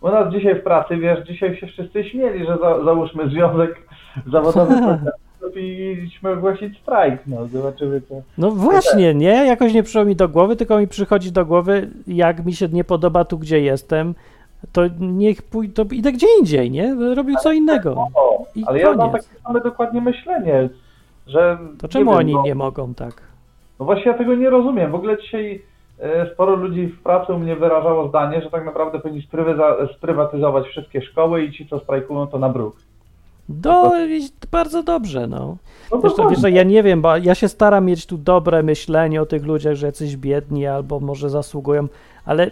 U 0.00 0.08
nas 0.10 0.32
dzisiaj 0.32 0.54
w 0.54 0.62
pracy, 0.62 0.96
wiesz, 0.96 1.26
dzisiaj 1.26 1.56
się 1.56 1.66
wszyscy 1.66 2.04
śmieli, 2.04 2.46
że 2.46 2.56
za, 2.58 2.84
załóżmy 2.84 3.28
związek 3.28 3.82
zawodowy 4.32 4.76
i 5.56 5.96
idźmy 6.04 6.30
ogłosić 6.30 6.78
strajk, 6.78 7.20
no 7.26 7.46
zobaczymy 7.46 8.00
co. 8.00 8.14
No 8.38 8.50
właśnie, 8.50 9.14
nie? 9.14 9.46
Jakoś 9.46 9.74
nie 9.74 9.82
przyszło 9.82 10.04
mi 10.04 10.16
do 10.16 10.28
głowy, 10.28 10.56
tylko 10.56 10.78
mi 10.78 10.88
przychodzi 10.88 11.32
do 11.32 11.46
głowy, 11.46 11.90
jak 12.06 12.44
mi 12.44 12.52
się 12.52 12.68
nie 12.68 12.84
podoba 12.84 13.24
tu, 13.24 13.38
gdzie 13.38 13.60
jestem, 13.60 14.14
to 14.72 14.82
niech 15.00 15.42
pój- 15.42 15.72
to 15.72 15.84
idę 15.92 16.12
gdzie 16.12 16.26
indziej, 16.40 16.70
nie? 16.70 16.94
Robił 17.14 17.36
co 17.36 17.52
innego. 17.52 18.08
O, 18.14 18.46
I 18.56 18.64
ale 18.66 18.78
ja 18.78 18.86
mam 18.86 19.10
koniec. 19.10 19.12
takie 19.28 19.40
same 19.42 19.60
dokładnie 19.60 20.00
myślenie, 20.00 20.68
że... 21.26 21.58
To 21.78 21.88
czemu 21.88 22.10
nie 22.10 22.16
oni 22.16 22.32
wiem, 22.32 22.36
no, 22.36 22.44
nie 22.46 22.54
mogą 22.54 22.94
tak? 22.94 23.22
No 23.80 23.84
właśnie 23.86 24.12
ja 24.12 24.18
tego 24.18 24.34
nie 24.34 24.50
rozumiem. 24.50 24.90
W 24.90 24.94
ogóle 24.94 25.18
dzisiaj 25.18 25.62
sporo 26.32 26.56
ludzi 26.56 26.86
w 26.86 27.02
pracy 27.02 27.32
u 27.32 27.38
mnie 27.38 27.56
wyrażało 27.56 28.08
zdanie, 28.08 28.42
że 28.42 28.50
tak 28.50 28.64
naprawdę 28.64 29.00
powinni 29.00 29.28
sprywatyzować 29.96 30.66
wszystkie 30.66 31.02
szkoły 31.02 31.44
i 31.44 31.52
ci, 31.52 31.68
co 31.68 31.80
strajkują, 31.80 32.26
to 32.26 32.38
na 32.38 32.48
bruk. 32.48 32.76
Do, 33.48 34.06
i 34.06 34.28
bardzo 34.52 34.82
dobrze, 34.82 35.26
no. 35.26 35.56
No 35.92 36.00
Zresztą 36.00 36.28
wiesz, 36.28 36.40
że 36.40 36.50
ja 36.50 36.62
nie 36.62 36.82
wiem, 36.82 37.02
bo 37.02 37.16
ja 37.16 37.34
się 37.34 37.48
staram 37.48 37.84
mieć 37.84 38.06
tu 38.06 38.18
dobre 38.18 38.62
myślenie 38.62 39.22
o 39.22 39.26
tych 39.26 39.44
ludziach, 39.44 39.74
że 39.74 39.86
jacyś 39.86 40.16
biedni 40.16 40.66
albo 40.66 41.00
może 41.00 41.30
zasługują, 41.30 41.88
ale 42.24 42.50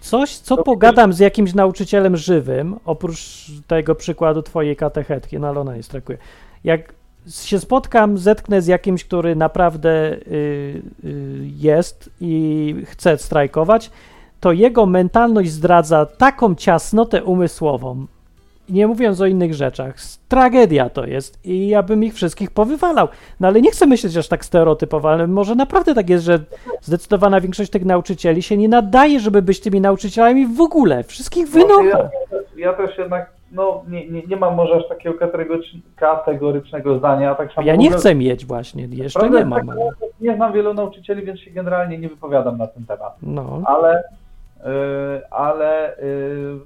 coś, 0.00 0.36
co 0.36 0.56
No, 0.56 0.62
pogadam 0.62 1.12
z 1.12 1.18
jakimś 1.18 1.54
nauczycielem 1.54 2.16
żywym, 2.16 2.76
oprócz 2.84 3.46
tego 3.66 3.94
przykładu 3.94 4.42
twojej 4.42 4.76
katechetki, 4.76 5.38
no 5.38 5.48
ale 5.48 5.60
ona 5.60 5.76
nie 5.76 5.82
strajkuje. 5.82 6.18
Jak 6.64 6.94
się 7.28 7.58
spotkam, 7.60 8.18
zetknę 8.18 8.62
z 8.62 8.66
jakimś, 8.66 9.04
który 9.04 9.36
naprawdę 9.36 9.90
y, 10.12 10.82
y, 11.04 11.40
jest 11.56 12.10
i 12.20 12.74
chce 12.86 13.18
strajkować, 13.18 13.90
to 14.40 14.52
jego 14.52 14.86
mentalność 14.86 15.50
zdradza 15.50 16.06
taką 16.06 16.54
ciasnotę 16.54 17.24
umysłową, 17.24 18.06
nie 18.68 18.86
mówiąc 18.86 19.20
o 19.20 19.26
innych 19.26 19.54
rzeczach. 19.54 19.94
Tragedia 20.28 20.90
to 20.90 21.06
jest 21.06 21.38
i 21.44 21.68
ja 21.68 21.82
bym 21.82 22.04
ich 22.04 22.14
wszystkich 22.14 22.50
powywalał. 22.50 23.08
No 23.40 23.48
ale 23.48 23.60
nie 23.60 23.70
chcę 23.70 23.86
myśleć 23.86 24.16
aż 24.16 24.28
tak 24.28 24.44
stereotypowo, 24.44 25.10
ale 25.10 25.26
może 25.26 25.54
naprawdę 25.54 25.94
tak 25.94 26.10
jest, 26.10 26.24
że 26.24 26.38
zdecydowana 26.82 27.40
większość 27.40 27.70
tych 27.70 27.84
nauczycieli 27.84 28.42
się 28.42 28.56
nie 28.56 28.68
nadaje, 28.68 29.20
żeby 29.20 29.42
być 29.42 29.60
tymi 29.60 29.80
nauczycielami 29.80 30.46
w 30.46 30.60
ogóle. 30.60 31.04
Wszystkich 31.04 31.46
No, 31.46 31.52
wynocha. 31.52 31.98
ja, 31.98 32.10
ja 32.56 32.72
też 32.72 32.98
jednak 32.98 33.30
no, 33.52 33.82
nie, 33.88 34.08
nie, 34.10 34.22
nie 34.22 34.36
mam 34.36 34.54
może 34.54 34.74
aż 34.76 34.88
takiego 34.88 35.18
kategorycz- 35.26 35.80
kategorycznego 35.96 36.98
zdania. 36.98 37.34
Tak 37.34 37.52
samo 37.52 37.66
Ja 37.66 37.76
nie 37.76 37.90
chcę 37.90 38.14
mieć 38.14 38.46
właśnie, 38.46 38.84
jeszcze 38.90 39.30
nie 39.30 39.44
mam. 39.44 39.66
że 39.66 39.72
Nie 40.20 40.36
znam 40.36 40.52
wielu 40.52 40.74
nauczycieli, 40.74 41.22
więc 41.26 41.40
się 41.40 41.50
generalnie 41.50 41.98
nie 41.98 42.08
wypowiadam 42.08 42.58
na 42.58 42.66
ten 42.66 42.86
temat. 42.86 43.16
no. 43.22 43.60
Ale, 43.64 43.98
y, 43.98 44.62
ale 45.30 45.98
y, 45.98 46.58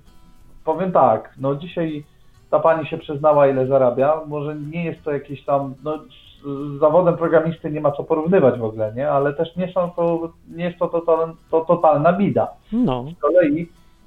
powiem 0.65 0.93
tak, 0.93 1.35
no 1.41 1.55
dzisiaj 1.55 2.05
ta 2.51 2.59
pani 2.61 2.87
się 2.87 2.99
przyznała, 2.99 3.49
ile 3.49 3.67
zarabia. 3.67 4.21
Może 4.27 4.55
nie 4.57 4.85
jest 4.85 5.03
to 5.05 5.13
jakieś 5.13 5.45
tam, 5.45 5.75
no 5.85 5.99
z, 5.99 6.45
z 6.47 6.81
zawodem 6.81 7.17
programisty 7.17 7.71
nie 7.71 7.81
ma 7.81 7.91
co 7.93 8.05
porównywać 8.05 8.59
w 8.59 8.65
ogóle, 8.65 8.93
nie? 8.97 9.11
Ale 9.11 9.33
też 9.35 9.57
nie 9.57 9.73
są 9.73 9.91
to, 9.91 10.33
nie 10.51 10.65
jest 10.65 10.79
to, 10.79 10.89
total, 10.89 11.33
to 11.51 11.61
totalna 11.61 12.13
bida. 12.13 12.49
no. 12.73 13.05
Z 13.17 13.21
kolei 13.21 13.63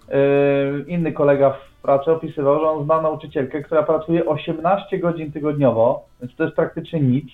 y, 0.10 0.86
inny 0.88 1.12
kolega 1.12 1.50
w 1.50 1.77
pracy 1.88 2.12
opisywał, 2.12 2.60
że 2.60 2.70
on 2.70 2.86
zna 2.86 3.02
nauczycielkę, 3.02 3.64
która 3.64 3.84
pracuje 3.84 4.26
18 4.26 5.00
godzin 5.00 5.32
tygodniowo, 5.32 6.06
więc 6.22 6.36
to 6.36 6.44
jest 6.44 6.56
praktycznie 6.56 7.00
nic. 7.02 7.26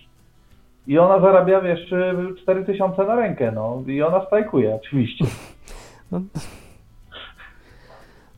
I 0.88 0.98
ona 1.00 1.20
zarabia, 1.20 1.62
wiesz, 1.62 1.94
4000 2.42 3.04
na 3.06 3.16
rękę, 3.16 3.52
no. 3.56 3.84
I 3.88 4.02
ona 4.02 4.26
strajkuje, 4.26 4.76
oczywiście. 4.76 5.26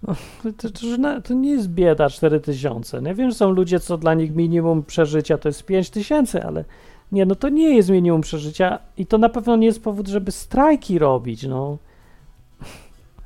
To, 0.06 0.14
to, 0.58 0.70
to, 0.70 0.98
na- 1.00 1.22
to 1.22 1.34
nie 1.34 1.52
jest 1.52 1.70
bieda 1.70 2.10
4000. 2.10 3.02
No 3.02 3.10
ja 3.10 3.16
wiem, 3.16 3.30
że 3.30 3.36
są 3.36 3.52
ludzie, 3.52 3.80
co 3.80 3.98
dla 3.98 4.14
nich 4.14 4.36
minimum 4.36 4.84
przeżycia 4.84 5.38
to 5.38 5.50
jest 5.50 5.66
5000, 5.66 6.46
ale 6.46 6.64
nie, 7.12 7.26
no 7.26 7.36
to 7.36 7.50
nie 7.50 7.76
jest 7.76 7.90
minimum 7.90 8.22
przeżycia 8.22 8.80
i 8.98 9.06
to 9.06 9.18
na 9.18 9.30
pewno 9.30 9.56
nie 9.56 9.68
jest 9.68 9.84
powód, 9.84 10.08
żeby 10.08 10.32
strajki 10.32 11.00
robić, 11.00 11.44
no. 11.48 11.78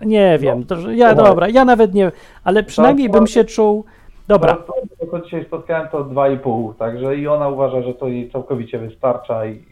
Nie 0.05 0.37
wiem, 0.41 0.65
to, 0.65 0.75
że- 0.75 0.95
ja 0.95 1.15
No. 1.15 1.23
dobra, 1.23 1.47
ja 1.49 1.65
nawet 1.65 1.93
nie, 1.93 2.11
ale 2.43 2.63
przynajmniej 2.63 3.09
bym 3.09 3.27
się 3.27 3.43
czuł. 3.43 3.85
Dobra, 4.27 4.53
To, 4.53 4.73
to, 4.99 5.05
to 5.05 5.19
dzisiaj 5.25 5.45
spotkałem 5.45 5.87
to 5.87 6.03
2,5, 6.03 6.73
także 6.75 7.15
i 7.15 7.27
ona 7.27 7.47
uważa, 7.49 7.81
że 7.81 7.93
to 7.93 8.07
jej 8.07 8.31
całkowicie 8.31 8.79
wystarcza 8.79 9.45
i 9.45 9.63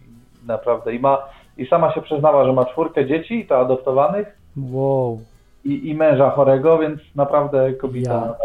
i 0.44 0.48
naprawdę 0.48 0.96
i 0.96 1.00
ma 1.00 1.18
i 1.58 1.66
sama 1.68 1.94
się 1.94 2.02
przyznała, 2.02 2.46
że 2.46 2.54
ma 2.54 2.66
czwórkę 2.66 3.06
dzieci, 3.08 3.46
to 3.50 3.58
adoptowanych 3.60 4.38
wow. 4.72 5.20
i, 5.66 5.90
i 5.90 5.96
męża 5.96 6.30
chorego, 6.30 6.78
więc 6.80 7.00
naprawdę 7.16 7.74
kobieta. 7.74 8.14
Ja. 8.14 8.36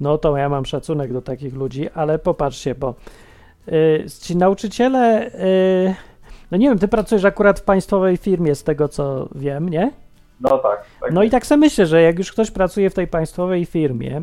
No 0.00 0.18
to 0.18 0.36
ja 0.36 0.48
mam 0.48 0.64
szacunek 0.66 1.12
do 1.12 1.22
takich 1.22 1.54
ludzi, 1.54 1.88
ale 1.94 2.18
popatrzcie, 2.18 2.74
bo 2.74 2.94
y, 3.68 4.04
ci 4.22 4.36
nauczyciele, 4.36 5.26
y, 5.26 5.94
no 6.50 6.58
nie 6.58 6.68
wiem, 6.68 6.78
ty 6.78 6.88
pracujesz 6.88 7.24
akurat 7.24 7.60
w 7.60 7.64
państwowej 7.64 8.16
firmie, 8.16 8.54
z 8.54 8.64
tego 8.64 8.88
co 8.88 9.28
wiem, 9.34 9.68
nie? 9.68 9.90
No 10.40 10.58
tak. 10.58 10.84
tak 11.00 11.12
No 11.12 11.22
i 11.22 11.30
tak 11.30 11.46
sobie 11.46 11.58
myślę, 11.58 11.86
że 11.86 12.02
jak 12.02 12.18
już 12.18 12.32
ktoś 12.32 12.50
pracuje 12.50 12.90
w 12.90 12.94
tej 12.94 13.06
państwowej 13.06 13.64
firmie 13.64 14.22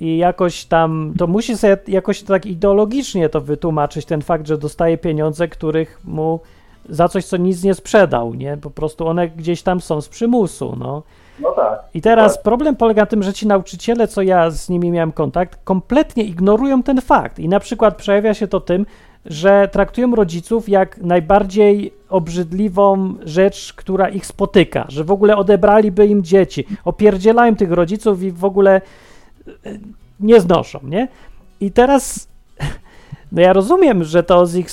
i 0.00 0.18
jakoś 0.18 0.64
tam, 0.64 1.14
to 1.18 1.26
musi 1.26 1.56
sobie 1.56 1.76
jakoś 1.88 2.22
tak 2.22 2.46
ideologicznie 2.46 3.28
to 3.28 3.40
wytłumaczyć, 3.40 4.06
ten 4.06 4.22
fakt, 4.22 4.46
że 4.46 4.58
dostaje 4.58 4.98
pieniądze, 4.98 5.48
których 5.48 6.00
mu 6.04 6.40
za 6.88 7.08
coś, 7.08 7.24
co 7.24 7.36
nic 7.36 7.62
nie 7.62 7.74
sprzedał, 7.74 8.34
nie? 8.34 8.56
Po 8.56 8.70
prostu 8.70 9.06
one 9.06 9.28
gdzieś 9.28 9.62
tam 9.62 9.80
są 9.80 10.00
z 10.00 10.08
przymusu, 10.08 10.76
no. 10.78 11.02
No 11.40 11.50
tak. 11.50 11.84
I 11.94 12.00
teraz 12.00 12.38
problem 12.42 12.76
polega 12.76 13.02
na 13.02 13.06
tym, 13.06 13.22
że 13.22 13.32
ci 13.32 13.46
nauczyciele, 13.46 14.08
co 14.08 14.22
ja 14.22 14.50
z 14.50 14.68
nimi 14.68 14.90
miałem 14.90 15.12
kontakt, 15.12 15.58
kompletnie 15.64 16.24
ignorują 16.24 16.82
ten 16.82 17.00
fakt. 17.00 17.38
I 17.38 17.48
na 17.48 17.60
przykład 17.60 17.96
przejawia 17.96 18.34
się 18.34 18.48
to 18.48 18.60
tym, 18.60 18.86
że 19.28 19.68
traktują 19.72 20.14
rodziców 20.14 20.68
jak 20.68 20.98
najbardziej 20.98 21.92
obrzydliwą 22.08 23.14
rzecz, 23.24 23.72
która 23.72 24.08
ich 24.08 24.26
spotyka, 24.26 24.86
że 24.88 25.04
w 25.04 25.10
ogóle 25.10 25.36
odebraliby 25.36 26.06
im 26.06 26.22
dzieci, 26.22 26.66
opierdzielają 26.84 27.56
tych 27.56 27.72
rodziców 27.72 28.22
i 28.22 28.32
w 28.32 28.44
ogóle 28.44 28.80
e, 29.66 29.78
nie 30.20 30.40
znoszą, 30.40 30.80
nie? 30.82 31.08
I 31.60 31.72
teraz 31.72 32.28
no 33.32 33.40
ja 33.42 33.52
rozumiem, 33.52 34.04
że 34.04 34.22
to 34.22 34.46
z 34.46 34.54
ich 34.54 34.68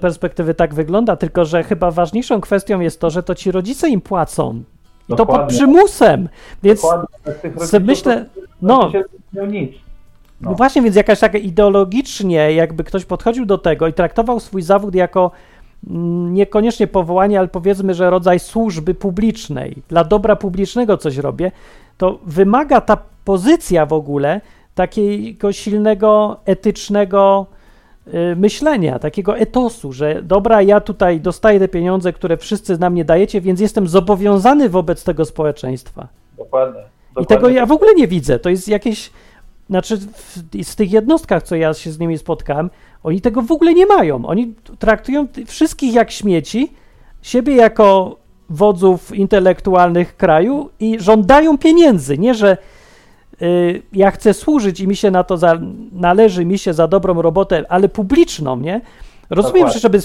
perspektywy 0.00 0.54
tak 0.54 0.74
wygląda, 0.74 1.16
tylko 1.16 1.44
że 1.44 1.62
chyba 1.62 1.90
ważniejszą 1.90 2.40
kwestią 2.40 2.80
jest 2.80 3.00
to, 3.00 3.10
że 3.10 3.22
to 3.22 3.34
ci 3.34 3.50
rodzice 3.50 3.88
im 3.88 4.00
płacą. 4.00 4.62
I 5.08 5.12
to 5.12 5.16
pod 5.16 5.18
Dokładnie. 5.18 5.56
przymusem. 5.56 6.28
Więc 6.62 6.82
Dokładnie, 6.82 7.80
myślę, 7.80 8.26
no, 8.62 8.92
nic. 9.48 9.72
No 10.42 10.50
No. 10.50 10.56
właśnie, 10.56 10.82
więc 10.82 10.96
jakaś 10.96 11.20
taka 11.20 11.38
ideologicznie, 11.38 12.52
jakby 12.52 12.84
ktoś 12.84 13.04
podchodził 13.04 13.46
do 13.46 13.58
tego 13.58 13.88
i 13.88 13.92
traktował 13.92 14.40
swój 14.40 14.62
zawód 14.62 14.94
jako 14.94 15.30
mm, 15.90 16.34
niekoniecznie 16.34 16.86
powołanie, 16.86 17.38
ale 17.38 17.48
powiedzmy, 17.48 17.94
że 17.94 18.10
rodzaj 18.10 18.38
służby 18.38 18.94
publicznej, 18.94 19.82
dla 19.88 20.04
dobra 20.04 20.36
publicznego 20.36 20.96
coś 20.98 21.16
robię, 21.16 21.52
to 21.98 22.18
wymaga 22.26 22.80
ta 22.80 22.96
pozycja 23.24 23.86
w 23.86 23.92
ogóle 23.92 24.40
takiego 24.74 25.52
silnego, 25.52 26.36
etycznego 26.44 27.46
y, 28.08 28.36
myślenia, 28.36 28.98
takiego 28.98 29.38
etosu, 29.38 29.92
że 29.92 30.22
dobra, 30.22 30.62
ja 30.62 30.80
tutaj 30.80 31.20
dostaję 31.20 31.58
te 31.58 31.68
pieniądze, 31.68 32.12
które 32.12 32.36
wszyscy 32.36 32.78
na 32.78 32.90
mnie 32.90 33.04
dajecie, 33.04 33.40
więc 33.40 33.60
jestem 33.60 33.88
zobowiązany 33.88 34.68
wobec 34.68 35.04
tego 35.04 35.24
społeczeństwa. 35.24 36.08
Dokładnie. 36.38 36.80
I 36.80 37.14
Dokładnie. 37.14 37.36
tego 37.36 37.48
ja 37.48 37.66
w 37.66 37.72
ogóle 37.72 37.94
nie 37.94 38.08
widzę. 38.08 38.38
To 38.38 38.50
jest 38.50 38.68
jakieś. 38.68 39.10
Znaczy, 39.72 39.96
w, 39.96 40.38
z 40.62 40.76
tych 40.76 40.92
jednostkach, 40.92 41.42
co 41.42 41.56
ja 41.56 41.74
się 41.74 41.92
z 41.92 41.98
nimi 41.98 42.18
spotkałem, 42.18 42.70
oni 43.02 43.20
tego 43.20 43.42
w 43.42 43.52
ogóle 43.52 43.74
nie 43.74 43.86
mają. 43.86 44.26
Oni 44.26 44.54
traktują 44.78 45.26
wszystkich 45.46 45.94
jak 45.94 46.10
śmieci, 46.10 46.72
siebie 47.22 47.56
jako 47.56 48.16
wodzów 48.50 49.14
intelektualnych 49.14 50.16
kraju 50.16 50.70
i 50.80 51.00
żądają 51.00 51.58
pieniędzy. 51.58 52.18
Nie, 52.18 52.34
że 52.34 52.56
y, 53.42 53.82
ja 53.92 54.10
chcę 54.10 54.34
służyć 54.34 54.80
i 54.80 54.88
mi 54.88 54.96
się 54.96 55.10
na 55.10 55.24
to 55.24 55.36
za, 55.36 55.60
należy, 55.92 56.44
mi 56.44 56.58
się 56.58 56.74
za 56.74 56.88
dobrą 56.88 57.22
robotę, 57.22 57.64
ale 57.68 57.88
publiczną, 57.88 58.56
nie? 58.56 58.80
Rozumiem, 59.30 59.68
że 59.70 59.78
żeby, 59.78 59.98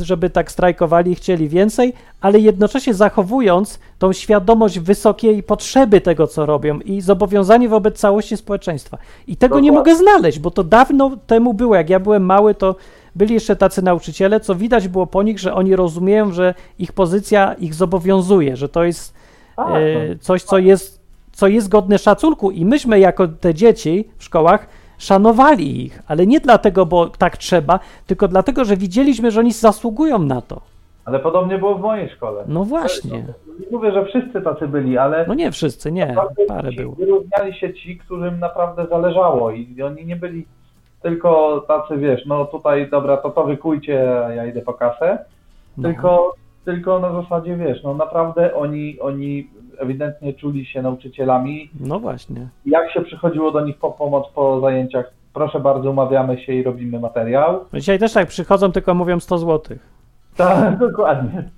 żeby 0.00 0.30
tak 0.30 0.52
strajkowali 0.52 1.12
i 1.12 1.14
chcieli 1.14 1.48
więcej, 1.48 1.92
ale 2.20 2.38
jednocześnie 2.38 2.94
zachowując 2.94 3.78
tą 3.98 4.12
świadomość 4.12 4.78
wysokiej 4.78 5.42
potrzeby 5.42 6.00
tego, 6.00 6.26
co 6.26 6.46
robią 6.46 6.80
i 6.80 7.00
zobowiązanie 7.00 7.68
wobec 7.68 7.98
całości 7.98 8.36
społeczeństwa. 8.36 8.98
I 9.26 9.36
tego 9.36 9.60
nie 9.60 9.70
Dokładnie. 9.70 9.92
mogę 9.94 10.02
znaleźć, 10.02 10.38
bo 10.38 10.50
to 10.50 10.64
dawno 10.64 11.10
temu 11.26 11.54
było. 11.54 11.74
Jak 11.74 11.90
ja 11.90 12.00
byłem 12.00 12.24
mały, 12.24 12.54
to 12.54 12.76
byli 13.14 13.34
jeszcze 13.34 13.56
tacy 13.56 13.82
nauczyciele, 13.82 14.40
co 14.40 14.54
widać 14.54 14.88
było 14.88 15.06
po 15.06 15.22
nich, 15.22 15.38
że 15.38 15.54
oni 15.54 15.76
rozumieją, 15.76 16.32
że 16.32 16.54
ich 16.78 16.92
pozycja 16.92 17.54
ich 17.54 17.74
zobowiązuje, 17.74 18.56
że 18.56 18.68
to 18.68 18.84
jest 18.84 19.14
Tak, 19.56 19.68
e, 19.68 20.08
no. 20.08 20.14
coś, 20.20 20.42
co 20.42 20.58
jest, 20.58 21.00
co 21.32 21.48
jest 21.48 21.68
godne 21.68 21.98
szacunku 21.98 22.50
i 22.50 22.64
myśmy 22.64 22.98
jako 22.98 23.28
te 23.28 23.54
dzieci 23.54 24.08
w 24.18 24.24
szkołach 24.24 24.66
szanowali 24.98 25.84
ich, 25.84 26.02
ale 26.08 26.26
nie 26.26 26.40
dlatego, 26.40 26.86
bo 26.86 27.06
tak 27.06 27.36
trzeba, 27.36 27.80
tylko 28.06 28.28
dlatego, 28.28 28.64
że 28.64 28.76
widzieliśmy, 28.76 29.30
że 29.30 29.40
oni 29.40 29.52
zasługują 29.52 30.18
na 30.18 30.40
to. 30.40 30.60
Ale 31.04 31.18
podobnie 31.18 31.58
było 31.58 31.74
w 31.74 31.80
mojej 31.80 32.08
szkole. 32.10 32.44
No 32.48 32.64
właśnie. 32.64 33.18
Nie 33.60 33.66
mówię, 33.72 33.92
że 33.92 34.04
wszyscy 34.06 34.42
tacy 34.42 34.68
byli, 34.68 34.98
ale 34.98 35.24
No 35.28 35.34
nie 35.34 35.52
wszyscy, 35.52 35.92
nie, 35.92 36.14
parę 36.48 36.70
ci- 36.70 36.76
było. 36.76 36.94
wyróżniali 36.94 37.54
się 37.54 37.74
ci, 37.74 37.98
którym 37.98 38.38
naprawdę 38.40 38.86
zależało 38.86 39.50
i 39.50 39.82
oni 39.82 40.06
nie 40.06 40.16
byli 40.16 40.46
tylko 41.02 41.60
tacy, 41.68 41.96
wiesz, 41.96 42.26
no 42.26 42.44
tutaj 42.44 42.90
dobra, 42.90 43.16
to 43.16 43.30
to 43.30 43.44
wykujcie, 43.44 43.92
ja 44.36 44.46
idę 44.46 44.60
po 44.60 44.74
kasę, 44.74 45.18
No. 45.78 45.88
tylko, 45.88 46.34
tylko 46.64 46.98
na 46.98 47.22
zasadzie, 47.22 47.56
wiesz, 47.56 47.82
no 47.82 47.94
naprawdę 47.94 48.54
oni, 48.54 49.00
oni 49.00 49.50
ewidentnie 49.78 50.34
czuli 50.34 50.66
się 50.66 50.82
nauczycielami. 50.82 51.70
No 51.80 52.00
właśnie. 52.00 52.48
Jak 52.66 52.90
się 52.92 53.00
przychodziło 53.00 53.50
do 53.50 53.60
nich 53.60 53.78
po 53.78 53.90
pomoc 53.90 54.26
po 54.34 54.60
zajęciach, 54.60 55.10
proszę 55.32 55.60
bardzo, 55.60 55.90
umawiamy 55.90 56.40
się 56.40 56.52
i 56.52 56.62
robimy 56.62 57.00
materiał. 57.00 57.64
Dzisiaj 57.74 57.98
też 57.98 58.12
tak 58.12 58.28
przychodzą, 58.28 58.72
tylko 58.72 58.94
mówią 58.94 59.20
100 59.20 59.38
zł. 59.38 59.76
Tak, 60.36 60.78
dokładnie. 60.88 61.50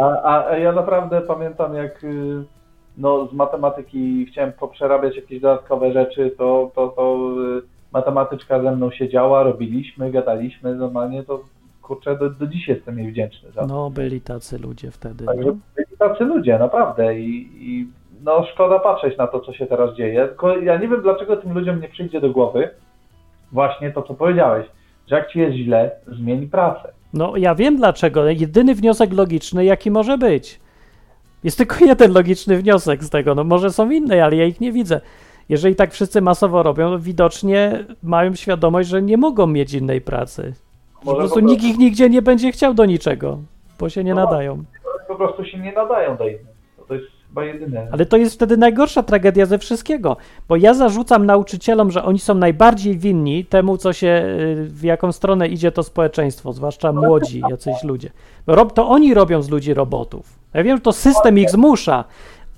A, 0.00 0.22
a, 0.22 0.46
a 0.46 0.56
ja 0.56 0.72
naprawdę 0.72 1.20
pamiętam, 1.20 1.74
jak 1.74 2.04
y, 2.04 2.44
no, 2.96 3.26
z 3.26 3.32
matematyki 3.32 4.26
chciałem 4.26 4.52
poprzerabiać 4.52 5.16
jakieś 5.16 5.40
dodatkowe 5.40 5.92
rzeczy, 5.92 6.34
to, 6.38 6.70
to, 6.74 6.88
to 6.88 7.18
y, 7.58 7.62
matematyczka 7.92 8.62
ze 8.62 8.72
mną 8.72 8.90
siedziała, 8.90 9.42
robiliśmy, 9.42 10.10
gadaliśmy, 10.10 10.74
normalnie 10.74 11.22
to 11.22 11.40
kurczę, 11.90 12.16
do, 12.18 12.30
do 12.30 12.46
dziś 12.46 12.68
jestem 12.68 12.98
jej 12.98 13.12
wdzięczny 13.12 13.52
za 13.52 13.60
to. 13.60 13.66
No 13.66 13.90
byli 13.90 14.20
tacy 14.20 14.58
ludzie 14.58 14.90
wtedy. 14.90 15.24
Także 15.26 15.46
No. 15.48 15.56
byli 15.76 15.96
tacy 15.98 16.24
ludzie, 16.24 16.58
naprawdę 16.58 17.18
i, 17.20 17.48
i 17.60 17.86
no 18.24 18.44
szkoda 18.52 18.78
patrzeć 18.78 19.18
na 19.18 19.26
to, 19.26 19.40
co 19.40 19.52
się 19.52 19.66
teraz 19.66 19.96
dzieje, 19.96 20.26
tylko 20.28 20.56
ja 20.56 20.78
nie 20.78 20.88
wiem, 20.88 21.02
dlaczego 21.02 21.36
tym 21.36 21.52
ludziom 21.54 21.80
nie 21.80 21.88
przyjdzie 21.88 22.20
do 22.20 22.30
głowy 22.30 22.70
właśnie 23.52 23.90
to, 23.90 24.02
co 24.02 24.14
powiedziałeś, 24.14 24.66
że 25.08 25.16
jak 25.16 25.30
ci 25.32 25.38
jest 25.38 25.56
źle, 25.56 25.90
zmień 26.06 26.48
pracę. 26.48 26.92
No 27.12 27.36
ja 27.36 27.54
wiem 27.54 27.76
dlaczego. 27.76 28.26
Jedyny 28.28 28.74
wniosek 28.74 29.12
logiczny, 29.12 29.64
jaki 29.64 29.90
może 29.90 30.18
być. 30.18 30.60
Jest 31.44 31.58
tylko 31.58 31.84
jeden 31.84 32.12
logiczny 32.12 32.56
wniosek 32.56 33.04
z 33.04 33.10
tego. 33.10 33.34
No 33.34 33.44
może 33.44 33.70
są 33.70 33.90
inne, 33.90 34.24
ale 34.24 34.36
ja 34.36 34.44
ich 34.44 34.60
nie 34.60 34.72
widzę. 34.72 35.00
Jeżeli 35.48 35.74
tak 35.76 35.92
wszyscy 35.92 36.20
masowo 36.20 36.62
robią, 36.62 36.98
widocznie 36.98 37.84
mają 38.02 38.34
świadomość, 38.34 38.88
że 38.88 39.02
nie 39.02 39.16
mogą 39.16 39.46
mieć 39.46 39.74
innej 39.74 40.00
pracy. 40.00 40.52
Po 41.04 41.14
prostu 41.14 41.40
nikt 41.40 41.64
ich 41.64 41.78
nigdzie 41.78 42.10
nie 42.10 42.22
będzie 42.22 42.52
chciał 42.52 42.74
do 42.74 42.84
niczego, 42.84 43.38
bo 43.78 43.88
się 43.88 44.04
nie 44.04 44.14
No. 44.14 44.24
nadają. 44.24 44.64
po 45.08 45.14
prostu 45.16 45.44
się 45.44 45.58
nie 45.58 45.72
nadają 45.72 46.16
do 46.16 46.28
innych. 46.28 46.46
To, 46.88 46.94
jest 46.94 47.06
chyba 47.28 47.44
jedyne. 47.44 47.88
Ale 47.92 48.06
to 48.06 48.16
jest 48.16 48.34
wtedy 48.34 48.56
najgorsza 48.56 49.02
tragedia 49.02 49.46
ze 49.46 49.58
wszystkiego, 49.58 50.16
bo 50.48 50.56
ja 50.56 50.74
zarzucam 50.74 51.26
nauczycielom, 51.26 51.90
że 51.90 52.04
oni 52.04 52.18
są 52.18 52.34
najbardziej 52.34 52.98
winni 52.98 53.44
temu, 53.44 53.76
co 53.76 53.92
się, 53.92 54.06
y, 54.08 54.64
w 54.68 54.82
jaką 54.84 55.12
stronę 55.12 55.48
idzie 55.48 55.72
to 55.72 55.82
społeczeństwo, 55.82 56.52
zwłaszcza 56.52 56.92
młodzi, 56.92 57.42
jacyś 57.50 57.84
ludzie. 57.84 58.10
Rob, 58.46 58.72
to 58.72 58.88
oni 58.88 59.14
robią 59.14 59.42
z 59.42 59.50
ludzi 59.50 59.74
robotów. 59.74 60.38
Ja 60.54 60.62
wiem, 60.62 60.76
że 60.76 60.80
to 60.82 60.92
system 60.92 61.38
ich 61.38 61.50
zmusza 61.50 62.04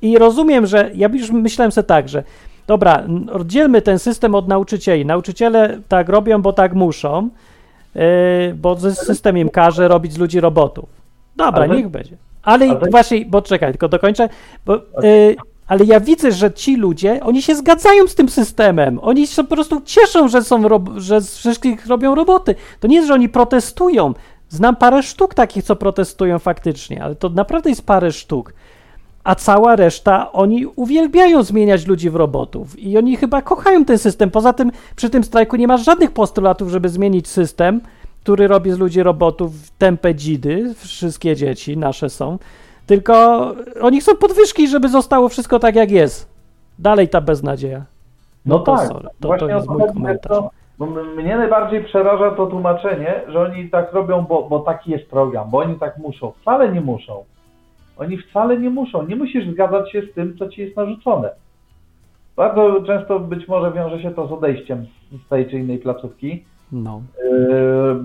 i 0.02 0.18
rozumiem, 0.18 0.66
że 0.66 0.90
ja 0.94 1.08
już 1.08 1.30
myślałem 1.30 1.72
sobie 1.72 1.86
tak, 1.86 2.08
że 2.08 2.22
dobra, 2.66 3.02
oddzielmy 3.32 3.82
ten 3.82 3.98
system 3.98 4.34
od 4.34 4.48
nauczycieli. 4.48 5.06
Nauczyciele 5.06 5.78
tak 5.88 6.08
robią, 6.08 6.42
bo 6.42 6.52
tak 6.52 6.74
muszą, 6.74 7.28
bo 8.54 8.74
z- 8.74 8.98
system 8.98 9.38
im 9.38 9.48
każe 9.48 9.88
robić 9.88 10.12
z 10.12 10.18
ludzi 10.18 10.40
robotów. 10.40 10.88
Dobra, 11.36 11.64
Ale- 11.64 11.76
niech 11.76 11.88
będzie. 11.88 12.16
Ale 12.42 12.66
ale- 12.70 12.90
właśnie, 12.90 13.24
bo 13.26 13.42
czekaj, 13.42 13.72
tylko 13.72 13.88
dokończę, 13.88 14.28
bo, 14.66 14.74
yy, 15.02 15.36
ale 15.66 15.84
ja 15.84 16.00
widzę, 16.00 16.32
że 16.32 16.52
ci 16.52 16.76
ludzie, 16.76 17.20
oni 17.22 17.42
się 17.42 17.54
zgadzają 17.54 18.06
z 18.06 18.14
tym 18.14 18.28
systemem. 18.28 18.98
Oni 19.02 19.26
się 19.26 19.44
po 19.44 19.54
prostu 19.54 19.80
cieszą, 19.84 20.28
że 20.28 20.42
są, 20.42 20.62
że 20.96 21.20
z 21.20 21.36
wszystkich 21.36 21.86
robią 21.86 22.14
roboty. 22.14 22.54
To 22.80 22.88
nie 22.88 22.96
jest, 22.96 23.08
że 23.08 23.14
oni 23.14 23.28
protestują. 23.28 24.14
Znam 24.48 24.76
parę 24.76 25.02
sztuk 25.02 25.34
takich, 25.34 25.64
co 25.64 25.76
protestują 25.76 26.38
faktycznie, 26.38 27.04
ale 27.04 27.14
to 27.14 27.28
naprawdę 27.28 27.70
jest 27.70 27.86
parę 27.86 28.12
sztuk. 28.12 28.54
A 29.24 29.34
cała 29.34 29.76
reszta, 29.76 30.32
oni 30.32 30.66
uwielbiają 30.66 31.42
zmieniać 31.42 31.86
ludzi 31.86 32.10
w 32.10 32.16
robotów 32.16 32.78
i 32.78 32.98
oni 32.98 33.16
chyba 33.16 33.42
kochają 33.42 33.84
ten 33.84 33.98
system. 33.98 34.30
Poza 34.30 34.52
tym 34.52 34.70
przy 34.96 35.10
tym 35.10 35.24
strajku 35.24 35.56
nie 35.56 35.66
masz 35.66 35.84
żadnych 35.84 36.10
postulatów, 36.10 36.70
żeby 36.70 36.88
zmienić 36.88 37.28
system, 37.28 37.80
który 38.22 38.48
robi 38.48 38.70
z 38.70 38.78
ludzi 38.78 39.02
robotów 39.02 39.52
tępe 39.78 40.14
dzidy, 40.14 40.74
wszystkie 40.76 41.36
dzieci 41.36 41.76
nasze 41.76 42.10
są, 42.10 42.38
tylko 42.86 43.46
oni 43.80 44.00
chcą 44.00 44.16
podwyżki, 44.16 44.68
żeby 44.68 44.88
zostało 44.88 45.28
wszystko 45.28 45.58
tak 45.58 45.74
jak 45.74 45.90
jest. 45.90 46.28
Dalej 46.78 47.08
ta 47.08 47.20
beznadzieja. 47.20 47.82
No, 48.46 48.58
to 48.58 48.76
tak, 48.76 48.88
sorry, 48.88 49.08
to- 49.20 49.36
to 49.38 49.48
jest 49.48 49.68
mój 49.68 49.82
komentarz. 49.94 50.28
to- 50.38 50.50
mnie 51.16 51.36
najbardziej 51.36 51.84
przeraża 51.84 52.30
to 52.30 52.46
tłumaczenie, 52.46 53.20
że 53.28 53.40
oni 53.40 53.70
tak 53.70 53.92
robią, 53.92 54.22
bo, 54.28 54.42
bo 54.42 54.58
taki 54.60 54.90
jest 54.90 55.06
program, 55.06 55.50
bo 55.50 55.58
oni 55.58 55.74
tak 55.74 55.98
muszą. 55.98 56.32
Wcale 56.42 56.72
nie 56.72 56.80
muszą. 56.80 57.24
Oni 57.96 58.18
wcale 58.18 58.58
nie 58.58 58.70
muszą. 58.70 59.06
Nie 59.06 59.16
musisz 59.16 59.48
zgadzać 59.52 59.92
się 59.92 60.02
z 60.02 60.14
tym, 60.14 60.36
co 60.38 60.48
ci 60.48 60.60
jest 60.60 60.76
narzucone. 60.76 61.30
Bardzo 62.36 62.82
często 62.86 63.20
być 63.20 63.48
może 63.48 63.72
wiąże 63.72 64.02
się 64.02 64.10
to 64.10 64.28
z 64.28 64.32
odejściem 64.32 64.86
z 65.26 65.28
tej 65.28 65.50
czy 65.50 65.58
innej 65.58 65.78
placówki, 65.78 66.44
No. 66.72 67.02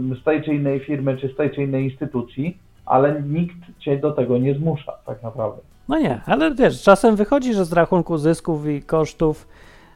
yy, 0.10 0.16
z 0.16 0.24
tej 0.24 0.44
czy 0.44 0.54
innej 0.56 0.80
firmy, 0.80 1.18
czy 1.18 1.30
z 1.30 1.36
tej 1.36 1.52
czy 1.52 1.64
innej 1.64 1.84
instytucji, 1.84 2.58
ale 2.86 3.22
nikt 3.22 3.56
cię 3.80 3.98
do 3.98 4.12
tego 4.12 4.38
nie 4.38 4.56
zmusza, 4.56 4.94
tak 5.06 5.24
naprawdę. 5.24 5.58
No 5.90 6.00
nie, 6.00 6.22
ale 6.26 6.56
wiesz, 6.56 6.84
czasem 6.84 7.16
wychodzi, 7.16 7.54
że 7.54 7.66
z 7.66 7.74
rachunku 7.74 8.18
zysków 8.18 8.68
i 8.68 8.82
kosztów 8.82 9.48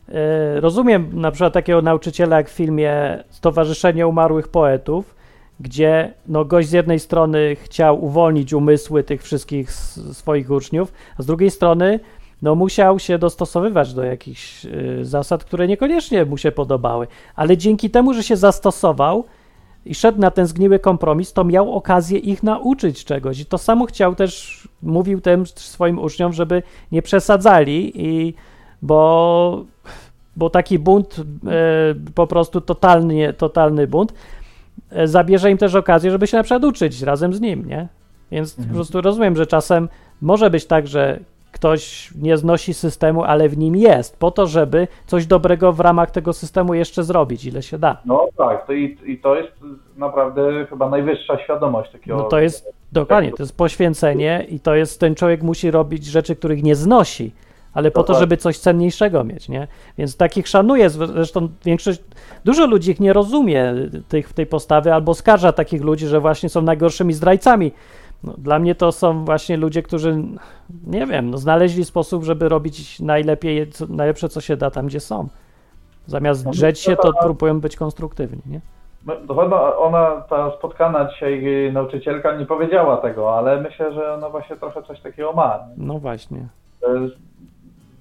e, 0.09 0.59
rozumiem 0.61 1.09
na 1.13 1.31
przykład 1.31 1.53
takiego 1.53 1.81
nauczyciela 1.81 2.37
jak 2.37 2.49
w 2.49 2.53
filmie 2.53 3.23
Stowarzyszenie 3.29 4.07
Umarłych 4.07 4.47
Poetów, 4.47 5.15
gdzie 5.61 6.13
no, 6.27 6.45
gość 6.45 6.69
z 6.69 6.71
jednej 6.71 6.99
strony 6.99 7.55
chciał 7.55 8.05
uwolnić 8.05 8.53
umysły 8.53 9.03
tych 9.03 9.23
wszystkich 9.23 9.71
swoich 10.13 10.51
uczniów, 10.51 10.93
a 11.17 11.23
z 11.23 11.25
drugiej 11.25 11.51
strony 11.51 11.99
no, 12.41 12.55
musiał 12.55 12.99
się 12.99 13.17
dostosowywać 13.17 13.93
do 13.93 14.03
jakichś 14.03 14.65
e, 14.65 14.69
zasad, 15.05 15.43
które 15.43 15.67
niekoniecznie 15.67 16.25
mu 16.25 16.37
się 16.37 16.51
podobały, 16.51 17.07
ale 17.35 17.57
dzięki 17.57 17.89
temu, 17.89 18.13
że 18.13 18.23
się 18.23 18.37
zastosował, 18.37 19.25
i 19.85 19.95
szedł 19.95 20.19
na 20.19 20.31
ten 20.31 20.47
zgniły 20.47 20.79
kompromis, 20.79 21.33
to 21.33 21.43
miał 21.43 21.73
okazję 21.73 22.19
ich 22.19 22.43
nauczyć 22.43 23.05
czegoś. 23.05 23.39
I 23.39 23.45
to 23.45 23.57
samo 23.57 23.85
chciał 23.85 24.15
też, 24.15 24.67
mówił 24.81 25.21
tym 25.21 25.47
swoim 25.47 25.99
uczniom, 25.99 26.33
żeby 26.33 26.63
nie 26.91 27.01
przesadzali, 27.01 27.91
i, 27.95 28.33
bo, 28.81 29.65
bo 30.35 30.49
taki 30.49 30.79
bunt, 30.79 31.15
e, 31.19 31.23
po 32.15 32.27
prostu 32.27 32.61
totalnie, 32.61 33.33
totalny 33.33 33.87
bunt, 33.87 34.13
zabierze 35.03 35.51
im 35.51 35.57
też 35.57 35.75
okazję, 35.75 36.11
żeby 36.11 36.27
się 36.27 36.37
na 36.37 36.43
przykład 36.43 36.63
uczyć 36.63 37.01
razem 37.01 37.33
z 37.33 37.41
nim, 37.41 37.67
nie? 37.67 37.87
Więc 38.31 38.55
po 38.55 38.73
prostu 38.73 39.01
rozumiem, 39.01 39.35
że 39.35 39.47
czasem 39.47 39.89
może 40.21 40.49
być 40.49 40.65
tak, 40.65 40.87
że 40.87 41.19
ktoś 41.51 42.11
nie 42.15 42.37
znosi 42.37 42.73
systemu, 42.73 43.23
ale 43.23 43.49
w 43.49 43.57
nim 43.57 43.75
jest, 43.75 44.19
po 44.19 44.31
to, 44.31 44.47
żeby 44.47 44.87
coś 45.07 45.25
dobrego 45.25 45.73
w 45.73 45.79
ramach 45.79 46.11
tego 46.11 46.33
systemu 46.33 46.73
jeszcze 46.73 47.03
zrobić, 47.03 47.45
ile 47.45 47.61
się 47.61 47.77
da. 47.77 47.97
No 48.05 48.27
tak, 48.37 48.67
to 48.67 48.73
i, 48.73 48.97
i 49.05 49.17
to 49.17 49.35
jest 49.35 49.51
naprawdę 49.97 50.65
chyba 50.69 50.89
najwyższa 50.89 51.39
świadomość 51.43 51.91
takiego. 51.91 52.17
No 52.17 52.23
to 52.23 52.39
jest 52.39 52.73
dokładnie, 52.91 53.31
to 53.31 53.43
jest 53.43 53.57
poświęcenie 53.57 54.45
i 54.49 54.59
to 54.59 54.75
jest 54.75 54.99
ten 54.99 55.15
człowiek 55.15 55.43
musi 55.43 55.71
robić 55.71 56.05
rzeczy, 56.05 56.35
których 56.35 56.63
nie 56.63 56.75
znosi, 56.75 57.31
ale 57.73 57.91
po 57.91 57.99
to, 57.99 58.01
Dokładnie. 58.03 58.19
żeby 58.19 58.37
coś 58.37 58.57
cenniejszego 58.59 59.23
mieć, 59.23 59.49
nie? 59.49 59.67
Więc 59.97 60.17
takich 60.17 60.47
szanuję, 60.47 60.89
zresztą 60.89 61.49
większość, 61.65 62.01
dużo 62.45 62.65
ludzi 62.65 62.91
ich 62.91 62.99
nie 62.99 63.13
rozumie 63.13 63.73
tych, 64.09 64.33
tej 64.33 64.45
postawy 64.45 64.93
albo 64.93 65.13
skarża 65.13 65.51
takich 65.51 65.81
ludzi, 65.83 66.07
że 66.07 66.19
właśnie 66.19 66.49
są 66.49 66.61
najgorszymi 66.61 67.13
zdrajcami. 67.13 67.71
No, 68.23 68.33
dla 68.37 68.59
mnie 68.59 68.75
to 68.75 68.91
są 68.91 69.25
właśnie 69.25 69.57
ludzie, 69.57 69.83
którzy, 69.83 70.23
nie 70.87 71.05
wiem, 71.07 71.29
no, 71.29 71.37
znaleźli 71.37 71.85
sposób, 71.85 72.23
żeby 72.23 72.49
robić 72.49 72.99
najlepiej, 72.99 73.71
co, 73.71 73.85
najlepsze, 73.89 74.29
co 74.29 74.41
się 74.41 74.57
da 74.57 74.71
tam, 74.71 74.87
gdzie 74.87 74.99
są. 74.99 75.27
Zamiast 76.07 76.45
No, 76.45 76.51
drzeć 76.51 76.79
się, 76.79 76.95
to 76.95 77.13
próbują 77.21 77.59
być 77.61 77.75
konstruktywni, 77.75 78.41
nie? 78.45 78.61
No, 79.05 79.13
Chyba 79.43 79.75
ona, 79.77 80.21
ta 80.29 80.51
spotkana 80.57 81.09
dzisiaj 81.13 81.67
y, 81.67 81.71
nauczycielka 81.71 82.35
nie 82.37 82.45
powiedziała 82.45 82.97
tego, 82.97 83.37
ale 83.37 83.61
myślę, 83.61 83.93
że 83.93 84.13
ona 84.13 84.29
właśnie 84.29 84.55
trochę 84.55 84.83
coś 84.83 84.99
takiego 84.99 85.33
ma. 85.33 85.59
nie? 85.77 85.85
No 85.85 85.99
właśnie. 85.99 86.47
To 86.81 86.95
jest, 86.95 87.15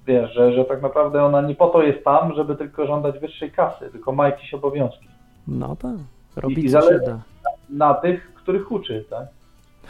wiesz, 0.07 0.33
że, 0.33 0.53
że 0.53 0.65
tak 0.65 0.81
naprawdę 0.81 1.23
ona 1.23 1.41
nie 1.41 1.55
po 1.55 1.67
to 1.67 1.83
jest 1.83 2.03
tam, 2.03 2.33
żeby 2.33 2.55
tylko 2.55 2.87
żądać 2.87 3.19
wyższej 3.19 3.51
kasy, 3.51 3.89
tylko 3.91 4.11
ma 4.11 4.25
jakieś 4.25 4.53
obowiązki. 4.53 5.07
No 5.47 5.75
tak, 5.75 5.95
I 6.37 6.41
robi 6.41 6.55
co 6.55 6.61
się 6.61 6.69
zależy- 6.69 7.05
da. 7.05 7.19
Na 7.69 7.93
tych, 7.93 8.33
których 8.33 8.71
uczy, 8.71 9.05
tak? 9.09 9.27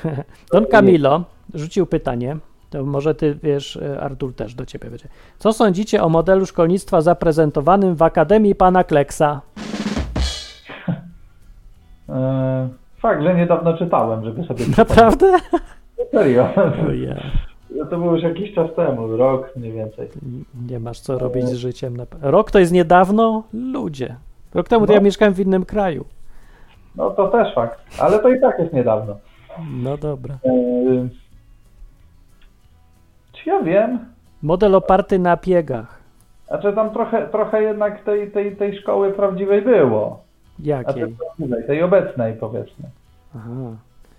Don 0.54 0.66
Camilo 0.66 1.24
rzucił 1.54 1.86
pytanie, 1.86 2.38
to 2.70 2.84
może 2.86 3.16
ty 3.16 3.38
wiesz, 3.44 3.78
e, 3.78 4.02
Artur 4.02 4.34
też 4.36 4.54
do 4.56 4.66
ciebie 4.66 4.90
będzie. 4.90 5.08
Co 5.38 5.54
sądzicie 5.54 6.04
o 6.04 6.10
modelu 6.10 6.46
szkolnictwa 6.46 7.02
zaprezentowanym 7.02 7.96
w 7.96 8.02
Akademii 8.02 8.56
Pana 8.56 8.84
Kleksa? 8.84 9.42
E, 12.10 12.70
fakt, 12.98 13.24
że 13.24 13.36
niedawno 13.36 13.78
czytałem, 13.78 14.24
żeby 14.26 14.44
sobie... 14.44 14.66
Naprawdę? 14.78 15.38
Serio. 16.12 16.50
Ojej. 16.88 17.16
No 17.76 17.86
to 17.86 17.98
było 17.98 18.14
już 18.14 18.24
jakiś 18.24 18.54
czas 18.56 18.76
temu, 18.76 19.18
rok 19.18 19.52
mniej 19.56 19.72
więcej. 19.72 20.10
Nie 20.70 20.80
masz 20.80 21.00
co 21.00 21.18
robić 21.20 21.46
z 21.46 21.54
życiem. 21.54 21.98
Rok 22.22 22.52
to 22.52 22.60
jest 22.60 22.72
niedawno? 22.72 23.44
Ludzie. 23.54 24.16
Rok 24.54 24.68
temu 24.68 24.86
to 24.86 24.92
No. 24.92 24.96
ja 24.98 25.04
mieszkałem 25.04 25.34
w 25.34 25.40
innym 25.40 25.66
kraju. 25.66 26.06
No 26.96 27.10
to 27.12 27.28
też 27.28 27.56
fakt, 27.56 27.80
ale 28.00 28.20
to 28.20 28.30
i 28.30 28.42
tak 28.42 28.60
jest 28.60 28.74
niedawno. 28.74 29.16
No 29.84 29.98
dobra. 29.98 30.38
Yy, 30.44 31.10
Czy 33.34 33.50
ja 33.50 33.64
wiem? 33.64 34.00
Model 34.42 34.76
oparty 34.76 35.20
na 35.20 35.38
piegach. 35.38 36.02
Znaczy 36.48 36.74
tam 36.74 36.90
trochę, 36.90 37.28
trochę 37.28 37.64
jednak 37.64 38.04
tej, 38.04 38.32
tej, 38.32 38.56
tej 38.56 38.78
szkoły 38.80 39.12
prawdziwej 39.14 39.62
było. 39.62 40.24
Znaczy 40.60 41.00
Jakiej? 41.00 41.16
prawdziwej, 41.16 41.68
tej 41.68 41.84
obecnej 41.84 42.34
powiedzmy. 42.34 42.90
Aha. 43.36 43.50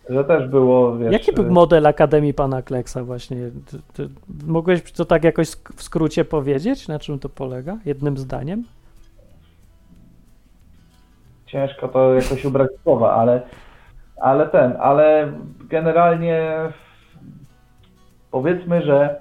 Że 0.08 0.24
też 0.24 0.48
było, 0.48 0.96
wiesz... 0.96 1.12
Jaki 1.12 1.32
był 1.32 1.50
model 1.50 1.86
Akademii 1.86 2.34
Pana 2.34 2.62
Kleksa 2.62 3.04
właśnie? 3.04 3.36
Ty, 3.70 3.78
ty, 3.92 4.08
mogłeś 4.46 4.92
to 4.92 5.04
tak 5.04 5.24
jakoś 5.24 5.48
w 5.76 5.82
skrócie 5.82 6.24
powiedzieć? 6.24 6.88
Na 6.88 6.98
czym 6.98 7.18
to 7.18 7.28
polega? 7.28 7.76
Jednym 7.84 8.18
zdaniem? 8.18 8.64
Ciężko 11.46 11.88
to 11.88 12.14
jakoś 12.14 12.44
ubrać 12.44 12.70
słowa, 12.82 13.14
ale, 13.14 13.42
ale 14.20 14.48
ten, 14.48 14.72
ale 14.80 15.32
generalnie 15.68 16.52
powiedzmy, 18.30 18.82
że 18.82 19.20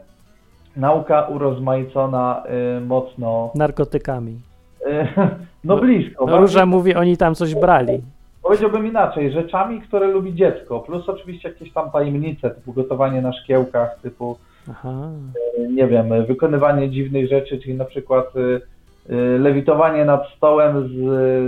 nauka 0.76 1.22
urozmaicona 1.22 2.44
y, 2.78 2.82
mocno, 2.82 3.52
Narkotykami. 3.56 4.42
y, 4.88 5.08
no 5.64 5.78
blisko. 5.78 6.26
No, 6.26 6.32
bardziej- 6.32 6.42
Róża 6.42 6.66
mówi, 6.66 6.96
oni 6.96 7.18
tam 7.18 7.36
coś 7.36 7.56
brali. 7.56 8.02
Powiedziałbym 8.44 8.88
inaczej, 8.88 9.32
rzeczami, 9.32 9.82
które 9.82 10.08
lubi 10.08 10.36
dziecko, 10.36 10.80
plus 10.80 11.10
oczywiście 11.10 11.50
jakieś 11.50 11.74
tam 11.74 11.92
tajemnice, 11.92 12.50
typu 12.50 12.74
gotowanie 12.74 13.22
na 13.22 13.34
szkiełkach, 13.34 14.00
typu, 14.02 14.38
Aha. 14.70 15.10
y, 15.58 15.68
nie 15.68 15.88
wiem, 15.88 16.26
wykonywanie 16.26 16.90
dziwnych 16.90 17.30
rzeczy, 17.30 17.60
czyli 17.60 17.76
na 17.76 17.86
przykład 17.86 18.36
y, 18.36 18.62
y, 19.10 19.40
lewitowanie 19.40 20.06
nad 20.06 20.28
stołem, 20.38 20.88
z, 20.88 20.92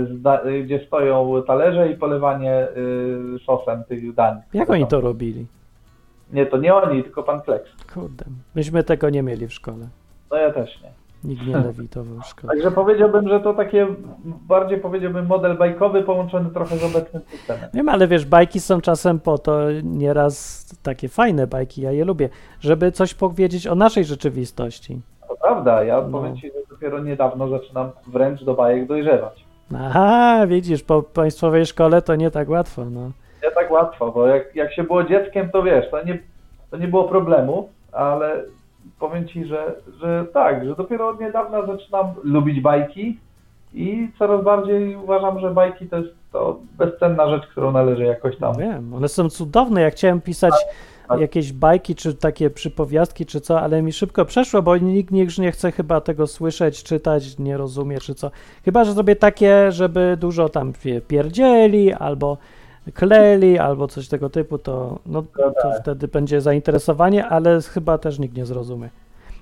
z, 0.08 0.64
gdzie 0.64 0.86
stoją 0.86 1.42
talerze 1.46 1.90
i 1.90 1.96
polewanie 1.96 2.68
sosem 3.46 3.84
tych 3.84 4.14
dań. 4.14 4.36
Jak 4.54 4.70
oni 4.70 4.86
to 4.86 5.00
robili? 5.00 5.46
Nie, 6.32 6.46
to 6.46 6.56
nie 6.56 6.74
oni, 6.74 7.02
tylko 7.02 7.22
pan 7.22 7.40
Kleks. 7.40 7.70
Kurde. 7.94 8.24
Myśmy 8.54 8.84
tego 8.84 9.10
nie 9.10 9.22
mieli 9.22 9.46
w 9.46 9.54
szkole. 9.54 9.88
No 10.30 10.36
ja 10.36 10.52
też 10.52 10.82
nie. 10.82 11.03
Nikt 11.24 11.46
nie 11.46 11.56
lewitował 11.56 12.20
w 12.20 12.26
szkole. 12.26 12.52
Także 12.54 12.70
powiedziałbym, 12.70 13.28
że 13.28 13.40
to 13.40 13.54
takie 13.54 13.86
bardziej 14.24 14.78
powiedziałbym 14.78 15.26
model 15.26 15.56
bajkowy 15.58 16.02
połączony 16.02 16.50
trochę 16.50 16.76
z 16.76 16.84
obecnym 16.84 17.22
systemem. 17.30 17.70
Wiem, 17.74 17.88
ale 17.88 18.08
wiesz, 18.08 18.26
bajki 18.26 18.60
są 18.60 18.80
czasem 18.80 19.20
po 19.20 19.38
to, 19.38 19.58
nieraz 19.82 20.66
takie 20.82 21.08
fajne 21.08 21.46
bajki, 21.46 21.82
ja 21.82 21.90
je 21.92 22.04
lubię, 22.04 22.28
żeby 22.60 22.92
coś 22.92 23.14
powiedzieć 23.14 23.66
o 23.66 23.74
naszej 23.74 24.04
rzeczywistości. 24.04 25.00
To 25.28 25.36
prawda, 25.42 25.84
ja 25.84 26.00
No. 26.00 26.18
powiem 26.18 26.36
Ci, 26.36 26.46
że 26.48 26.58
dopiero 26.70 26.98
niedawno 26.98 27.48
zaczynam 27.48 27.90
wręcz 28.06 28.44
do 28.44 28.54
bajek 28.54 28.86
dojrzewać. 28.86 29.44
Aha, 29.76 30.46
widzisz, 30.46 30.82
po 30.82 31.02
państwowej 31.02 31.66
szkole 31.66 32.02
to 32.02 32.16
nie 32.16 32.30
tak 32.30 32.48
łatwo, 32.48 32.84
no. 32.84 33.10
Nie 33.44 33.50
tak 33.50 33.70
łatwo, 33.70 34.12
bo 34.12 34.26
jak, 34.26 34.56
jak 34.56 34.72
się 34.74 34.82
było 34.84 35.04
dzieckiem, 35.04 35.50
to 35.50 35.62
wiesz, 35.62 35.90
to 35.90 36.04
nie, 36.04 36.18
to 36.70 36.76
nie 36.76 36.88
było 36.88 37.04
problemu, 37.04 37.68
ale 37.92 38.42
powiem 39.08 39.28
Ci, 39.28 39.44
że, 39.44 39.74
że 40.00 40.26
tak, 40.32 40.64
że 40.64 40.76
dopiero 40.76 41.08
od 41.08 41.20
niedawna 41.20 41.66
zaczynam 41.66 42.06
lubić 42.22 42.60
bajki 42.60 43.18
i 43.74 44.08
coraz 44.18 44.44
bardziej 44.44 44.96
uważam, 44.96 45.40
że 45.40 45.50
bajki 45.50 45.86
to 45.86 45.96
jest 45.96 46.10
to 46.32 46.58
bezcenna 46.78 47.28
rzecz, 47.30 47.46
którą 47.46 47.72
należy 47.72 48.04
jakoś 48.04 48.36
tam. 48.36 48.54
Wiem, 48.58 48.94
one 48.94 49.08
są 49.08 49.30
cudowne. 49.30 49.82
Ja 49.82 49.90
chciałem 49.90 50.20
pisać 50.20 50.54
tak. 51.08 51.20
jakieś 51.20 51.52
bajki, 51.52 51.94
czy 51.94 52.14
takie 52.14 52.50
przypowiastki, 52.50 53.26
czy 53.26 53.40
co, 53.40 53.60
ale 53.60 53.82
mi 53.82 53.92
szybko 53.92 54.24
przeszło, 54.24 54.62
bo 54.62 54.76
nikt 54.76 55.10
nie, 55.10 55.26
nie 55.38 55.52
chce 55.52 55.72
chyba 55.72 56.00
tego 56.00 56.26
słyszeć, 56.26 56.82
czytać, 56.82 57.38
nie 57.38 57.56
rozumie, 57.56 57.98
czy 57.98 58.14
co. 58.14 58.30
Chyba, 58.64 58.84
że 58.84 58.92
zrobię 58.92 59.16
takie, 59.16 59.72
żeby 59.72 60.16
dużo 60.20 60.48
tam 60.48 60.72
pierdzieli, 61.08 61.92
albo 61.92 62.38
kleli, 62.92 63.58
albo 63.58 63.88
coś 63.88 64.08
tego 64.08 64.30
typu, 64.30 64.58
to, 64.58 64.98
no, 65.06 65.22
to 65.22 65.52
tak. 65.62 65.80
wtedy 65.80 66.08
będzie 66.08 66.40
zainteresowanie, 66.40 67.26
ale 67.26 67.60
chyba 67.62 67.98
też 67.98 68.18
nikt 68.18 68.36
nie 68.36 68.46
zrozumie. 68.46 68.88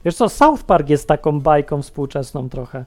Wiesz 0.04 0.14
co, 0.14 0.28
South 0.28 0.62
Park 0.62 0.88
jest 0.88 1.08
taką 1.08 1.40
bajką 1.40 1.82
współczesną 1.82 2.48
trochę. 2.48 2.84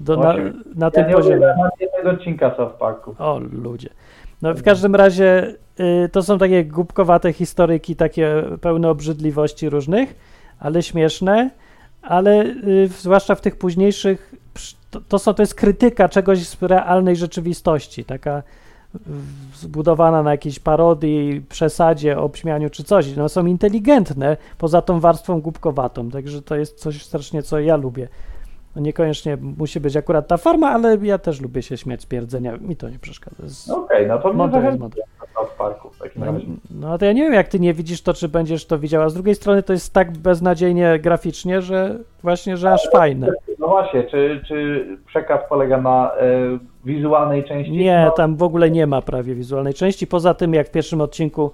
Do, 0.00 0.16
na, 0.16 0.34
na 0.74 0.86
Ja 0.86 0.90
tym 0.90 1.08
nie 1.08 1.14
poziomie. 1.14 1.52
ani 1.52 1.70
jednego 1.80 2.10
odcinka 2.10 2.54
South 2.56 2.74
Parku. 2.74 3.14
O 3.18 3.38
ludzie. 3.38 3.88
No 4.42 4.54
w 4.54 4.62
każdym 4.62 4.94
razie 4.94 5.54
y, 5.80 6.08
to 6.12 6.22
są 6.22 6.38
takie 6.38 6.64
głupkowate 6.64 7.32
historyki, 7.32 7.96
takie 7.96 8.42
pełne 8.60 8.90
obrzydliwości 8.90 9.68
różnych, 9.70 10.14
ale 10.60 10.82
śmieszne, 10.82 11.50
ale 12.02 12.44
y, 12.44 12.88
zwłaszcza 12.88 13.34
w 13.34 13.40
tych 13.40 13.58
późniejszych, 13.58 14.34
to, 14.90 15.00
to, 15.00 15.18
są, 15.18 15.34
to 15.34 15.42
jest 15.42 15.54
krytyka 15.54 16.08
czegoś 16.08 16.48
z 16.48 16.62
realnej 16.62 17.16
rzeczywistości, 17.16 18.04
taka 18.04 18.42
zbudowana 19.54 20.22
na 20.22 20.30
jakiejś 20.30 20.58
parodii, 20.58 21.42
przesadzie, 21.48 22.18
obśmianiu 22.18 22.70
czy 22.70 22.84
coś. 22.84 23.16
No 23.16 23.28
są 23.28 23.46
inteligentne 23.46 24.36
poza 24.58 24.82
tą 24.82 25.00
warstwą 25.00 25.40
głupkowatą, 25.40 26.10
także 26.10 26.42
to 26.42 26.56
jest 26.56 26.78
coś 26.78 27.02
strasznie, 27.02 27.42
co 27.42 27.60
ja 27.60 27.76
lubię. 27.76 28.08
No 28.76 28.82
niekoniecznie 28.82 29.36
musi 29.36 29.80
być 29.80 29.96
akurat 29.96 30.28
ta 30.28 30.36
forma, 30.36 30.70
ale 30.70 30.96
ja 31.02 31.18
też 31.18 31.40
lubię 31.40 31.62
się 31.62 31.76
śmiać 31.76 32.02
z 32.02 32.06
pierdzenia. 32.06 32.56
Mi 32.56 32.76
to 32.76 32.90
nie 32.90 32.98
przeszkadza. 32.98 33.74
Okej, 33.74 34.06
no 34.06 34.18
to 34.18 34.32
mnie 34.32 34.48
South 35.36 35.50
Parku 35.58 35.90
w 35.90 35.98
takim 35.98 36.24
No, 36.24 36.32
razie. 36.32 36.46
no 36.70 36.98
to 36.98 37.04
ja 37.04 37.12
nie 37.12 37.22
wiem, 37.22 37.32
jak 37.32 37.48
ty 37.48 37.60
nie 37.60 37.74
widzisz 37.74 38.02
to, 38.02 38.14
czy 38.14 38.28
będziesz 38.28 38.66
to 38.66 38.78
widział, 38.78 39.02
a 39.02 39.08
z 39.08 39.14
drugiej 39.14 39.34
strony 39.34 39.62
to 39.62 39.72
jest 39.72 39.92
tak 39.92 40.18
beznadziejnie 40.18 40.98
graficznie, 40.98 41.62
że 41.62 41.98
właśnie, 42.22 42.56
że 42.56 42.72
aż 42.72 42.90
fajne. 42.92 43.28
No 43.58 43.68
właśnie, 43.68 44.04
czy, 44.04 44.40
czy 44.48 44.86
przekaz 45.06 45.40
polega 45.48 45.80
na 45.80 46.10
e, 46.14 46.18
wizualnej 46.84 47.44
części? 47.44 47.72
Nie, 47.72 48.02
no, 48.04 48.10
tam 48.10 48.36
w 48.36 48.42
ogóle 48.42 48.70
nie 48.70 48.86
ma 48.86 49.02
prawie 49.02 49.34
wizualnej 49.34 49.74
części, 49.74 50.06
poza 50.06 50.34
tym 50.34 50.54
jak 50.54 50.68
w 50.68 50.70
pierwszym 50.70 51.00
odcinku 51.00 51.50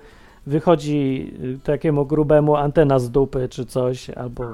wychodzi 0.47 1.33
y, 1.45 1.59
takiemu 1.65 2.07
grubemu 2.07 2.57
antena 2.57 2.99
z 2.99 3.11
dupy 3.11 3.49
czy 3.49 3.67
coś, 3.67 4.11
albo 4.11 4.45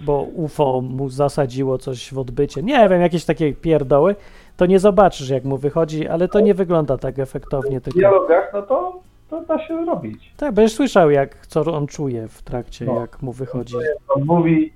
bo 0.00 0.22
UFO 0.22 0.80
mu 0.80 1.08
zasadziło 1.08 1.78
coś 1.78 2.12
w 2.14 2.18
odbycie, 2.18 2.62
nie 2.62 2.88
wiem, 2.88 3.00
jakieś 3.00 3.24
takie 3.24 3.52
pierdoły, 3.52 4.16
to 4.56 4.66
nie 4.66 4.78
zobaczysz 4.78 5.28
jak 5.28 5.44
mu 5.44 5.56
wychodzi, 5.58 6.08
ale 6.08 6.28
to 6.28 6.40
nie 6.40 6.54
wygląda 6.54 6.98
tak 6.98 7.18
efektownie. 7.18 7.80
w 7.80 7.84
dialogach, 7.84 8.50
no 8.52 8.62
to, 8.62 9.00
to 9.30 9.40
da 9.40 9.66
się 9.66 9.84
robić. 9.86 10.32
Tak, 10.36 10.54
będziesz 10.54 10.76
słyszał 10.76 11.10
jak, 11.10 11.46
co 11.46 11.60
on 11.74 11.86
czuje 11.86 12.28
w 12.28 12.42
trakcie, 12.42 12.84
No. 12.84 13.00
jak 13.00 13.22
mu 13.22 13.32
wychodzi. 13.32 13.74
On 14.08 14.24
mówi 14.24 14.72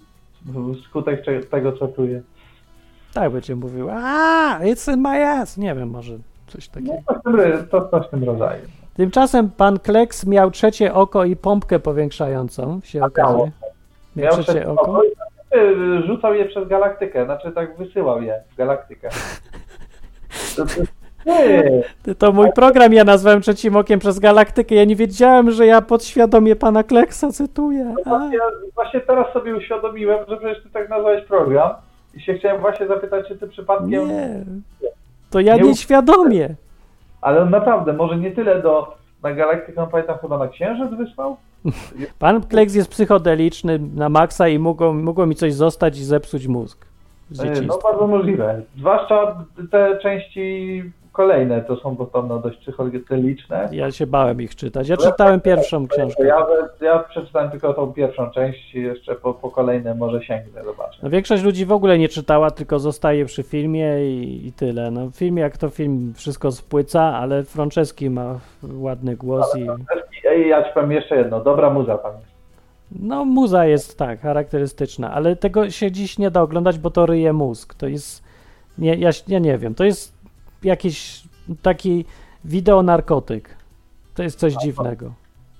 skutek 0.88 1.24
cze- 1.24 1.40
tego, 1.40 1.72
co 1.72 1.88
czuje. 1.88 2.22
Tak, 3.14 3.32
będzie 3.32 3.56
mówił, 3.56 3.88
a 3.90 4.58
it's 4.62 4.92
in 4.94 5.00
my 5.00 5.26
ass. 5.28 5.56
Nie 5.58 5.74
wiem, 5.74 5.90
może 5.90 6.14
coś 6.46 6.68
takiego. 6.68 6.92
No 7.08 7.32
to, 7.70 7.80
to 7.80 8.00
w 8.00 8.10
tym 8.10 8.24
rodzaju. 8.24 8.62
Tymczasem 8.96 9.50
pan 9.50 9.78
Kleks 9.78 10.26
miał 10.26 10.50
trzecie 10.50 10.94
oko 10.94 11.24
i 11.24 11.36
pompkę 11.36 11.78
powiększającą, 11.78 12.80
się 12.84 13.02
A 13.02 13.06
okazuje. 13.06 13.50
Miał 14.16 14.32
trzecie 14.32 14.52
przed- 14.52 14.66
oko? 14.68 15.02
i 15.04 15.08
znaczy, 15.14 16.06
Rzucał 16.06 16.34
je 16.34 16.44
przez 16.44 16.68
galaktykę, 16.68 17.24
znaczy 17.24 17.52
tak 17.52 17.76
wysyłał 17.76 18.22
je 18.22 18.42
w 18.52 18.56
galaktykę. 18.56 19.08
Ty, 22.02 22.14
To 22.14 22.32
mój 22.32 22.52
program 22.52 22.92
ja 22.92 23.04
nazwałem 23.04 23.40
trzecim 23.40 23.76
okiem 23.76 24.00
przez 24.00 24.18
galaktykę. 24.18 24.74
Ja 24.74 24.84
nie 24.84 24.96
wiedziałem, 24.96 25.50
że 25.50 25.66
ja 25.66 25.80
podświadomie 25.82 26.56
pana 26.56 26.82
Kleksa 26.82 27.32
cytuję. 27.32 27.94
Właśnie, 28.06 28.38
właśnie 28.74 29.00
teraz 29.00 29.32
sobie 29.32 29.56
uświadomiłem, 29.56 30.18
że 30.28 30.36
przecież 30.36 30.62
ty 30.62 30.70
tak 30.70 30.88
nazwałeś 30.88 31.24
program 31.24 31.70
i 32.14 32.20
się 32.20 32.34
chciałem 32.34 32.60
właśnie 32.60 32.86
zapytać, 32.86 33.28
czy 33.28 33.38
ty 33.38 33.48
przypadkiem... 33.48 33.90
nie. 33.90 34.44
To 35.30 35.40
ja 35.40 35.56
Nie- 35.56 35.62
nieświadomie. 35.62 36.48
Ale 37.20 37.44
naprawdę, 37.44 37.92
może 37.92 38.16
nie 38.16 38.30
tyle 38.30 38.62
do 38.62 38.96
na 39.22 39.32
galaktykę, 39.32 39.86
pamiętam 39.90 40.18
chyba 40.18 40.38
na 40.38 40.48
Księżyc 40.48 40.90
wysłał? 40.98 41.36
Pan 42.18 42.42
Kleks 42.42 42.74
jest 42.74 42.90
psychodeliczny 42.90 43.78
na 43.94 44.08
maksa 44.08 44.48
i 44.48 44.58
mogło, 44.58 44.92
mogło 44.92 45.26
mi 45.26 45.34
coś 45.34 45.54
zostać 45.54 45.98
i 45.98 46.04
zepsuć 46.04 46.46
mózg. 46.46 46.87
E, 47.40 47.60
No 47.66 47.78
bardzo 47.82 48.06
możliwe. 48.06 48.62
Zwłaszcza 48.76 49.44
te 49.70 49.98
części 49.98 50.82
kolejne, 51.12 51.62
to 51.62 51.76
są 51.76 51.96
podobno 51.96 52.38
dość 52.38 52.58
psychodeliczne. 52.58 53.68
Ja 53.72 53.90
się 53.90 54.06
bałem 54.06 54.40
ich 54.42 54.56
czytać. 54.56 54.88
Ja 54.88 54.96
czytałem 54.96 55.40
pierwszą 55.40 55.88
książkę. 55.88 56.24
Ja, 56.26 56.46
ja 56.80 56.98
przeczytałem 56.98 57.50
tylko 57.50 57.74
tą 57.74 57.92
pierwszą 57.92 58.30
część 58.30 58.74
i 58.74 58.82
jeszcze 58.82 59.14
po, 59.14 59.34
po 59.34 59.50
kolejne 59.50 59.94
może 59.94 60.22
sięgnę, 60.22 60.64
zobaczę. 60.64 60.98
No, 61.02 61.10
większość 61.10 61.42
ludzi 61.42 61.66
w 61.66 61.72
ogóle 61.72 61.98
nie 61.98 62.08
czytała, 62.08 62.50
tylko 62.50 62.78
zostaje 62.78 63.24
przy 63.24 63.42
filmie 63.42 64.10
i, 64.10 64.46
i 64.46 64.52
tyle. 64.52 64.90
No, 64.90 65.10
film 65.10 65.36
jak 65.36 65.56
to 65.56 65.68
film 65.68 66.12
wszystko 66.16 66.52
spłyca, 66.52 67.02
ale 67.02 67.42
Franceski 67.44 68.10
ma 68.10 68.38
ładny 68.74 69.16
głos 69.16 69.56
i 69.56 69.66
Ej, 70.28 70.48
ja 70.48 70.64
ci 70.64 70.74
powiem 70.74 70.92
jeszcze 70.92 71.16
jedno, 71.16 71.40
dobra 71.40 71.70
muza 71.70 71.98
tam 71.98 72.12
jest. 72.12 72.37
No 72.92 73.24
muza 73.24 73.66
jest 73.66 73.98
tak, 73.98 74.20
charakterystyczna, 74.20 75.12
ale 75.12 75.36
tego 75.36 75.70
się 75.70 75.92
dziś 75.92 76.18
nie 76.18 76.30
da 76.30 76.42
oglądać, 76.42 76.78
bo 76.78 76.90
to 76.90 77.06
ryje 77.06 77.32
mózg. 77.32 77.74
To 77.74 77.86
jest, 77.86 78.22
nie, 78.78 78.94
ja, 78.94 79.10
ja 79.28 79.38
nie 79.38 79.58
wiem, 79.58 79.74
to 79.74 79.84
jest 79.84 80.12
jakiś 80.62 81.22
taki 81.62 82.04
wideonarkotyk. 82.44 83.56
To 84.14 84.22
jest 84.22 84.38
coś 84.38 84.54
dziwnego. 84.54 85.12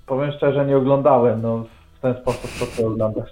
Powiem 0.07 0.31
szczerze, 0.31 0.65
nie 0.65 0.77
oglądałem, 0.77 1.41
no 1.41 1.65
w 1.97 1.99
ten 2.01 2.15
sposób, 2.21 2.51
co 2.59 2.65
ty 2.65 2.87
oglądasz. 2.87 3.29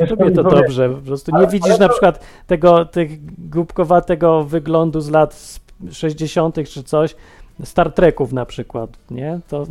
Nie 0.00 0.06
Tobie 0.06 0.30
to 0.30 0.42
dobrze, 0.42 0.90
po 0.90 0.96
prostu 1.06 1.30
nie 1.32 1.38
Ale- 1.38 1.46
widzisz 1.46 1.70
ale 1.70 1.78
na 1.78 1.86
to- 1.86 1.92
przykład 1.92 2.26
tego 2.46 2.84
tych 2.84 3.10
głupkowatego 3.50 4.44
wyglądu 4.44 5.00
z 5.00 5.10
lat 5.10 5.58
60. 5.90 6.68
czy 6.68 6.82
coś, 6.82 7.16
Star 7.64 7.92
Treków 7.92 8.32
na 8.32 8.46
przykład, 8.46 8.90
nie? 9.10 9.40
To 9.48 9.64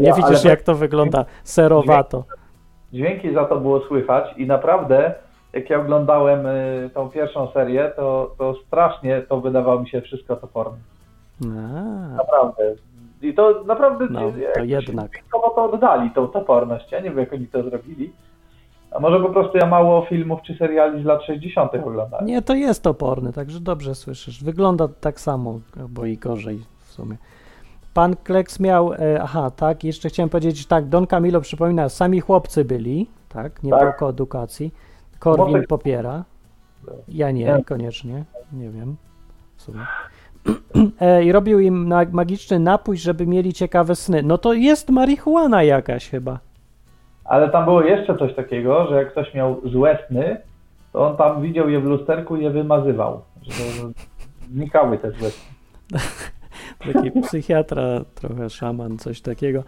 nie 0.00 0.08
Ja- 0.08 0.14
widzisz 0.14 0.44
jak 0.44 0.62
to 0.62 0.74
wygląda 0.74 1.24
serowato. 1.44 2.24
Dźwięki 2.92 3.34
za 3.34 3.44
to 3.44 3.60
było 3.60 3.80
słychać 3.80 4.24
i 4.38 4.46
naprawdę, 4.46 5.14
jak 5.52 5.70
ja 5.70 5.80
oglądałem 5.80 6.46
y, 6.46 6.90
tą 6.94 7.08
pierwszą 7.10 7.50
serię, 7.52 7.92
to, 7.96 8.34
to 8.38 8.54
strasznie 8.66 9.22
to 9.22 9.40
wydawało 9.40 9.80
mi 9.80 9.88
się 9.88 10.00
wszystko 10.00 10.36
toporne. 10.36 10.76
A, 11.44 12.16
Naprawdę. 12.16 12.74
I 13.22 13.34
to 13.34 13.62
naprawdę 13.66 14.06
No, 14.10 14.20
to 14.54 14.64
jednak. 14.64 15.10
dźwiękowo 15.10 15.50
to 15.50 15.64
oddali, 15.72 16.10
tą 16.10 16.28
toporność. 16.28 16.92
Ja 16.92 17.00
nie 17.00 17.10
wiem, 17.10 17.18
jak 17.18 17.32
oni 17.32 17.46
to 17.46 17.62
zrobili. 17.62 18.12
A 18.90 19.00
może 19.00 19.20
po 19.20 19.28
prostu 19.28 19.58
ja 19.58 19.66
mało 19.66 20.02
filmów 20.08 20.40
czy 20.42 20.54
seriali 20.54 21.02
z 21.02 21.04
lat 21.04 21.22
60. 21.22 21.74
oglądałem. 21.74 22.26
nie, 22.26 22.42
to 22.42 22.54
jest 22.54 22.86
oporny, 22.86 23.32
także 23.32 23.60
dobrze 23.60 23.94
słyszysz. 23.94 24.44
Wygląda 24.44 24.88
tak 25.00 25.20
samo, 25.20 25.58
albo 25.80 26.04
i 26.06 26.16
gorzej 26.18 26.60
w 26.84 26.92
sumie. 26.92 27.16
Pan 27.94 28.16
Kleks 28.16 28.60
miał, 28.60 28.92
e, 28.92 29.22
aha, 29.22 29.50
tak, 29.50 29.84
jeszcze 29.84 30.08
chciałem 30.08 30.30
powiedzieć, 30.30 30.56
że 30.58 30.64
tak, 30.66 30.88
Don 30.88 31.06
Camilo 31.06 31.40
przypomina, 31.40 31.88
sami 31.88 32.20
chłopcy 32.20 32.64
byli, 32.64 33.06
tak, 33.28 33.62
nie 33.62 33.70
Tak. 33.70 33.80
było 33.80 33.92
koedukacji. 33.92 34.74
Korwin 35.18 35.66
popiera. 35.68 36.24
Ja 37.08 37.30
nie, 37.30 37.44
Nie. 37.44 37.64
koniecznie, 37.64 38.24
nie 38.52 38.70
wiem. 38.70 38.96
E, 41.00 41.24
I 41.24 41.32
robił 41.32 41.60
im 41.60 41.92
magiczny 42.12 42.58
napój, 42.58 42.96
żeby 42.96 43.26
mieli 43.26 43.52
ciekawe 43.52 43.96
sny. 43.96 44.22
No 44.22 44.38
to 44.38 44.52
jest 44.52 44.90
marihuana 44.90 45.62
jakaś 45.62 46.08
chyba. 46.10 46.38
Ale 47.24 47.50
tam 47.50 47.64
było 47.64 47.82
jeszcze 47.82 48.16
coś 48.18 48.34
takiego, 48.34 48.86
że 48.86 48.94
jak 48.96 49.10
ktoś 49.12 49.34
miał 49.34 49.60
złe 49.64 49.98
sny, 50.08 50.36
to 50.92 51.06
on 51.10 51.16
tam 51.16 51.42
widział 51.42 51.68
je 51.68 51.80
w 51.80 51.84
lusterku 51.84 52.36
i 52.36 52.44
je 52.44 52.50
wymazywał. 52.50 53.20
Że 53.42 53.52
znikały 54.52 54.98
te 54.98 55.10
złe 55.10 55.30
sny. 55.30 55.54
Taki 56.92 57.10
psychiatra, 57.22 57.82
trochę 58.14 58.50
szaman, 58.50 58.98
coś 58.98 59.20
takiego. 59.20 59.62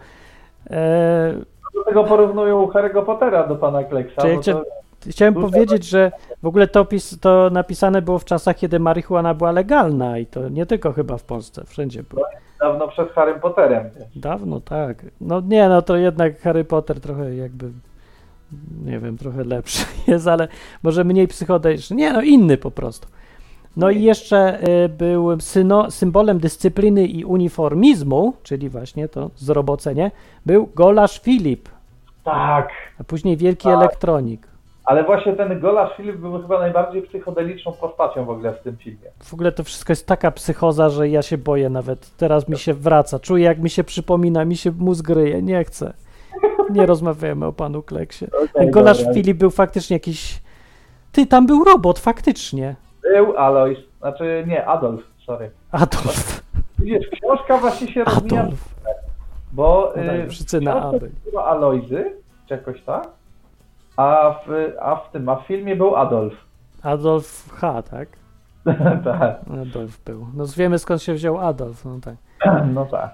E, 0.69 1.33
Do 1.75 1.83
tego 1.83 2.03
porównują 2.03 2.67
Harry'ego 2.67 3.05
Pottera 3.05 3.47
do 3.47 3.55
pana 3.55 3.83
Kleksa. 3.83 4.21
To, 4.21 4.63
chciałem 5.09 5.33
Tutaj- 5.33 5.49
powiedzieć, 5.51 5.83
że 5.85 6.11
w 6.43 6.47
ogóle 6.47 6.67
to, 6.67 6.85
pis, 6.85 7.19
to 7.19 7.49
napisane 7.51 8.01
było 8.01 8.19
w 8.19 8.25
czasach, 8.25 8.55
kiedy 8.55 8.79
marihuana 8.79 9.33
była 9.33 9.51
legalna 9.51 10.17
i 10.17 10.25
to 10.25 10.49
nie 10.49 10.65
tylko 10.65 10.93
chyba 10.93 11.17
w 11.17 11.23
Polsce, 11.23 11.63
wszędzie 11.65 12.03
było. 12.03 12.25
dawno 12.59 12.87
przed 12.87 13.11
Harrym 13.11 13.39
Potterem. 13.39 13.89
Dawno, 14.15 14.61
tak. 14.61 15.05
No 15.21 15.41
nie, 15.41 15.69
no 15.69 15.81
to 15.81 15.95
jednak 15.95 16.39
Harry 16.41 16.63
Potter 16.65 16.99
trochę 16.99 17.35
jakby, 17.35 17.69
nie 18.85 18.99
wiem, 18.99 19.17
trochę 19.17 19.43
lepszy 19.43 19.85
jest, 20.07 20.27
ale 20.27 20.47
może 20.83 21.03
mniej 21.03 21.27
psychodeliczny. 21.27 21.95
Nie, 21.95 22.13
no 22.13 22.21
inny 22.21 22.57
po 22.57 22.71
prostu. 22.71 23.07
No 23.77 23.89
i 23.89 24.01
jeszcze 24.03 24.59
y, 24.85 24.89
był 24.89 25.39
syno, 25.39 25.91
symbolem 25.91 26.39
dyscypliny 26.39 27.05
i 27.05 27.25
uniformizmu, 27.25 28.33
czyli 28.43 28.69
właśnie 28.69 29.07
to 29.09 29.29
zrobocenie, 29.35 30.11
był 30.45 30.69
Golasz 30.75 31.19
Filip, 31.21 31.69
Tak, 32.23 32.69
a 32.99 33.03
później 33.03 33.37
wielki 33.37 33.63
Tak. 33.63 33.73
elektronik. 33.77 34.47
ale 34.85 35.03
właśnie 35.03 35.33
ten 35.33 35.59
Golasz 35.59 35.97
Filip 35.97 36.15
był 36.17 36.41
chyba 36.41 36.59
najbardziej 36.59 37.01
psychodeliczną 37.01 37.71
postacią 37.71 38.25
w 38.25 38.29
ogóle 38.29 38.53
w 38.53 38.61
tym 38.63 38.77
filmie. 38.77 39.09
W 39.23 39.33
ogóle 39.33 39.51
to 39.51 39.63
wszystko 39.63 39.91
jest 39.91 40.07
taka 40.07 40.31
psychoza, 40.31 40.89
że 40.89 41.09
ja 41.09 41.21
się 41.21 41.37
boję 41.37 41.69
nawet. 41.69 42.11
Teraz 42.17 42.47
mi 42.49 42.57
się 42.57 42.73
wraca. 42.73 43.19
Czuję, 43.19 43.43
jak 43.45 43.59
mi 43.59 43.69
się 43.69 43.83
przypomina, 43.83 44.45
mi 44.45 44.57
się 44.57 44.71
mózg 44.71 45.09
ryje. 45.09 45.41
Nie 45.41 45.63
chcę. 45.63 45.93
Nie 46.69 46.85
rozmawiamy 46.85 47.45
o 47.45 47.53
panu 47.53 47.81
Kleksie. 47.83 48.25
Ten 48.53 48.71
Golasz 48.71 48.97
dobra. 48.97 49.13
Filip 49.13 49.37
był 49.37 49.49
faktycznie 49.49 49.95
jakiś... 49.95 50.41
Ty, 51.11 51.25
tam 51.25 51.45
był 51.47 51.63
robot, 51.63 51.99
faktycznie. 51.99 52.75
Był 53.13 53.37
Alois, 53.37 53.77
znaczy 53.99 54.43
nie, 54.47 54.65
Adolf, 54.65 55.01
sorry. 55.25 55.51
Adolf. 55.71 56.41
Widzisz, 56.79 57.07
książka 57.09 57.57
właśnie 57.57 57.87
się 57.93 58.03
rozwija, 58.03 58.41
Adolf. 58.41 58.75
bo 59.51 59.97
y, 59.97 60.27
wszyscy 60.29 60.61
na 60.61 60.71
książce 60.71 60.97
Aby. 60.97 61.11
była 61.31 61.45
Alojzy, 61.45 62.13
czy 62.47 62.53
jakoś 62.53 62.81
tak, 62.81 63.07
a 63.97 64.35
w, 64.47 64.73
a 64.81 64.95
w 64.95 65.11
tym, 65.11 65.29
a 65.29 65.35
w 65.35 65.45
filmie 65.47 65.75
był 65.75 65.95
Adolf. 65.95 66.33
Adolf 66.83 67.49
H, 67.53 67.81
tak? 67.83 68.09
tak, 69.03 69.39
Adolf 69.61 70.03
był. 70.05 70.27
No 70.33 70.45
wiemy 70.57 70.79
skąd 70.79 71.01
się 71.01 71.13
wziął 71.13 71.37
Adolf, 71.37 71.85
no 71.85 71.99
tak. 72.03 72.15
no 72.73 72.85
tak. 72.85 73.11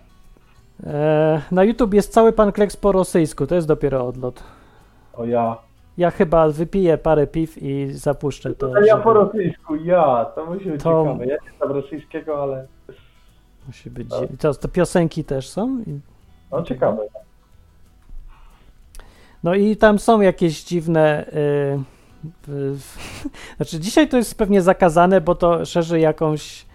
E, 0.87 1.41
na 1.51 1.63
YouTube 1.63 1.93
jest 1.93 2.13
cały 2.13 2.33
pan 2.33 2.51
Kleks 2.51 2.77
po 2.77 2.91
rosyjsku, 2.91 3.47
to 3.47 3.55
jest 3.55 3.67
dopiero 3.67 4.07
odlot. 4.07 4.43
O 5.13 5.25
ja. 5.25 5.57
Ja 5.97 6.11
chyba 6.11 6.49
wypiję 6.49 6.97
parę 6.97 7.27
piw 7.27 7.57
i 7.63 7.91
zapuszczę 7.93 8.55
to. 8.55 8.69
To 8.69 8.79
ja 8.79 8.93
żeby- 8.93 9.03
po 9.03 9.13
rosyjsku, 9.13 9.75
ja, 9.75 10.25
to 10.35 10.45
musi 10.45 10.65
być 10.71 10.83
To- 10.83 11.03
ciekawe. 11.05 11.25
Ja 11.25 11.35
nie 11.45 11.57
znam 11.57 11.71
rosyjskiego, 11.71 12.43
ale 12.43 12.67
Musi 13.67 13.89
być. 13.89 14.07
To, 14.39 14.53
to 14.53 14.67
piosenki 14.67 15.23
też 15.23 15.49
są? 15.49 15.83
No 16.51 16.63
ciekawe. 16.63 17.03
No 19.43 19.55
i 19.55 19.77
tam 19.77 19.99
są 19.99 20.21
jakieś 20.21 20.63
dziwne. 20.63 21.25
y, 21.33 21.79
znaczy, 23.57 23.79
dzisiaj 23.79 24.09
to 24.09 24.17
jest 24.17 24.37
pewnie 24.37 24.61
zakazane, 24.61 25.21
bo 25.21 25.35
to 25.35 25.65
szerzy 25.65 25.99
jakąś 25.99 26.65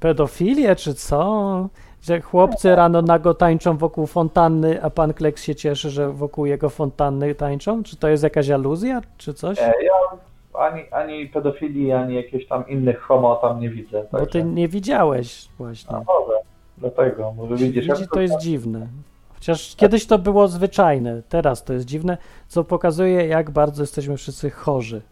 pedofilię, 0.00 0.76
czy 0.76 0.94
co? 0.94 1.68
Że 2.04 2.20
chłopcy 2.20 2.76
rano 2.76 3.02
nago 3.02 3.34
tańczą 3.34 3.76
wokół 3.76 4.06
fontanny, 4.06 4.82
a 4.82 4.90
pan 4.90 5.14
Kleks 5.14 5.44
się 5.44 5.54
cieszy, 5.54 5.90
że 5.90 6.12
wokół 6.12 6.46
jego 6.46 6.68
fontanny 6.68 7.34
tańczą? 7.34 7.82
Czy 7.82 7.96
to 7.96 8.08
jest 8.08 8.22
jakaś 8.22 8.50
aluzja, 8.50 9.00
czy 9.18 9.34
coś? 9.34 9.58
Nie, 9.58 9.66
ja 9.66 10.18
ani, 10.54 10.82
ani 10.90 11.26
pedofilii, 11.26 11.92
ani 11.92 12.14
jakichś 12.14 12.46
tam 12.46 12.68
innych 12.68 13.00
homo 13.00 13.36
tam 13.36 13.60
nie 13.60 13.70
widzę. 13.70 14.04
Bo 14.12 14.18
ty 14.18 14.24
także- 14.24 14.44
nie 14.44 14.68
widziałeś 14.68 15.48
właśnie. 15.58 15.92
No 15.92 16.04
może, 16.06 16.38
dlatego, 16.78 17.32
może 17.32 17.56
widzisz. 17.56 17.86
Widzi, 17.86 18.08
to 18.12 18.20
jest 18.20 18.38
dziwne. 18.38 18.86
Chociaż 19.34 19.76
kiedyś 19.76 20.06
to 20.06 20.18
było 20.18 20.48
zwyczajne, 20.48 21.22
teraz 21.28 21.64
to 21.64 21.72
jest 21.72 21.86
dziwne, 21.86 22.18
co 22.48 22.64
pokazuje, 22.64 23.26
jak 23.26 23.50
bardzo 23.50 23.82
jesteśmy 23.82 24.16
wszyscy 24.16 24.50
chorzy. 24.50 25.02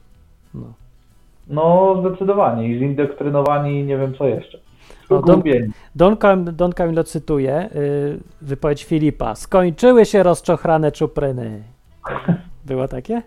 No. 0.54 0.72
No 1.48 1.96
zdecydowanie 2.00 2.68
i 2.68 2.78
zindoktrynowani 2.78 3.84
nie 3.84 3.96
wiem 3.98 4.14
co 4.18 4.26
jeszcze. 4.26 4.58
O, 5.08 5.22
Don-. 5.22 5.42
Don, 5.94 6.16
Cam, 6.16 6.56
Don 6.56 6.72
Camilo 6.72 7.04
cytuje 7.04 7.70
y, 7.74 8.18
wypowiedź 8.42 8.84
Filipa. 8.84 9.34
Skończyły 9.34 10.06
się 10.06 10.22
rozczochrane 10.22 10.92
czupryny. 10.92 11.62
Było 12.64 12.88
takie? 12.88 13.22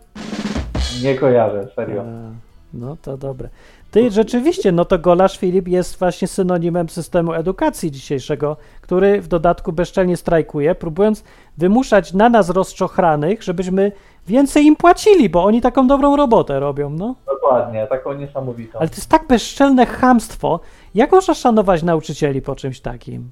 Nie 1.03 1.15
kojarzę, 1.15 1.67
serio. 1.75 2.01
A, 2.01 2.31
no 2.73 2.97
to 3.01 3.17
dobre. 3.17 3.49
Ty 3.91 4.11
rzeczywiście, 4.11 4.71
no 4.71 4.85
to 4.85 4.99
Golasz 4.99 5.37
Filip 5.37 5.67
jest 5.67 5.99
właśnie 5.99 6.27
synonimem 6.27 6.89
systemu 6.89 7.33
edukacji 7.33 7.91
dzisiejszego, 7.91 8.57
który 8.81 9.21
w 9.21 9.27
dodatku 9.27 9.73
bezczelnie 9.73 10.17
strajkuje, 10.17 10.75
próbując 10.75 11.23
wymuszać 11.57 12.13
na 12.13 12.29
nas 12.29 12.49
rozczochranych, 12.49 13.43
żebyśmy 13.43 13.91
więcej 14.27 14.65
im 14.65 14.75
płacili, 14.75 15.29
bo 15.29 15.43
oni 15.43 15.61
taką 15.61 15.87
dobrą 15.87 16.15
robotę 16.15 16.59
robią, 16.59 16.89
no. 16.89 17.15
Dokładnie, 17.25 17.87
taką 17.87 18.13
niesamowitą. 18.13 18.79
Ale 18.79 18.89
to 18.89 18.95
jest 18.95 19.09
tak 19.09 19.27
bezczelne 19.27 19.85
chamstwo. 19.85 20.59
Jak 20.95 21.11
można 21.11 21.33
szanować 21.33 21.83
nauczycieli 21.83 22.41
po 22.41 22.55
czymś 22.55 22.79
takim? 22.79 23.31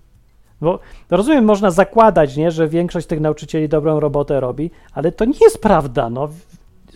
Bo 0.62 0.80
rozumiem, 1.12 1.46
można 1.46 1.72
zakładać, 1.72 2.38
nie, 2.38 2.52
że 2.52 2.68
większość 2.68 3.08
tych 3.08 3.20
nauczycieli 3.20 3.70
dobrą 3.70 4.00
robotę 4.00 4.40
robi, 4.40 4.72
ale 4.94 5.12
to 5.12 5.26
nie 5.26 5.38
jest 5.42 5.62
prawda. 5.62 6.10
No. 6.10 6.30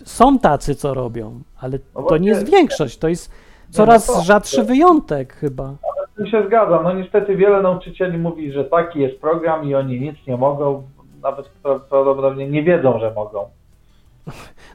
Są 0.06 0.40
tacy, 0.40 0.76
co 0.76 0.94
robią, 0.94 1.42
ale 1.62 1.80
No 1.96 2.04
to 2.04 2.18
nie 2.18 2.30
jest 2.30 2.52
większość. 2.52 2.98
To 2.98 3.08
jest 3.08 3.32
coraz 3.70 4.08
no 4.16 4.22
rzadszy 4.22 4.64
wyjątek 4.64 5.34
chyba. 5.34 5.74
Z 6.14 6.18
tym 6.18 6.28
się 6.28 6.44
zgadzam. 6.48 6.84
No 6.84 6.94
niestety 6.94 7.36
wiele 7.36 7.62
nauczycieli 7.62 8.18
mówi, 8.18 8.52
że 8.52 8.64
taki 8.64 9.00
jest 9.00 9.22
program 9.22 9.70
i 9.70 9.76
oni 9.76 10.00
nic 10.00 10.16
nie 10.28 10.38
mogą. 10.38 10.84
Nawet 11.24 11.46
pra- 11.64 11.80
prawdopodobnie 11.80 12.48
nie 12.48 12.64
wiedzą, 12.64 13.00
że 13.00 13.14
mogą. 13.14 13.46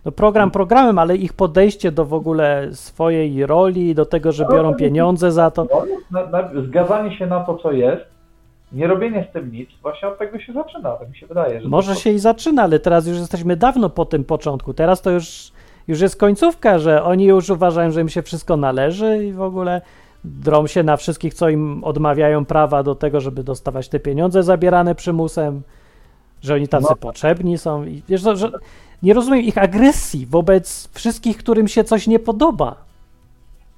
No 0.05 0.12
program 0.12 0.50
programem, 0.50 0.98
ale 0.98 1.16
ich 1.16 1.32
podejście 1.32 1.92
do 1.92 2.05
w 2.05 2.14
ogóle 2.14 2.68
swojej 2.72 3.46
roli, 3.46 3.94
do 3.94 4.07
tego, 4.07 4.32
że 4.32 4.46
biorą 4.53 4.74
pieniądze 4.74 5.32
za 5.32 5.50
to. 5.50 5.66
No, 5.70 5.84
na, 6.11 6.42
na, 6.42 6.62
zgadzanie 6.62 7.16
się 7.18 7.26
na 7.26 7.40
to, 7.40 7.57
co 7.59 7.72
jest, 7.72 8.03
nie 8.72 8.86
robienie 8.86 9.26
z 9.30 9.32
tym 9.32 9.53
nic, 9.53 9.70
właśnie 9.82 10.09
od 10.09 10.18
tego 10.18 10.40
się 10.40 10.53
zaczyna, 10.53 10.92
tak 10.92 11.09
mi 11.09 11.16
się 11.16 11.26
wydaje. 11.26 11.61
Że 11.61 11.68
Może 11.68 11.94
to, 11.94 12.00
się 12.00 12.11
i 12.11 12.18
zaczyna, 12.18 12.62
ale 12.62 12.78
teraz 12.78 13.07
już 13.07 13.18
jesteśmy 13.18 13.57
dawno 13.57 13.90
po 13.90 14.05
tym 14.05 14.24
początku. 14.24 14.74
Teraz 14.74 15.03
to 15.03 15.11
już, 15.11 15.53
już 15.88 16.00
jest 16.00 16.16
końcówka, 16.16 16.78
że 16.78 17.03
oni 17.05 17.24
już 17.24 17.50
uważają, 17.50 17.90
że 17.90 18.00
im 18.00 18.09
się 18.09 18.22
wszystko 18.22 18.57
należy 18.57 19.24
i 19.26 19.32
w 19.32 19.42
ogóle 19.42 19.80
drą 20.24 20.66
się 20.66 20.82
na 20.82 20.96
wszystkich, 20.96 21.34
co 21.34 21.48
im 21.48 21.84
odmawiają 21.84 22.44
prawa 22.44 22.82
do 22.82 22.94
tego, 22.94 23.20
żeby 23.20 23.44
dostawać 23.44 23.88
te 23.88 24.00
pieniądze 24.00 24.42
zabierane 24.42 24.94
przymusem, 24.94 25.62
że 26.42 26.55
oni 26.55 26.68
tacy 26.68 26.86
No. 26.90 26.96
potrzebni 26.96 27.59
są. 27.59 27.84
I 27.84 28.03
wiesz, 28.09 28.20
że 28.20 28.50
nie 29.03 29.14
rozumiem 29.14 29.44
ich 29.44 29.59
agresji 29.59 30.26
wobec 30.26 30.88
wszystkich, 30.94 31.36
którym 31.36 31.68
się 31.68 31.84
coś 31.84 32.07
nie 32.07 32.18
podoba. 32.18 32.76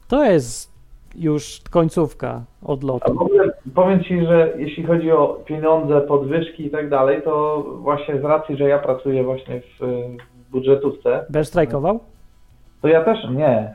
To 0.09 0.25
jest 0.25 0.75
już 1.15 1.61
końcówka 1.71 2.43
odlotu. 2.65 3.13
ogóle 3.13 3.51
powiem 3.75 4.05
Ci, 4.05 4.27
że 4.27 4.53
jeśli 4.59 4.85
chodzi 4.85 5.11
o 5.11 5.27
pieniądze, 5.47 6.01
podwyżki 6.01 6.67
i 6.67 6.71
tak 6.71 6.91
dalej, 6.91 7.23
to 7.23 7.65
właśnie 7.79 8.21
z 8.21 8.25
racji, 8.25 8.57
że 8.57 8.65
ja 8.69 8.79
pracuję 8.79 9.25
właśnie 9.25 9.61
w, 9.61 9.85
w 10.49 10.51
budżetówce, 10.51 11.25
Będziesz 11.31 11.49
strajkował? 11.49 12.01
to 12.83 12.89
ja 12.89 13.05
też 13.05 13.19
nie. 13.31 13.73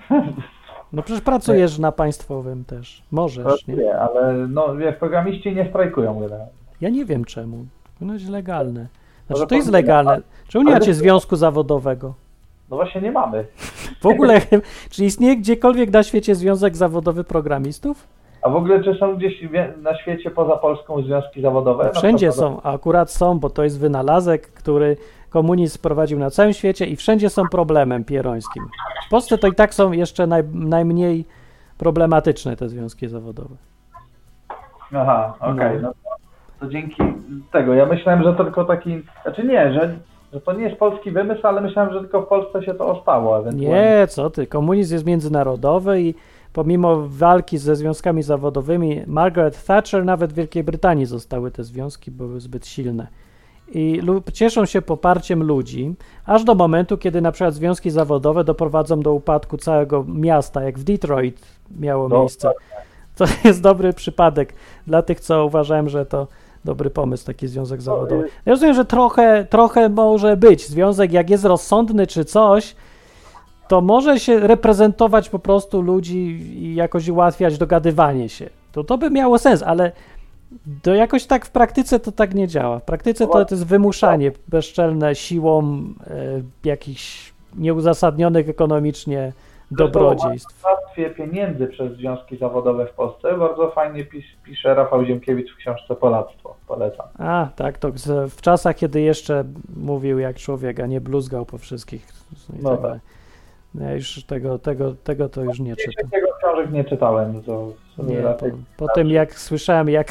No 0.93 1.02
przecież 1.04 1.22
pracujesz 1.22 1.80
na 1.80 1.91
państwowym 1.91 2.66
też. 2.66 3.04
Możesz, 3.12 3.68
nie? 3.68 3.74
Pracuję, 3.76 4.00
ale 4.00 4.34
no 4.34 4.76
wiesz, 4.76 4.95
programiści 4.95 5.56
nie 5.56 5.70
strajkują 5.70 6.14
generalnie. 6.20 6.47
Ja 6.82 6.89
nie 6.89 7.06
wiem 7.06 7.26
czemu. 7.26 7.66
No 8.02 8.14
jest 8.14 8.30
legalne. 8.30 8.88
Znaczy 9.30 9.47
to 9.47 9.55
jest 9.55 9.71
legalne. 9.71 10.21
Czemu 10.47 10.65
nie 10.65 10.71
macie 10.71 10.93
związku 10.93 11.36
zawodowego? 11.36 12.13
No 12.69 12.75
właśnie 12.75 13.01
nie 13.01 13.11
mamy. 13.11 13.45
W 14.01 14.05
ogóle, 14.05 14.41
czy 14.91 15.05
istnieje 15.05 15.38
gdziekolwiek 15.38 15.91
na 15.91 16.03
świecie 16.03 16.36
związek 16.36 16.75
zawodowy 16.75 17.23
programistów? 17.23 18.07
A 18.41 18.49
w 18.49 18.55
ogóle 18.55 18.84
czy 18.84 18.95
są 18.99 19.15
gdzieś 19.15 19.34
na 19.82 19.97
świecie 19.97 20.32
poza 20.32 20.57
Polską 20.57 21.01
związki 21.01 21.41
zawodowe? 21.41 21.91
Wszędzie 21.95 22.32
są, 22.32 22.61
a 22.61 22.73
akurat 22.73 23.11
są, 23.11 23.39
bo 23.39 23.49
to 23.49 23.63
jest 23.63 23.80
wynalazek, 23.80 24.53
który 24.53 24.97
komunizm 25.30 25.77
wprowadził 25.77 26.19
na 26.19 26.30
całym 26.30 26.53
świecie 26.53 26.86
i 26.86 26.95
wszędzie 26.95 27.30
są 27.30 27.43
problemem 27.51 28.03
pierońskim. 28.03 28.63
W 29.07 29.09
Polsce 29.09 29.38
to 29.38 29.47
i 29.47 29.55
tak 29.55 29.73
są 29.73 29.91
jeszcze 29.91 30.27
naj, 30.27 30.43
najmniej 30.53 31.25
problematyczne 31.77 32.55
te 32.55 32.69
związki 32.69 33.07
zawodowe. 33.07 33.55
Aha, 34.93 35.34
okej. 35.39 35.82
No. 35.82 35.93
No. 36.05 36.18
To, 36.60 36.68
dzięki 36.68 37.03
tego. 37.51 37.74
Ja 37.74 37.86
myślałem, 37.86 38.24
że 38.24 38.34
to 38.34 38.43
tylko 38.43 38.66
taki. 38.66 39.01
Znaczy 39.24 39.43
nie, 39.43 39.74
że, 39.74 39.95
że 40.34 40.41
to 40.41 40.53
nie 40.53 40.64
jest 40.64 40.80
polski 40.80 41.12
wymysł, 41.12 41.47
ale 41.47 41.62
myślałem, 41.62 41.93
że 41.93 41.99
tylko 41.99 42.22
w 42.22 42.28
Polsce 42.28 42.64
się 42.64 42.74
to 42.74 42.88
ostało. 42.88 43.43
Nie, 43.53 44.07
co 44.10 44.30
ty, 44.30 44.47
komunizm 44.47 44.93
jest 44.93 45.05
międzynarodowy 45.05 46.01
i 46.01 46.16
pomimo 46.53 46.97
walki 47.07 47.57
ze 47.57 47.76
związkami 47.76 48.24
zawodowymi, 48.24 49.01
Margaret 49.07 49.66
Thatcher 49.66 50.05
nawet 50.05 50.34
w 50.34 50.36
Wielkiej 50.36 50.64
Brytanii 50.64 51.05
zostały 51.05 51.51
te 51.51 51.64
związki, 51.64 52.12
były 52.12 52.39
zbyt 52.39 52.68
silne. 52.68 53.07
I 53.74 54.01
cieszą 54.34 54.66
się 54.66 54.82
poparciem 54.82 55.43
ludzi, 55.43 55.93
aż 56.26 56.43
do 56.43 56.55
momentu, 56.55 56.97
kiedy 56.97 57.22
na 57.22 57.32
przykład 57.32 57.53
związki 57.53 57.89
zawodowe 57.89 58.43
doprowadzą 58.43 58.99
do 58.99 59.14
upadku 59.14 59.57
całego 59.57 60.05
miasta, 60.07 60.64
jak 60.64 60.80
w 60.80 60.84
Detroit 60.84 61.41
miało 61.80 62.10
No, 62.10 62.20
miejsce. 62.20 62.51
To 63.16 63.26
jest 63.43 63.62
dobry 63.62 63.93
przypadek 63.93 64.53
dla 64.88 65.01
tych, 65.01 65.20
co 65.20 65.45
uważałem, 65.45 65.89
że 65.89 66.05
to 66.05 66.28
dobry 66.66 66.89
pomysł, 66.89 67.26
taki 67.26 67.47
związek 67.47 67.82
zawodowy. 67.82 68.24
y- 68.24 68.30
Ja 68.45 68.51
rozumiem, 68.53 68.76
że 68.76 68.86
trochę, 68.86 69.45
trochę 69.49 69.89
może 69.89 70.38
być 70.38 70.68
związek, 70.68 71.14
jak 71.14 71.30
jest 71.30 71.45
rozsądny 71.45 72.07
czy 72.07 72.26
coś, 72.26 72.76
to 73.68 73.82
może 73.82 74.20
się 74.20 74.39
reprezentować 74.39 75.30
po 75.30 75.39
prostu 75.39 75.82
ludzi 75.82 76.18
i 76.64 76.76
jakoś 76.76 77.07
ułatwiać 77.07 77.57
dogadywanie 77.57 78.30
się. 78.30 78.49
To 78.72 78.84
to 78.84 78.97
by 78.97 79.10
miało 79.10 79.38
sens, 79.39 79.64
ale 79.64 79.91
to 80.82 80.93
jakoś 80.93 81.26
tak 81.26 81.45
w 81.45 81.51
praktyce 81.51 81.99
to 81.99 82.12
tak 82.12 82.36
nie 82.36 82.47
działa. 82.47 82.80
W 82.80 82.84
praktyce 82.84 83.28
to, 83.28 83.45
to 83.45 83.55
jest 83.55 83.66
wymuszanie 83.66 84.32
bezczelne 84.47 85.16
siłą 85.16 85.84
e, 86.07 86.41
jakichś 86.64 87.34
nieuzasadnionych 87.57 88.49
ekonomicznie 88.49 89.34
dobrodziejstw. 89.72 90.61
Warstwie 90.61 91.09
pieniędzy 91.09 91.67
przez 91.67 91.91
związki 91.91 92.38
zawodowe 92.38 92.86
w 92.86 92.93
Polsce 92.93 93.38
bardzo 93.38 93.72
fajnie 93.72 94.05
pis, 94.05 94.26
pisze 94.43 94.76
Rafał 94.76 95.05
Ziemkiewicz 95.05 95.53
w 95.53 95.57
książce 95.57 95.95
Polactwo. 95.95 96.55
Polecam. 96.67 97.05
A, 97.20 97.47
tak, 97.55 97.78
to 97.78 97.91
w 98.30 98.41
czasach, 98.41 98.76
kiedy 98.76 99.01
jeszcze 99.01 99.43
mówił 99.78 100.20
jak 100.20 100.36
człowiek, 100.36 100.80
a 100.80 100.86
nie 100.86 101.01
bluzgał 101.01 101.45
po 101.45 101.57
wszystkich. 101.57 102.07
I 102.59 102.63
No 102.63 102.78
tak 102.78 102.91
tak. 102.91 102.99
Ja 103.76 103.93
już 103.93 104.24
tego, 104.24 104.59
tego, 104.59 104.93
tego 105.03 105.30
to 105.30 105.41
już 105.41 105.59
nie 105.59 105.76
czytam. 105.76 106.09
Tego 106.09 106.28
książek 106.38 106.72
nie 106.72 106.84
czytałem. 106.84 107.43
To 107.43 107.72
Nie, 107.97 108.22
po, 108.22 108.45
po 108.78 108.93
tym 108.93 109.09
jak 109.09 109.34
słyszałem, 109.34 109.89
jak. 109.89 110.07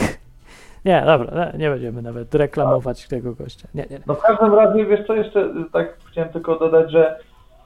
Nie, 0.84 1.02
dobra, 1.06 1.52
nie, 1.52 1.59
nie 1.59 1.70
będziemy 1.70 2.02
nawet 2.02 2.34
reklamować 2.34 3.09
tego 3.09 3.34
gościa. 3.34 3.68
Nie, 3.74 3.82
nie. 3.82 3.88
nie. 3.96 4.02
No 4.06 4.14
w 4.14 4.20
każdym 4.20 4.54
razie, 4.54 4.86
wiesz 4.86 5.06
co, 5.06 5.14
jeszcze 5.14 5.50
tak 5.72 5.96
chciałem 6.11 6.32
tylko 6.32 6.59
dodać, 6.59 6.90
że 6.90 7.18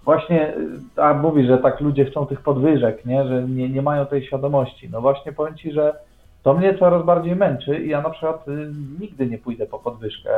właśnie, 0.05 0.55
a 0.97 1.15
mówi, 1.15 1.47
że 1.47 1.59
tak 1.59 1.81
ludzie 1.81 2.05
chcą 2.05 2.27
tych 2.27 2.41
podwyżek, 2.41 3.05
nie, 3.07 3.25
że 3.25 3.43
nie, 3.49 3.69
nie 3.69 3.83
mają 3.83 4.07
tej 4.07 4.27
świadomości. 4.27 4.89
No 4.93 5.01
właśnie 5.01 5.33
powiem 5.33 5.55
Ci, 5.55 5.73
że 5.73 5.97
to 6.43 6.55
mnie 6.55 6.79
coraz 6.79 7.05
bardziej 7.05 7.37
męczy 7.37 7.85
i 7.85 7.89
ja 7.89 8.03
na 8.03 8.11
przykład 8.11 8.49
y, 8.49 8.73
nigdy 9.01 9.27
nie 9.27 9.39
pójdę 9.39 9.67
po 9.67 9.79
podwyżkę 9.79 10.31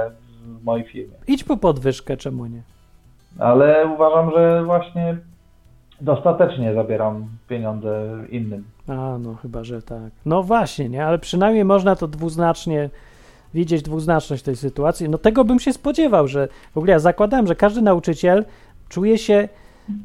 w 0.60 0.64
mojej 0.64 0.86
firmie. 0.86 1.14
Idź 1.26 1.44
po 1.44 1.56
podwyżkę, 1.56 2.16
czemu 2.16 2.46
nie? 2.46 2.62
Ale 3.38 3.86
uważam, 3.94 4.30
że 4.30 4.64
właśnie 4.64 5.16
dostatecznie 6.00 6.74
zabieram 6.74 7.26
pieniądze 7.48 8.08
innym. 8.30 8.64
A, 8.88 9.18
no 9.18 9.34
chyba, 9.34 9.64
że 9.64 9.82
tak. 9.82 10.12
No 10.26 10.42
właśnie, 10.42 10.88
nie, 10.88 11.06
ale 11.06 11.18
przynajmniej 11.18 11.64
można 11.64 11.96
to 11.96 12.08
dwuznacznie 12.08 12.90
widzieć 13.54 13.82
dwuznaczność 13.82 14.42
tej 14.42 14.56
sytuacji. 14.56 15.08
No 15.08 15.18
tego 15.18 15.44
bym 15.44 15.60
się 15.60 15.72
spodziewał, 15.72 16.28
że 16.28 16.48
w 16.74 16.78
ogóle 16.78 16.92
ja 16.92 16.98
zakładałem, 16.98 17.46
że 17.46 17.54
każdy 17.54 17.82
nauczyciel 17.82 18.44
czuje 18.88 19.18
się, 19.18 19.48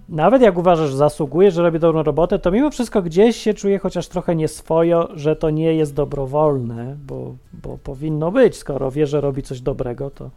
nawet 0.09 0.41
jak 0.41 0.57
uważasz, 0.57 0.89
że 0.89 0.97
zasługuje, 0.97 1.51
że 1.51 1.63
robi 1.63 1.79
dobrą 1.79 2.03
robotę, 2.03 2.39
to 2.39 2.51
mimo 2.51 2.71
wszystko 2.71 3.01
gdzieś 3.01 3.35
się 3.35 3.53
czuje 3.53 3.79
chociaż 3.79 4.07
trochę 4.07 4.35
nieswojo, 4.35 5.09
że 5.13 5.35
to 5.35 5.49
nie 5.49 5.73
jest 5.73 5.93
dobrowolne, 5.93 6.95
bo, 7.07 7.35
bo 7.63 7.77
powinno 7.83 8.31
być, 8.31 8.57
skoro 8.57 8.91
wie, 8.91 9.07
że 9.07 9.21
robi 9.21 9.43
coś 9.43 9.61
dobrego, 9.61 10.09
to 10.09 10.29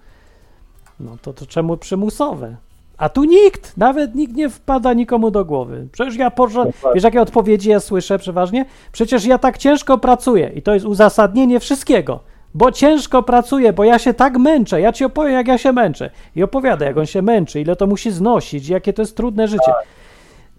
no 1.00 1.16
to, 1.22 1.32
to 1.32 1.46
czemu 1.46 1.76
przymusowe? 1.76 2.56
A 2.96 3.08
tu 3.08 3.24
nikt, 3.24 3.76
nawet 3.76 4.14
nikt 4.14 4.34
nie 4.34 4.50
wpada 4.50 4.92
nikomu 4.92 5.30
do 5.30 5.44
głowy. 5.44 5.88
Przecież 5.92 6.16
ja 6.16 6.30
porząd... 6.30 6.76
Wiesz, 6.94 7.04
jakie 7.04 7.22
odpowiedzi 7.22 7.70
ja 7.70 7.80
słyszę 7.80 8.18
przeważnie? 8.18 8.64
Przecież 8.92 9.24
ja 9.24 9.38
tak 9.38 9.58
ciężko 9.58 9.98
pracuję 9.98 10.52
i 10.54 10.62
to 10.62 10.74
jest 10.74 10.86
uzasadnienie 10.86 11.60
wszystkiego. 11.60 12.20
Bo 12.54 12.72
ciężko 12.72 13.22
pracuję, 13.22 13.72
bo 13.72 13.84
ja 13.84 13.98
się 13.98 14.14
tak 14.14 14.38
męczę. 14.38 14.80
Ja 14.80 14.92
ci 14.92 15.04
opowiem, 15.04 15.32
jak 15.32 15.48
ja 15.48 15.58
się 15.58 15.72
męczę. 15.72 16.10
I 16.36 16.42
opowiada, 16.42 16.86
jak 16.86 16.96
on 16.96 17.06
się 17.06 17.22
męczy, 17.22 17.60
ile 17.60 17.76
to 17.76 17.86
musi 17.86 18.10
znosić, 18.10 18.68
jakie 18.68 18.92
to 18.92 19.02
jest 19.02 19.16
trudne 19.16 19.48
życie. 19.48 19.72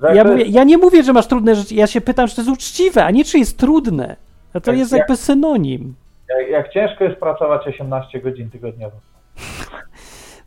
Tak, 0.01 0.15
Ja, 0.15 0.23
to 0.23 0.31
mówię, 0.31 0.43
ja 0.47 0.63
nie 0.63 0.77
mówię, 0.77 1.03
że 1.03 1.13
masz 1.13 1.27
trudne 1.27 1.55
życie, 1.55 1.75
ja 1.75 1.87
się 1.87 2.01
pytam, 2.01 2.27
czy 2.27 2.35
to 2.35 2.41
jest 2.41 2.51
uczciwe, 2.53 3.05
a 3.05 3.11
nie 3.11 3.25
czy 3.25 3.39
jest 3.39 3.57
trudne. 3.57 4.15
A 4.53 4.59
to 4.59 4.65
Tak, 4.65 4.77
jest 4.77 4.91
ja- 4.91 4.97
jakby 4.97 5.17
synonim. 5.17 5.95
jak, 6.29 6.49
jak 6.49 6.73
ciężko 6.73 7.03
jest 7.03 7.19
pracować 7.19 7.67
18 7.67 8.21
godzin 8.21 8.49
tygodniowo. 8.49 8.95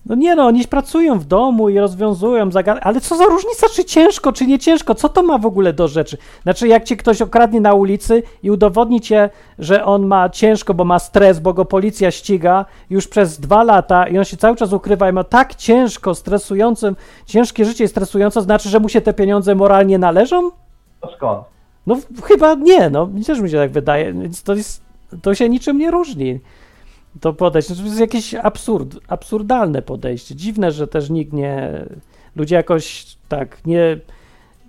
No 0.08 0.14
nie 0.14 0.34
no, 0.34 0.46
oni 0.46 0.64
pracują 0.64 1.18
w 1.18 1.24
domu 1.24 1.68
i 1.68 1.78
rozwiązują 1.78 2.50
zagadki, 2.50 2.84
ale 2.84 3.00
co 3.00 3.16
za 3.16 3.24
różnica, 3.24 3.66
czy 3.74 3.84
ciężko, 3.84 4.32
czy 4.32 4.46
nie 4.46 4.58
ciężko, 4.58 4.94
co 4.94 5.08
to 5.08 5.22
ma 5.22 5.38
w 5.38 5.46
ogóle 5.46 5.72
do 5.72 5.88
rzeczy? 5.88 6.18
Znaczy, 6.42 6.68
jak 6.68 6.84
cię 6.84 6.96
ktoś 6.96 7.22
okradnie 7.22 7.60
na 7.60 7.74
ulicy 7.74 8.22
i 8.42 8.50
udowodni 8.50 9.00
cię, 9.00 9.30
że 9.58 9.84
on 9.84 10.06
ma 10.06 10.28
ciężko, 10.28 10.74
bo 10.74 10.84
ma 10.84 10.98
stres, 10.98 11.40
bo 11.40 11.54
go 11.54 11.64
policja 11.64 12.10
ściga 12.10 12.64
już 12.90 13.08
przez 13.08 13.40
dwa 13.40 13.62
lata 13.62 14.08
i 14.08 14.18
on 14.18 14.24
się 14.24 14.36
cały 14.36 14.56
czas 14.56 14.72
ukrywa 14.72 15.10
i 15.10 15.12
ma 15.12 15.24
tak 15.24 15.54
ciężko, 15.54 16.14
stresującym, 16.14 16.96
ciężkie 17.26 17.64
życie 17.64 17.84
jest 17.84 17.94
stresujące, 17.94 18.42
znaczy, 18.42 18.68
że 18.68 18.80
mu 18.80 18.88
się 18.88 19.00
te 19.00 19.12
pieniądze 19.12 19.54
moralnie 19.54 19.98
należą? 19.98 20.50
To 21.00 21.12
skąd? 21.16 21.44
No 21.86 21.96
chyba 22.24 22.54
nie, 22.54 22.90
no 22.90 23.08
też 23.26 23.40
mi 23.40 23.50
się 23.50 23.56
tak 23.56 23.70
wydaje, 23.70 24.12
więc 24.12 24.42
to 24.42 24.54
jest, 24.54 24.82
to 25.22 25.34
się 25.34 25.48
niczym 25.48 25.78
nie 25.78 25.90
różni. 25.90 26.40
To 27.20 27.32
podejście, 27.32 27.74
to 27.74 27.82
jest 27.82 28.00
jakieś 28.00 28.34
absurd, 28.34 28.96
absurdalne 29.08 29.82
podejście. 29.82 30.34
Dziwne, 30.34 30.72
że 30.72 30.86
też 30.86 31.10
nikt 31.10 31.32
nie, 31.32 31.84
ludzie 32.36 32.56
jakoś 32.56 33.06
tak 33.28 33.58
nie, 33.66 33.98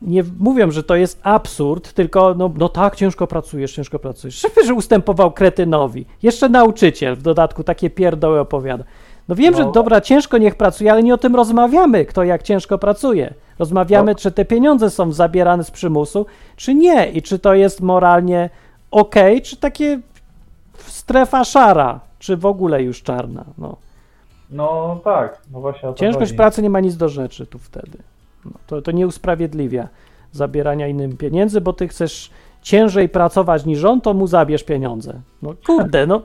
nie 0.01 0.23
mówią, 0.39 0.71
że 0.71 0.83
to 0.83 0.95
jest 0.95 1.19
absurd, 1.23 1.93
tylko 1.93 2.35
no, 2.37 2.51
no 2.57 2.69
tak, 2.69 2.95
ciężko 2.95 3.27
pracujesz, 3.27 3.73
ciężko 3.73 3.99
pracujesz. 3.99 4.35
Szefie, 4.35 4.65
że 4.65 4.73
ustępował 4.73 5.31
kretynowi. 5.31 6.05
Jeszcze 6.23 6.49
nauczyciel 6.49 7.15
w 7.15 7.21
dodatku 7.21 7.63
takie 7.63 7.89
pierdoły 7.89 8.39
opowiada. 8.39 8.83
No 9.27 9.35
wiem, 9.35 9.55
że 9.55 9.63
No. 9.63 9.71
dobra, 9.71 10.01
ciężko 10.01 10.37
niech 10.37 10.55
pracuje, 10.55 10.91
ale 10.91 11.03
nie 11.03 11.13
o 11.13 11.17
tym 11.17 11.35
rozmawiamy, 11.35 12.05
kto 12.05 12.23
jak 12.23 12.43
ciężko 12.43 12.77
pracuje. 12.77 13.33
Rozmawiamy, 13.59 14.15
czy 14.15 14.31
te 14.31 14.45
pieniądze 14.45 14.89
są 14.89 15.11
zabierane 15.11 15.63
z 15.63 15.71
przymusu, 15.71 16.25
czy 16.55 16.73
nie 16.73 17.09
i 17.09 17.21
czy 17.21 17.39
to 17.39 17.53
jest 17.53 17.81
moralnie 17.81 18.49
ok, 18.91 19.15
czy 19.43 19.57
takie 19.57 19.99
strefa 20.77 21.43
szara, 21.43 21.99
czy 22.20 22.38
w 22.38 22.45
ogóle 22.45 22.84
już 22.84 23.03
czarna. 23.03 23.45
No. 23.57 23.76
No 24.49 24.99
tak, 25.03 25.41
no 25.53 25.61
właśnie 25.61 25.93
Ciężkość 25.93 26.32
chodzi. 26.32 26.38
pracy 26.38 26.61
nie 26.61 26.70
ma 26.70 26.80
nic 26.80 26.97
do 26.97 27.09
rzeczy 27.09 27.45
tu 27.45 27.59
wtedy. 27.59 27.97
No, 28.45 28.51
to, 28.68 28.82
to 28.82 28.91
nie 28.91 29.07
usprawiedliwia 29.07 29.88
zabierania 30.32 30.88
innym 30.88 31.18
pieniędzy, 31.18 31.61
bo 31.61 31.74
ty 31.74 31.88
chcesz 31.88 32.30
ciężej 32.61 33.09
pracować 33.09 33.65
niż 33.65 33.84
on, 33.84 34.01
to 34.01 34.13
mu 34.13 34.28
zabierz 34.28 34.63
pieniądze. 34.63 35.13
No 35.41 35.53
kurde, 35.65 36.07
no 36.07 36.22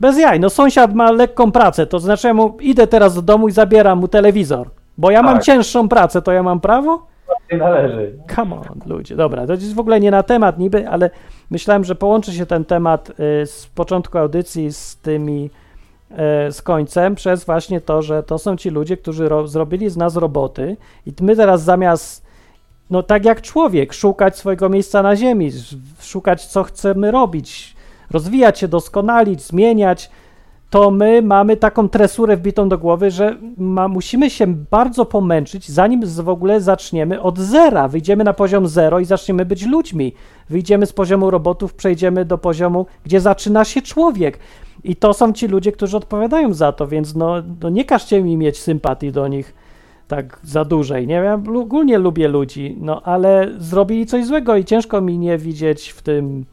bez 0.00 0.18
jaj. 0.18 0.40
No 0.40 0.50
sąsiad 0.50 0.94
ma 0.94 1.10
lekką 1.12 1.52
pracę, 1.52 1.86
to 1.86 1.98
znaczy 1.98 2.26
ja 2.28 2.34
mu 2.34 2.56
idę 2.60 2.86
teraz 2.86 3.14
do 3.14 3.22
domu 3.22 3.48
i 3.48 3.52
zabieram 3.52 3.98
mu 3.98 4.08
telewizor, 4.08 4.70
bo 4.98 5.10
ja 5.10 5.22
mam 5.22 5.34
Tak. 5.34 5.44
cięższą 5.44 5.88
pracę, 5.88 6.22
to 6.22 6.32
ja 6.32 6.42
mam 6.42 6.60
prawo? 6.60 7.06
Nie 7.52 7.58
należy. 7.58 8.18
Come 8.36 8.56
on, 8.56 8.80
ludzie. 8.86 9.16
Dobra, 9.16 9.46
to 9.46 9.52
jest 9.52 9.74
w 9.74 9.78
ogóle 9.78 10.00
nie 10.00 10.10
na 10.10 10.22
temat 10.22 10.58
niby, 10.58 10.88
ale 10.88 11.10
myślałem, 11.50 11.84
że 11.84 11.94
połączy 11.94 12.32
się 12.32 12.46
ten 12.46 12.64
temat 12.64 13.10
y, 13.10 13.46
z 13.46 13.66
początku 13.74 14.18
audycji 14.18 14.72
z 14.72 14.96
tymi, 14.96 15.50
y, 16.48 16.52
z 16.52 16.62
końcem, 16.62 17.14
przez 17.14 17.44
właśnie 17.44 17.80
to, 17.80 18.02
że 18.02 18.22
to 18.22 18.38
są 18.38 18.56
ci 18.56 18.70
ludzie, 18.70 18.96
którzy 18.96 19.28
ro, 19.28 19.48
zrobili 19.48 19.90
z 19.90 19.96
nas 19.96 20.16
roboty 20.16 20.76
i 21.06 21.12
my 21.20 21.36
teraz 21.36 21.62
zamiast 21.62 22.24
no 22.90 23.02
tak 23.02 23.24
jak 23.24 23.42
człowiek, 23.42 23.92
szukać 23.92 24.38
swojego 24.38 24.68
miejsca 24.68 25.02
na 25.02 25.16
ziemi, 25.16 25.50
szukać 26.00 26.46
co 26.46 26.62
chcemy 26.62 27.10
robić, 27.10 27.76
rozwijać 28.10 28.58
się, 28.58 28.68
doskonalić, 28.68 29.42
zmieniać, 29.42 30.10
to 30.74 30.90
my 30.90 31.22
mamy 31.22 31.56
taką 31.56 31.88
tresurę 31.88 32.36
wbitą 32.36 32.68
do 32.68 32.78
głowy, 32.78 33.10
że 33.10 33.36
ma, 33.56 33.88
musimy 33.88 34.30
się 34.30 34.46
bardzo 34.46 35.04
pomęczyć, 35.04 35.68
zanim 35.68 36.02
w 36.06 36.28
ogóle 36.28 36.60
zaczniemy 36.60 37.22
od 37.22 37.38
zera. 37.38 37.88
Wyjdziemy 37.88 38.24
na 38.24 38.32
poziom 38.32 38.68
zero 38.68 39.00
i 39.00 39.04
zaczniemy 39.04 39.44
być 39.44 39.66
ludźmi. 39.66 40.14
Wyjdziemy 40.50 40.86
z 40.86 40.92
poziomu 40.92 41.30
robotów, 41.30 41.74
przejdziemy 41.74 42.24
do 42.24 42.38
poziomu, 42.38 42.86
gdzie 43.04 43.20
zaczyna 43.20 43.64
się 43.64 43.82
człowiek. 43.82 44.38
I 44.84 44.96
to 44.96 45.12
są 45.12 45.32
ci 45.32 45.48
ludzie, 45.48 45.72
którzy 45.72 45.96
odpowiadają 45.96 46.52
za 46.52 46.72
to, 46.72 46.86
więc 46.86 47.14
no, 47.14 47.34
no 47.62 47.70
nie 47.70 47.84
każcie 47.84 48.22
mi 48.22 48.36
mieć 48.36 48.58
sympatii 48.58 49.12
do 49.12 49.28
nich 49.28 49.54
tak 50.08 50.40
za 50.42 50.64
dużej. 50.64 51.06
Nie 51.06 51.14
ja 51.14 51.40
ogólnie 51.56 51.98
lubię 51.98 52.28
ludzi, 52.28 52.76
no 52.80 53.02
ale 53.02 53.50
zrobili 53.58 54.06
coś 54.06 54.26
złego 54.26 54.56
i 54.56 54.64
ciężko 54.64 55.00
mi 55.00 55.18
nie 55.18 55.38
widzieć 55.38 55.88
w 55.88 56.02
tym, 56.02 56.44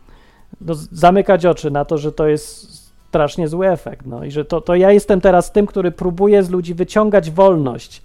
no, 0.62 0.74
zamykać 0.76 1.46
oczy 1.46 1.72
na 1.72 1.86
to, 1.86 1.98
że 1.98 2.12
to 2.12 2.28
jest 2.28 2.81
strasznie 3.12 3.48
zły 3.48 3.70
efekt. 3.70 4.06
No 4.06 4.24
i 4.24 4.32
że 4.32 4.46
to, 4.46 4.62
to 4.62 4.76
ja 4.76 4.92
jestem 4.92 5.22
teraz 5.22 5.52
tym, 5.52 5.68
który 5.68 5.92
próbuje 5.92 6.44
z 6.44 6.50
ludzi 6.50 6.74
wyciągać 6.74 7.32
wolność, 7.32 8.02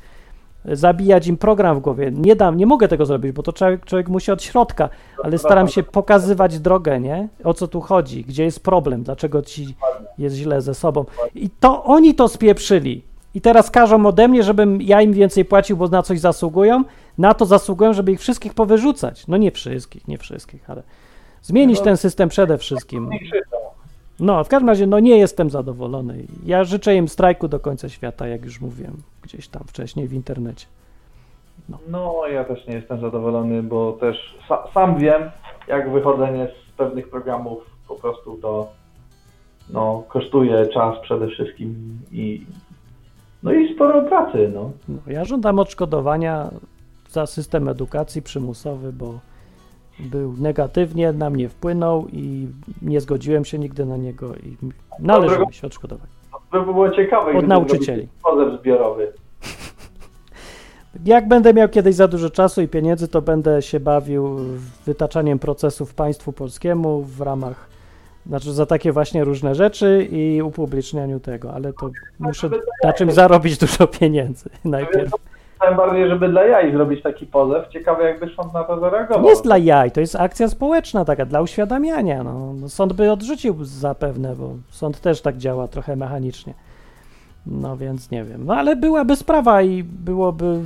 zabijać 0.65 1.27
im 1.27 1.37
program 1.37 1.77
w 1.77 1.81
głowie. 1.81 2.11
Nie 2.13 2.37
dam, 2.37 2.57
nie 2.57 2.67
mogę 2.67 2.89
tego 2.89 3.07
zrobić, 3.07 3.33
bo 3.33 3.43
to 3.43 3.53
człowiek, 3.53 3.85
człowiek 3.85 4.09
musi 4.09 4.33
od 4.33 4.43
środka, 4.43 4.89
ale 5.25 5.39
staram 5.39 5.69
się 5.69 5.83
pokazywać 5.83 6.59
drogę, 6.59 7.01
nie? 7.01 7.29
O 7.45 7.55
co 7.55 7.69
tu 7.69 7.81
chodzi, 7.81 8.25
gdzie 8.25 8.45
jest 8.45 8.63
problem, 8.63 9.03
dlaczego 9.03 9.43
ci 9.43 9.75
jest 10.19 10.37
źle 10.37 10.63
ze 10.63 10.75
sobą. 10.75 11.05
I 11.35 11.51
to 11.51 11.85
oni 11.85 12.15
to 12.15 12.29
spieprzyli. 12.29 13.03
I 13.35 13.41
teraz 13.41 13.71
każą 13.71 14.07
ode 14.07 14.29
mnie, 14.29 14.43
żebym 14.43 14.83
ja 14.83 15.03
im 15.03 15.13
więcej 15.13 15.45
płacił, 15.45 15.77
bo 15.77 15.89
na 15.89 16.03
coś 16.03 16.21
zasługują. 16.21 16.85
Na 17.19 17.35
to 17.35 17.47
zasługują, 17.47 17.93
żeby 17.93 18.13
ich 18.13 18.21
wszystkich 18.21 18.55
powyrzucać. 18.55 19.27
No 19.27 19.37
nie 19.37 19.51
wszystkich, 19.51 20.09
nie 20.09 20.19
wszystkich, 20.19 20.71
ale 20.71 20.83
zmienić 21.43 21.79
no, 21.79 21.85
ten 21.85 21.97
system 21.97 22.29
przede 22.29 22.59
wszystkim. 22.59 23.11
No, 24.21 24.45
w 24.45 24.49
każdym 24.49 24.69
razie, 24.69 24.87
no 24.87 25.01
nie 25.01 25.17
jestem 25.19 25.51
zadowolony. 25.51 26.27
Ja 26.45 26.65
życzę 26.65 26.97
im 26.97 27.09
strajku 27.09 27.49
do 27.49 27.61
końca 27.61 27.89
świata, 27.89 28.29
jak 28.29 28.45
już 28.45 28.61
mówiłem 28.61 29.03
gdzieś 29.23 29.49
tam 29.49 29.63
wcześniej 29.67 30.09
w 30.09 30.13
internecie. 30.13 30.67
No, 31.69 31.79
no 31.89 32.27
ja 32.33 32.45
też 32.45 32.67
nie 32.67 32.75
jestem 32.75 33.01
zadowolony, 33.01 33.63
bo 33.63 33.93
też 33.93 34.39
sa, 34.49 34.73
sam 34.75 34.99
wiem, 34.99 35.31
jak 35.69 35.91
wychodzenie 35.91 36.49
z 36.49 36.77
pewnych 36.77 37.09
programów 37.09 37.59
po 37.89 37.95
prostu 37.95 38.39
to 38.43 38.69
no, 39.71 40.03
kosztuje 40.09 40.67
czas 40.67 40.99
przede 41.03 41.29
wszystkim 41.29 41.99
i 42.13 42.47
no 43.43 43.53
i 43.53 43.75
sporo 43.75 44.03
pracy, 44.03 44.51
no. 44.55 44.71
no 44.89 44.99
ja 45.07 45.25
żądam 45.25 45.59
odszkodowania 45.59 46.51
za 47.09 47.27
system 47.27 47.69
edukacji 47.69 48.23
przymusowy, 48.23 48.93
bo 48.93 49.19
był 49.99 50.35
negatywnie, 50.39 51.13
na 51.13 51.31
mnie 51.31 51.49
wpłynął 51.49 52.07
i 52.13 52.49
nie 52.83 53.01
zgodziłem 53.01 53.45
się 53.45 53.59
nigdy 53.59 53.87
na 53.87 53.97
niego 53.97 54.35
i 54.35 54.57
należy 54.99 55.39
mi 55.39 55.55
się 55.55 55.67
odszkodować. 55.67 56.11
To 56.53 56.61
by 56.61 56.65
było 56.65 56.91
ciekawe. 56.91 57.39
Od 57.39 57.47
nauczycieli. 57.47 58.09
Pozew 58.23 58.61
zbiorowy. 58.61 59.13
Jak 61.05 61.29
będę 61.29 61.55
miał 61.55 61.69
kiedyś 61.69 61.95
za 61.95 62.09
dużo 62.09 62.31
czasu 62.31 62.63
i 62.63 62.69
pieniędzy, 62.69 63.09
to 63.09 63.23
będę 63.23 63.63
się 63.63 63.81
bawił 63.81 64.37
wytaczaniem 64.87 65.39
procesów 65.39 65.95
państwu 65.95 66.33
polskiemu 66.33 67.03
w 67.03 67.21
ramach, 67.21 67.69
znaczy 68.27 68.53
za 68.53 68.67
takie 68.67 68.93
właśnie 68.93 69.25
różne 69.25 69.55
rzeczy 69.55 70.09
i 70.11 70.43
upublicznianiu 70.43 71.21
tego, 71.21 71.53
ale 71.53 71.73
to 71.73 71.91
muszę 72.19 72.51
na 72.85 72.93
czymś 72.93 73.13
zarobić 73.13 73.59
dużo 73.59 73.87
pieniędzy 73.87 74.51
najpierw. 74.65 75.13
Tym 75.61 75.77
bardziej, 75.77 76.09
żeby 76.09 76.29
dla 76.29 76.45
jaj 76.45 76.73
zrobić 76.73 77.03
taki 77.03 77.27
pozew. 77.27 77.69
Ciekawe, 77.69 78.05
jakby 78.05 78.31
sąd 78.37 78.53
na 78.53 78.65
to 78.65 78.81
zareagował. 78.81 79.23
Nie 79.23 79.31
jest 79.31 79.45
dla 79.45 79.59
jaj, 79.59 79.91
to 79.91 80.01
jest 80.01 80.17
akcja 80.17 80.49
społeczna 80.49 81.05
taka, 81.05 81.27
dla 81.27 81.41
uświadamiania. 81.41 82.25
No. 82.25 82.53
no. 82.61 82.69
Sąd 82.69 82.93
by 82.93 83.13
odrzucił 83.13 83.57
zapewne, 83.61 84.37
bo 84.37 84.51
sąd 84.71 85.01
też 85.01 85.23
tak 85.23 85.37
działa 85.37 85.69
trochę 85.69 85.97
mechanicznie. 85.97 86.55
No 87.47 87.77
więc 87.77 88.11
nie 88.11 88.25
wiem. 88.25 88.47
No 88.47 88.55
ale 88.55 88.77
byłaby 88.77 89.17
sprawa 89.17 89.63
i 89.63 89.83
byłoby... 89.83 90.61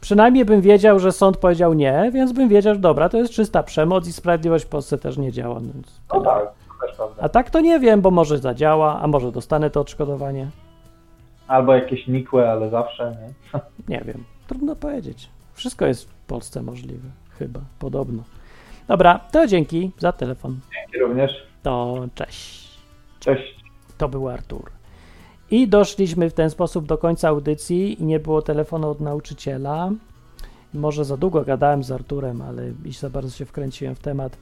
Przynajmniej 0.00 0.44
bym 0.44 0.60
wiedział, 0.60 0.98
że 0.98 1.12
sąd 1.12 1.36
powiedział 1.36 1.74
nie, 1.74 2.10
więc 2.14 2.32
bym 2.32 2.48
wiedział, 2.48 2.74
że 2.74 2.80
dobra, 2.80 3.08
to 3.08 3.16
jest 3.16 3.32
czysta 3.32 3.62
przemoc 3.62 4.08
i 4.08 4.12
sprawiedliwość 4.12 4.64
w 4.64 4.68
Polsce 4.68 4.98
też 4.98 5.18
nie 5.18 5.32
działa. 5.32 5.60
Więc 5.60 6.00
no 6.14 6.20
tak, 6.20 6.42
to 6.42 6.86
też 6.86 6.96
prawda. 6.96 7.22
A 7.22 7.28
tak 7.28 7.50
to 7.50 7.60
nie 7.60 7.80
wiem, 7.80 8.00
bo 8.00 8.10
może 8.10 8.38
zadziała, 8.38 9.00
a 9.00 9.06
może 9.06 9.32
dostanę 9.32 9.70
to 9.70 9.80
odszkodowanie. 9.80 10.46
Albo 11.48 11.74
jakieś 11.74 12.06
nikłe, 12.06 12.50
ale 12.50 12.70
zawsze, 12.70 13.16
nie? 13.20 13.60
Nie 13.88 14.04
wiem. 14.04 14.24
Trudno 14.48 14.76
powiedzieć. 14.76 15.28
Wszystko 15.54 15.86
jest 15.86 16.10
w 16.10 16.14
Polsce 16.26 16.62
możliwe. 16.62 17.08
Chyba, 17.38 17.60
podobno. 17.78 18.22
Dobra, 18.88 19.20
to 19.32 19.46
dzięki 19.46 19.90
za 19.98 20.12
telefon. 20.12 20.60
Dzięki 20.74 20.98
również. 20.98 21.32
To 21.62 22.04
cześć. 22.14 22.68
Cześć. 23.20 23.64
To 23.98 24.08
był 24.08 24.28
Artur. 24.28 24.70
I 25.50 25.68
doszliśmy 25.68 26.30
w 26.30 26.34
ten 26.34 26.50
sposób 26.50 26.86
do 26.86 26.98
końca 26.98 27.28
audycji 27.28 28.02
i 28.02 28.04
nie 28.04 28.20
było 28.20 28.42
telefonu 28.42 28.90
od 28.90 29.00
nauczyciela. 29.00 29.90
Może 30.74 31.04
za 31.04 31.16
długo 31.16 31.44
gadałem 31.44 31.84
z 31.84 31.90
Arturem, 31.90 32.42
ale 32.42 32.72
i 32.84 32.92
za 32.92 33.10
bardzo 33.10 33.30
się 33.30 33.44
wkręciłem 33.44 33.94
w 33.94 33.98
temat. 33.98 34.36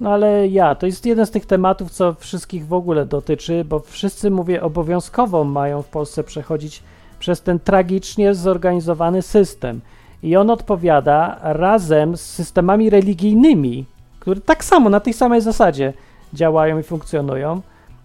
No 0.00 0.12
ale 0.12 0.48
ja, 0.48 0.74
to 0.74 0.86
jest 0.86 1.06
jeden 1.06 1.26
z 1.26 1.30
tych 1.30 1.46
tematów, 1.46 1.90
co 1.90 2.14
wszystkich 2.14 2.66
w 2.66 2.72
ogóle 2.72 3.06
dotyczy, 3.06 3.64
bo 3.64 3.80
wszyscy, 3.80 4.30
mówię, 4.30 4.62
obowiązkowo 4.62 5.44
mają 5.44 5.82
w 5.82 5.88
Polsce 5.88 6.24
przechodzić 6.24 6.82
przez 7.20 7.42
ten 7.42 7.58
tragicznie 7.58 8.34
zorganizowany 8.34 9.22
system. 9.22 9.80
I 10.22 10.36
on 10.36 10.50
odpowiada 10.50 11.38
razem 11.42 12.16
z 12.16 12.20
systemami 12.20 12.90
religijnymi, 12.90 13.84
które 14.20 14.40
tak 14.40 14.64
samo, 14.64 14.90
na 14.90 15.00
tej 15.00 15.12
samej 15.12 15.40
zasadzie 15.40 15.92
działają 16.34 16.78
i 16.78 16.82
funkcjonują, 16.82 17.60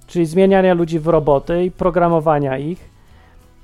czyli 0.07 0.25
zmieniania 0.25 0.73
ludzi 0.73 0.99
w 0.99 1.07
roboty 1.07 1.65
i 1.65 1.71
programowania 1.71 2.57
ich, 2.57 2.89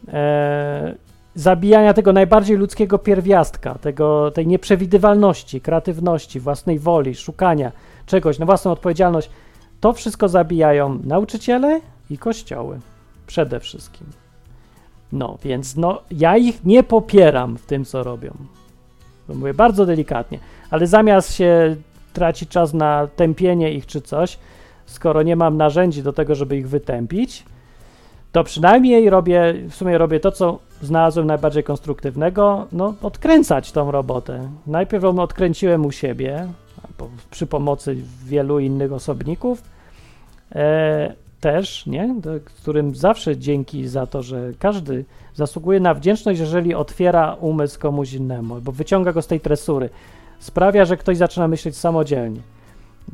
e, 0.08 0.96
zabijania 1.36 1.94
tego 1.94 2.14
najbardziej 2.14 2.58
ludzkiego 2.58 2.98
pierwiastka, 2.98 3.76
tego, 3.76 4.32
tej 4.32 4.48
nieprzewidywalności, 4.48 5.62
kreatywności, 5.62 6.40
własnej 6.40 6.80
woli, 6.80 7.16
szukania 7.16 7.72
czegoś 8.06 8.40
na 8.40 8.46
własną 8.46 8.72
odpowiedzialność. 8.72 9.30
To 9.82 9.94
wszystko 9.94 10.30
zabijają 10.30 11.00
nauczyciele 11.04 11.82
i 12.10 12.18
kościoły 12.18 12.80
przede 13.28 13.60
wszystkim. 13.60 14.21
No, 15.12 15.38
więc 15.44 15.76
no, 15.76 16.02
ja 16.12 16.38
ich 16.38 16.66
nie 16.66 16.84
popieram 16.84 17.58
w 17.58 17.66
tym, 17.66 17.86
co 17.86 18.04
robią. 18.04 18.32
Mówię 19.30 19.54
bardzo 19.54 19.86
delikatnie, 19.86 20.40
ale 20.70 20.88
zamiast 20.88 21.34
się 21.34 21.76
tracić 22.14 22.50
czas 22.50 22.74
na 22.74 23.08
tępienie 23.16 23.74
ich 23.74 23.86
czy 23.86 24.02
coś, 24.02 24.38
skoro 24.86 25.24
nie 25.24 25.36
mam 25.36 25.58
narzędzi 25.58 26.04
do 26.04 26.14
tego, 26.14 26.36
żeby 26.36 26.58
ich 26.58 26.70
wytępić, 26.70 27.46
to 28.32 28.44
przynajmniej 28.44 29.10
robię, 29.10 29.54
w 29.70 29.76
sumie 29.76 29.98
robię 29.98 30.20
to, 30.20 30.32
co 30.32 30.60
znalazłem 30.82 31.28
najbardziej 31.28 31.64
konstruktywnego, 31.64 32.68
no 32.72 32.94
odkręcać 33.02 33.72
tą 33.72 33.92
robotę. 33.92 34.50
Najpierw 34.68 35.04
ją 35.04 35.20
odkręciłem 35.20 35.86
u 35.86 35.92
siebie, 35.92 36.48
przy 37.32 37.48
pomocy 37.48 37.98
wielu 38.26 38.60
innych 38.60 38.94
osobników, 38.94 39.64
e, 40.52 41.14
też, 41.42 41.86
nie? 41.86 42.16
którym 42.46 42.96
zawsze 42.96 43.38
dzięki 43.38 43.88
za 43.88 44.08
to, 44.08 44.24
że 44.24 44.52
każdy 44.60 45.06
zasługuje 45.36 45.80
na 45.80 45.94
wdzięczność, 45.94 46.40
jeżeli 46.40 46.76
otwiera 46.76 47.34
umysł 47.34 47.80
komuś 47.80 48.14
innemu, 48.14 48.62
bo 48.62 48.72
wyciąga 48.72 49.14
go 49.14 49.22
z 49.22 49.28
tej 49.28 49.40
tresury. 49.40 49.90
Sprawia, 50.40 50.86
że 50.86 50.98
ktoś 50.98 51.18
zaczyna 51.18 51.48
myśleć 51.48 51.78
samodzielnie. 51.78 52.42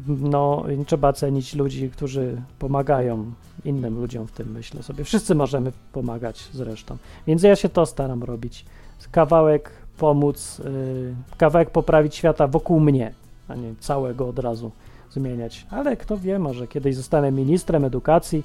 No, 0.07 0.63
trzeba 0.88 1.13
cenić 1.13 1.55
ludzi, 1.55 1.89
którzy 1.89 2.41
pomagają 2.59 3.32
innym 3.65 3.99
ludziom 3.99 4.28
w 4.28 4.32
tym, 4.32 4.51
myślę 4.51 4.84
sobie. 4.84 5.03
Wszyscy 5.03 5.36
możemy 5.36 5.71
pomagać 5.93 6.49
zresztą. 6.53 6.97
Więc 7.28 7.43
ja 7.43 7.55
się 7.55 7.69
to 7.69 7.86
staram 7.86 8.23
robić. 8.23 8.65
Kawałek 9.11 9.71
pomóc, 9.97 10.61
yy, 10.63 11.15
kawałek 11.38 11.69
poprawić 11.69 12.15
świata 12.15 12.47
wokół 12.47 12.80
mnie, 12.80 13.13
a 13.47 13.55
nie 13.55 13.75
całego 13.80 14.28
od 14.28 14.39
razu 14.39 14.71
zmieniać. 15.18 15.65
Ale 15.70 15.97
kto 15.97 16.18
wie, 16.18 16.39
może 16.39 16.68
kiedyś 16.68 16.95
zostanę 16.95 17.32
ministrem 17.32 17.86
edukacji, 17.86 18.43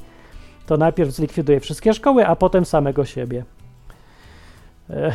to 0.66 0.76
najpierw 0.76 1.10
zlikwiduję 1.10 1.60
wszystkie 1.60 1.94
szkoły, 1.94 2.26
a 2.26 2.36
potem 2.36 2.64
samego 2.64 3.04
siebie. 3.04 3.44
E, 4.90 5.12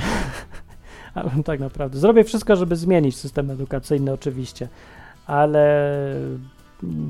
tak 1.50 1.60
naprawdę. 1.60 2.00
Zrobię 2.00 2.24
wszystko, 2.24 2.56
żeby 2.56 2.76
zmienić 2.76 3.18
system 3.18 3.52
edukacyjny, 3.52 4.14
oczywiście, 4.14 4.68
ale 5.28 5.86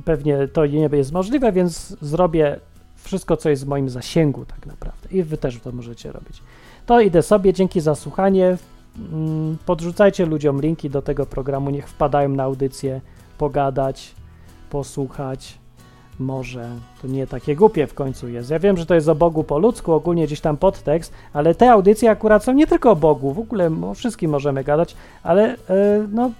pewnie 0.06 0.48
to 0.48 0.66
nie 0.66 0.90
jest 0.92 1.12
możliwe, 1.12 1.52
więc 1.52 1.98
zrobię 2.02 2.60
wszystko, 2.96 3.38
co 3.38 3.50
jest 3.50 3.66
w 3.66 3.68
moim 3.68 3.90
zasięgu, 3.90 4.46
tak 4.46 4.66
naprawdę. 4.66 5.10
I 5.12 5.24
wy 5.24 5.38
też 5.38 5.60
to 5.60 5.72
możecie 5.72 6.12
robić. 6.12 6.42
To 6.86 7.02
idę 7.02 7.22
sobie, 7.22 7.54
dzięki 7.54 7.82
za 7.82 7.96
słuchanie. 7.96 8.58
Mm, 9.12 9.58
podrzucajcie 9.66 10.26
ludziom 10.26 10.62
linki 10.62 10.90
do 10.90 11.02
tego 11.02 11.26
programu, 11.26 11.70
niech 11.70 11.88
wpadają 11.88 12.30
na 12.30 12.44
audycję, 12.44 13.02
pogadać 13.38 14.16
posłuchać. 14.70 15.58
Może 16.20 16.70
to 17.02 17.08
nie 17.08 17.28
takie 17.28 17.56
głupie 17.56 17.88
w 17.88 17.94
końcu 17.94 18.28
jest. 18.28 18.50
Ja 18.50 18.60
wiem, 18.60 18.78
że 18.78 18.86
to 18.86 18.96
jest 18.96 19.10
o 19.10 19.16
Bogu 19.16 19.44
po 19.44 19.60
ludzku, 19.60 19.94
ogólnie 19.94 20.26
gdzieś 20.26 20.42
tam 20.42 20.58
podtekst, 20.58 21.14
ale 21.34 21.56
te 21.56 21.72
audycje 21.72 22.10
akurat 22.10 22.44
są 22.44 22.54
nie 22.54 22.68
tylko 22.68 22.92
o 22.92 22.96
Bogu, 22.96 23.34
w 23.34 23.40
ogóle 23.40 23.72
o 23.86 23.94
wszystkim 23.94 24.32
możemy 24.32 24.64
gadać, 24.64 24.96
ale 25.24 25.48
yy, 25.48 26.08
no 26.12 26.32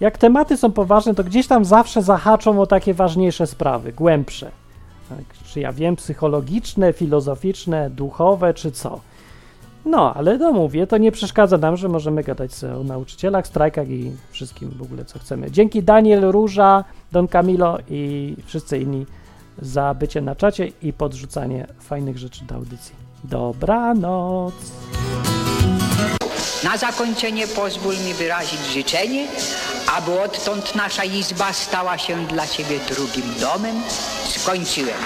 jak 0.00 0.18
tematy 0.18 0.56
są 0.56 0.72
poważne, 0.72 1.14
to 1.14 1.24
gdzieś 1.24 1.46
tam 1.46 1.64
zawsze 1.64 2.02
zahaczą 2.02 2.60
o 2.60 2.66
takie 2.66 2.94
ważniejsze 2.94 3.46
sprawy, 3.46 3.92
głębsze. 3.92 4.50
Tak, 5.08 5.46
czy 5.46 5.60
ja 5.60 5.72
wiem, 5.72 5.96
psychologiczne, 5.96 6.92
filozoficzne, 6.92 7.90
duchowe, 7.90 8.54
czy 8.54 8.72
co. 8.72 9.00
No, 9.84 10.14
ale 10.14 10.38
no 10.38 10.52
mówię, 10.52 10.86
to 10.86 10.98
nie 10.98 11.12
przeszkadza 11.12 11.58
nam, 11.58 11.76
że 11.76 11.88
możemy 11.88 12.22
gadać 12.22 12.54
sobie 12.54 12.76
o 12.76 12.84
nauczycielach, 12.84 13.46
strajkach 13.46 13.88
i 13.88 14.12
wszystkim 14.30 14.70
w 14.70 14.82
ogóle, 14.82 15.04
co 15.04 15.18
chcemy. 15.18 15.50
Dzięki 15.50 15.82
Daniel, 15.82 16.30
Róża, 16.30 16.84
Don 17.12 17.28
Camilo 17.28 17.78
i 17.88 18.36
wszyscy 18.46 18.78
inni 18.78 19.06
za 19.62 19.94
bycie 19.94 20.20
na 20.20 20.36
czacie 20.36 20.72
i 20.82 20.92
podrzucanie 20.92 21.66
fajnych 21.80 22.18
rzeczy 22.18 22.44
do 22.44 22.54
audycji. 22.54 22.94
Dobranoc. 23.24 24.54
Na 26.64 26.76
zakończenie 26.76 27.46
pozwól 27.48 27.94
mi 27.94 28.14
wyrazić 28.14 28.60
życzenie, 28.60 29.26
aby 29.96 30.20
odtąd 30.20 30.74
nasza 30.74 31.04
izba 31.04 31.52
stała 31.52 31.98
się 31.98 32.26
dla 32.26 32.46
Ciebie 32.46 32.78
drugim 32.88 33.34
domem. 33.40 33.76
Skończyłem. 34.28 34.98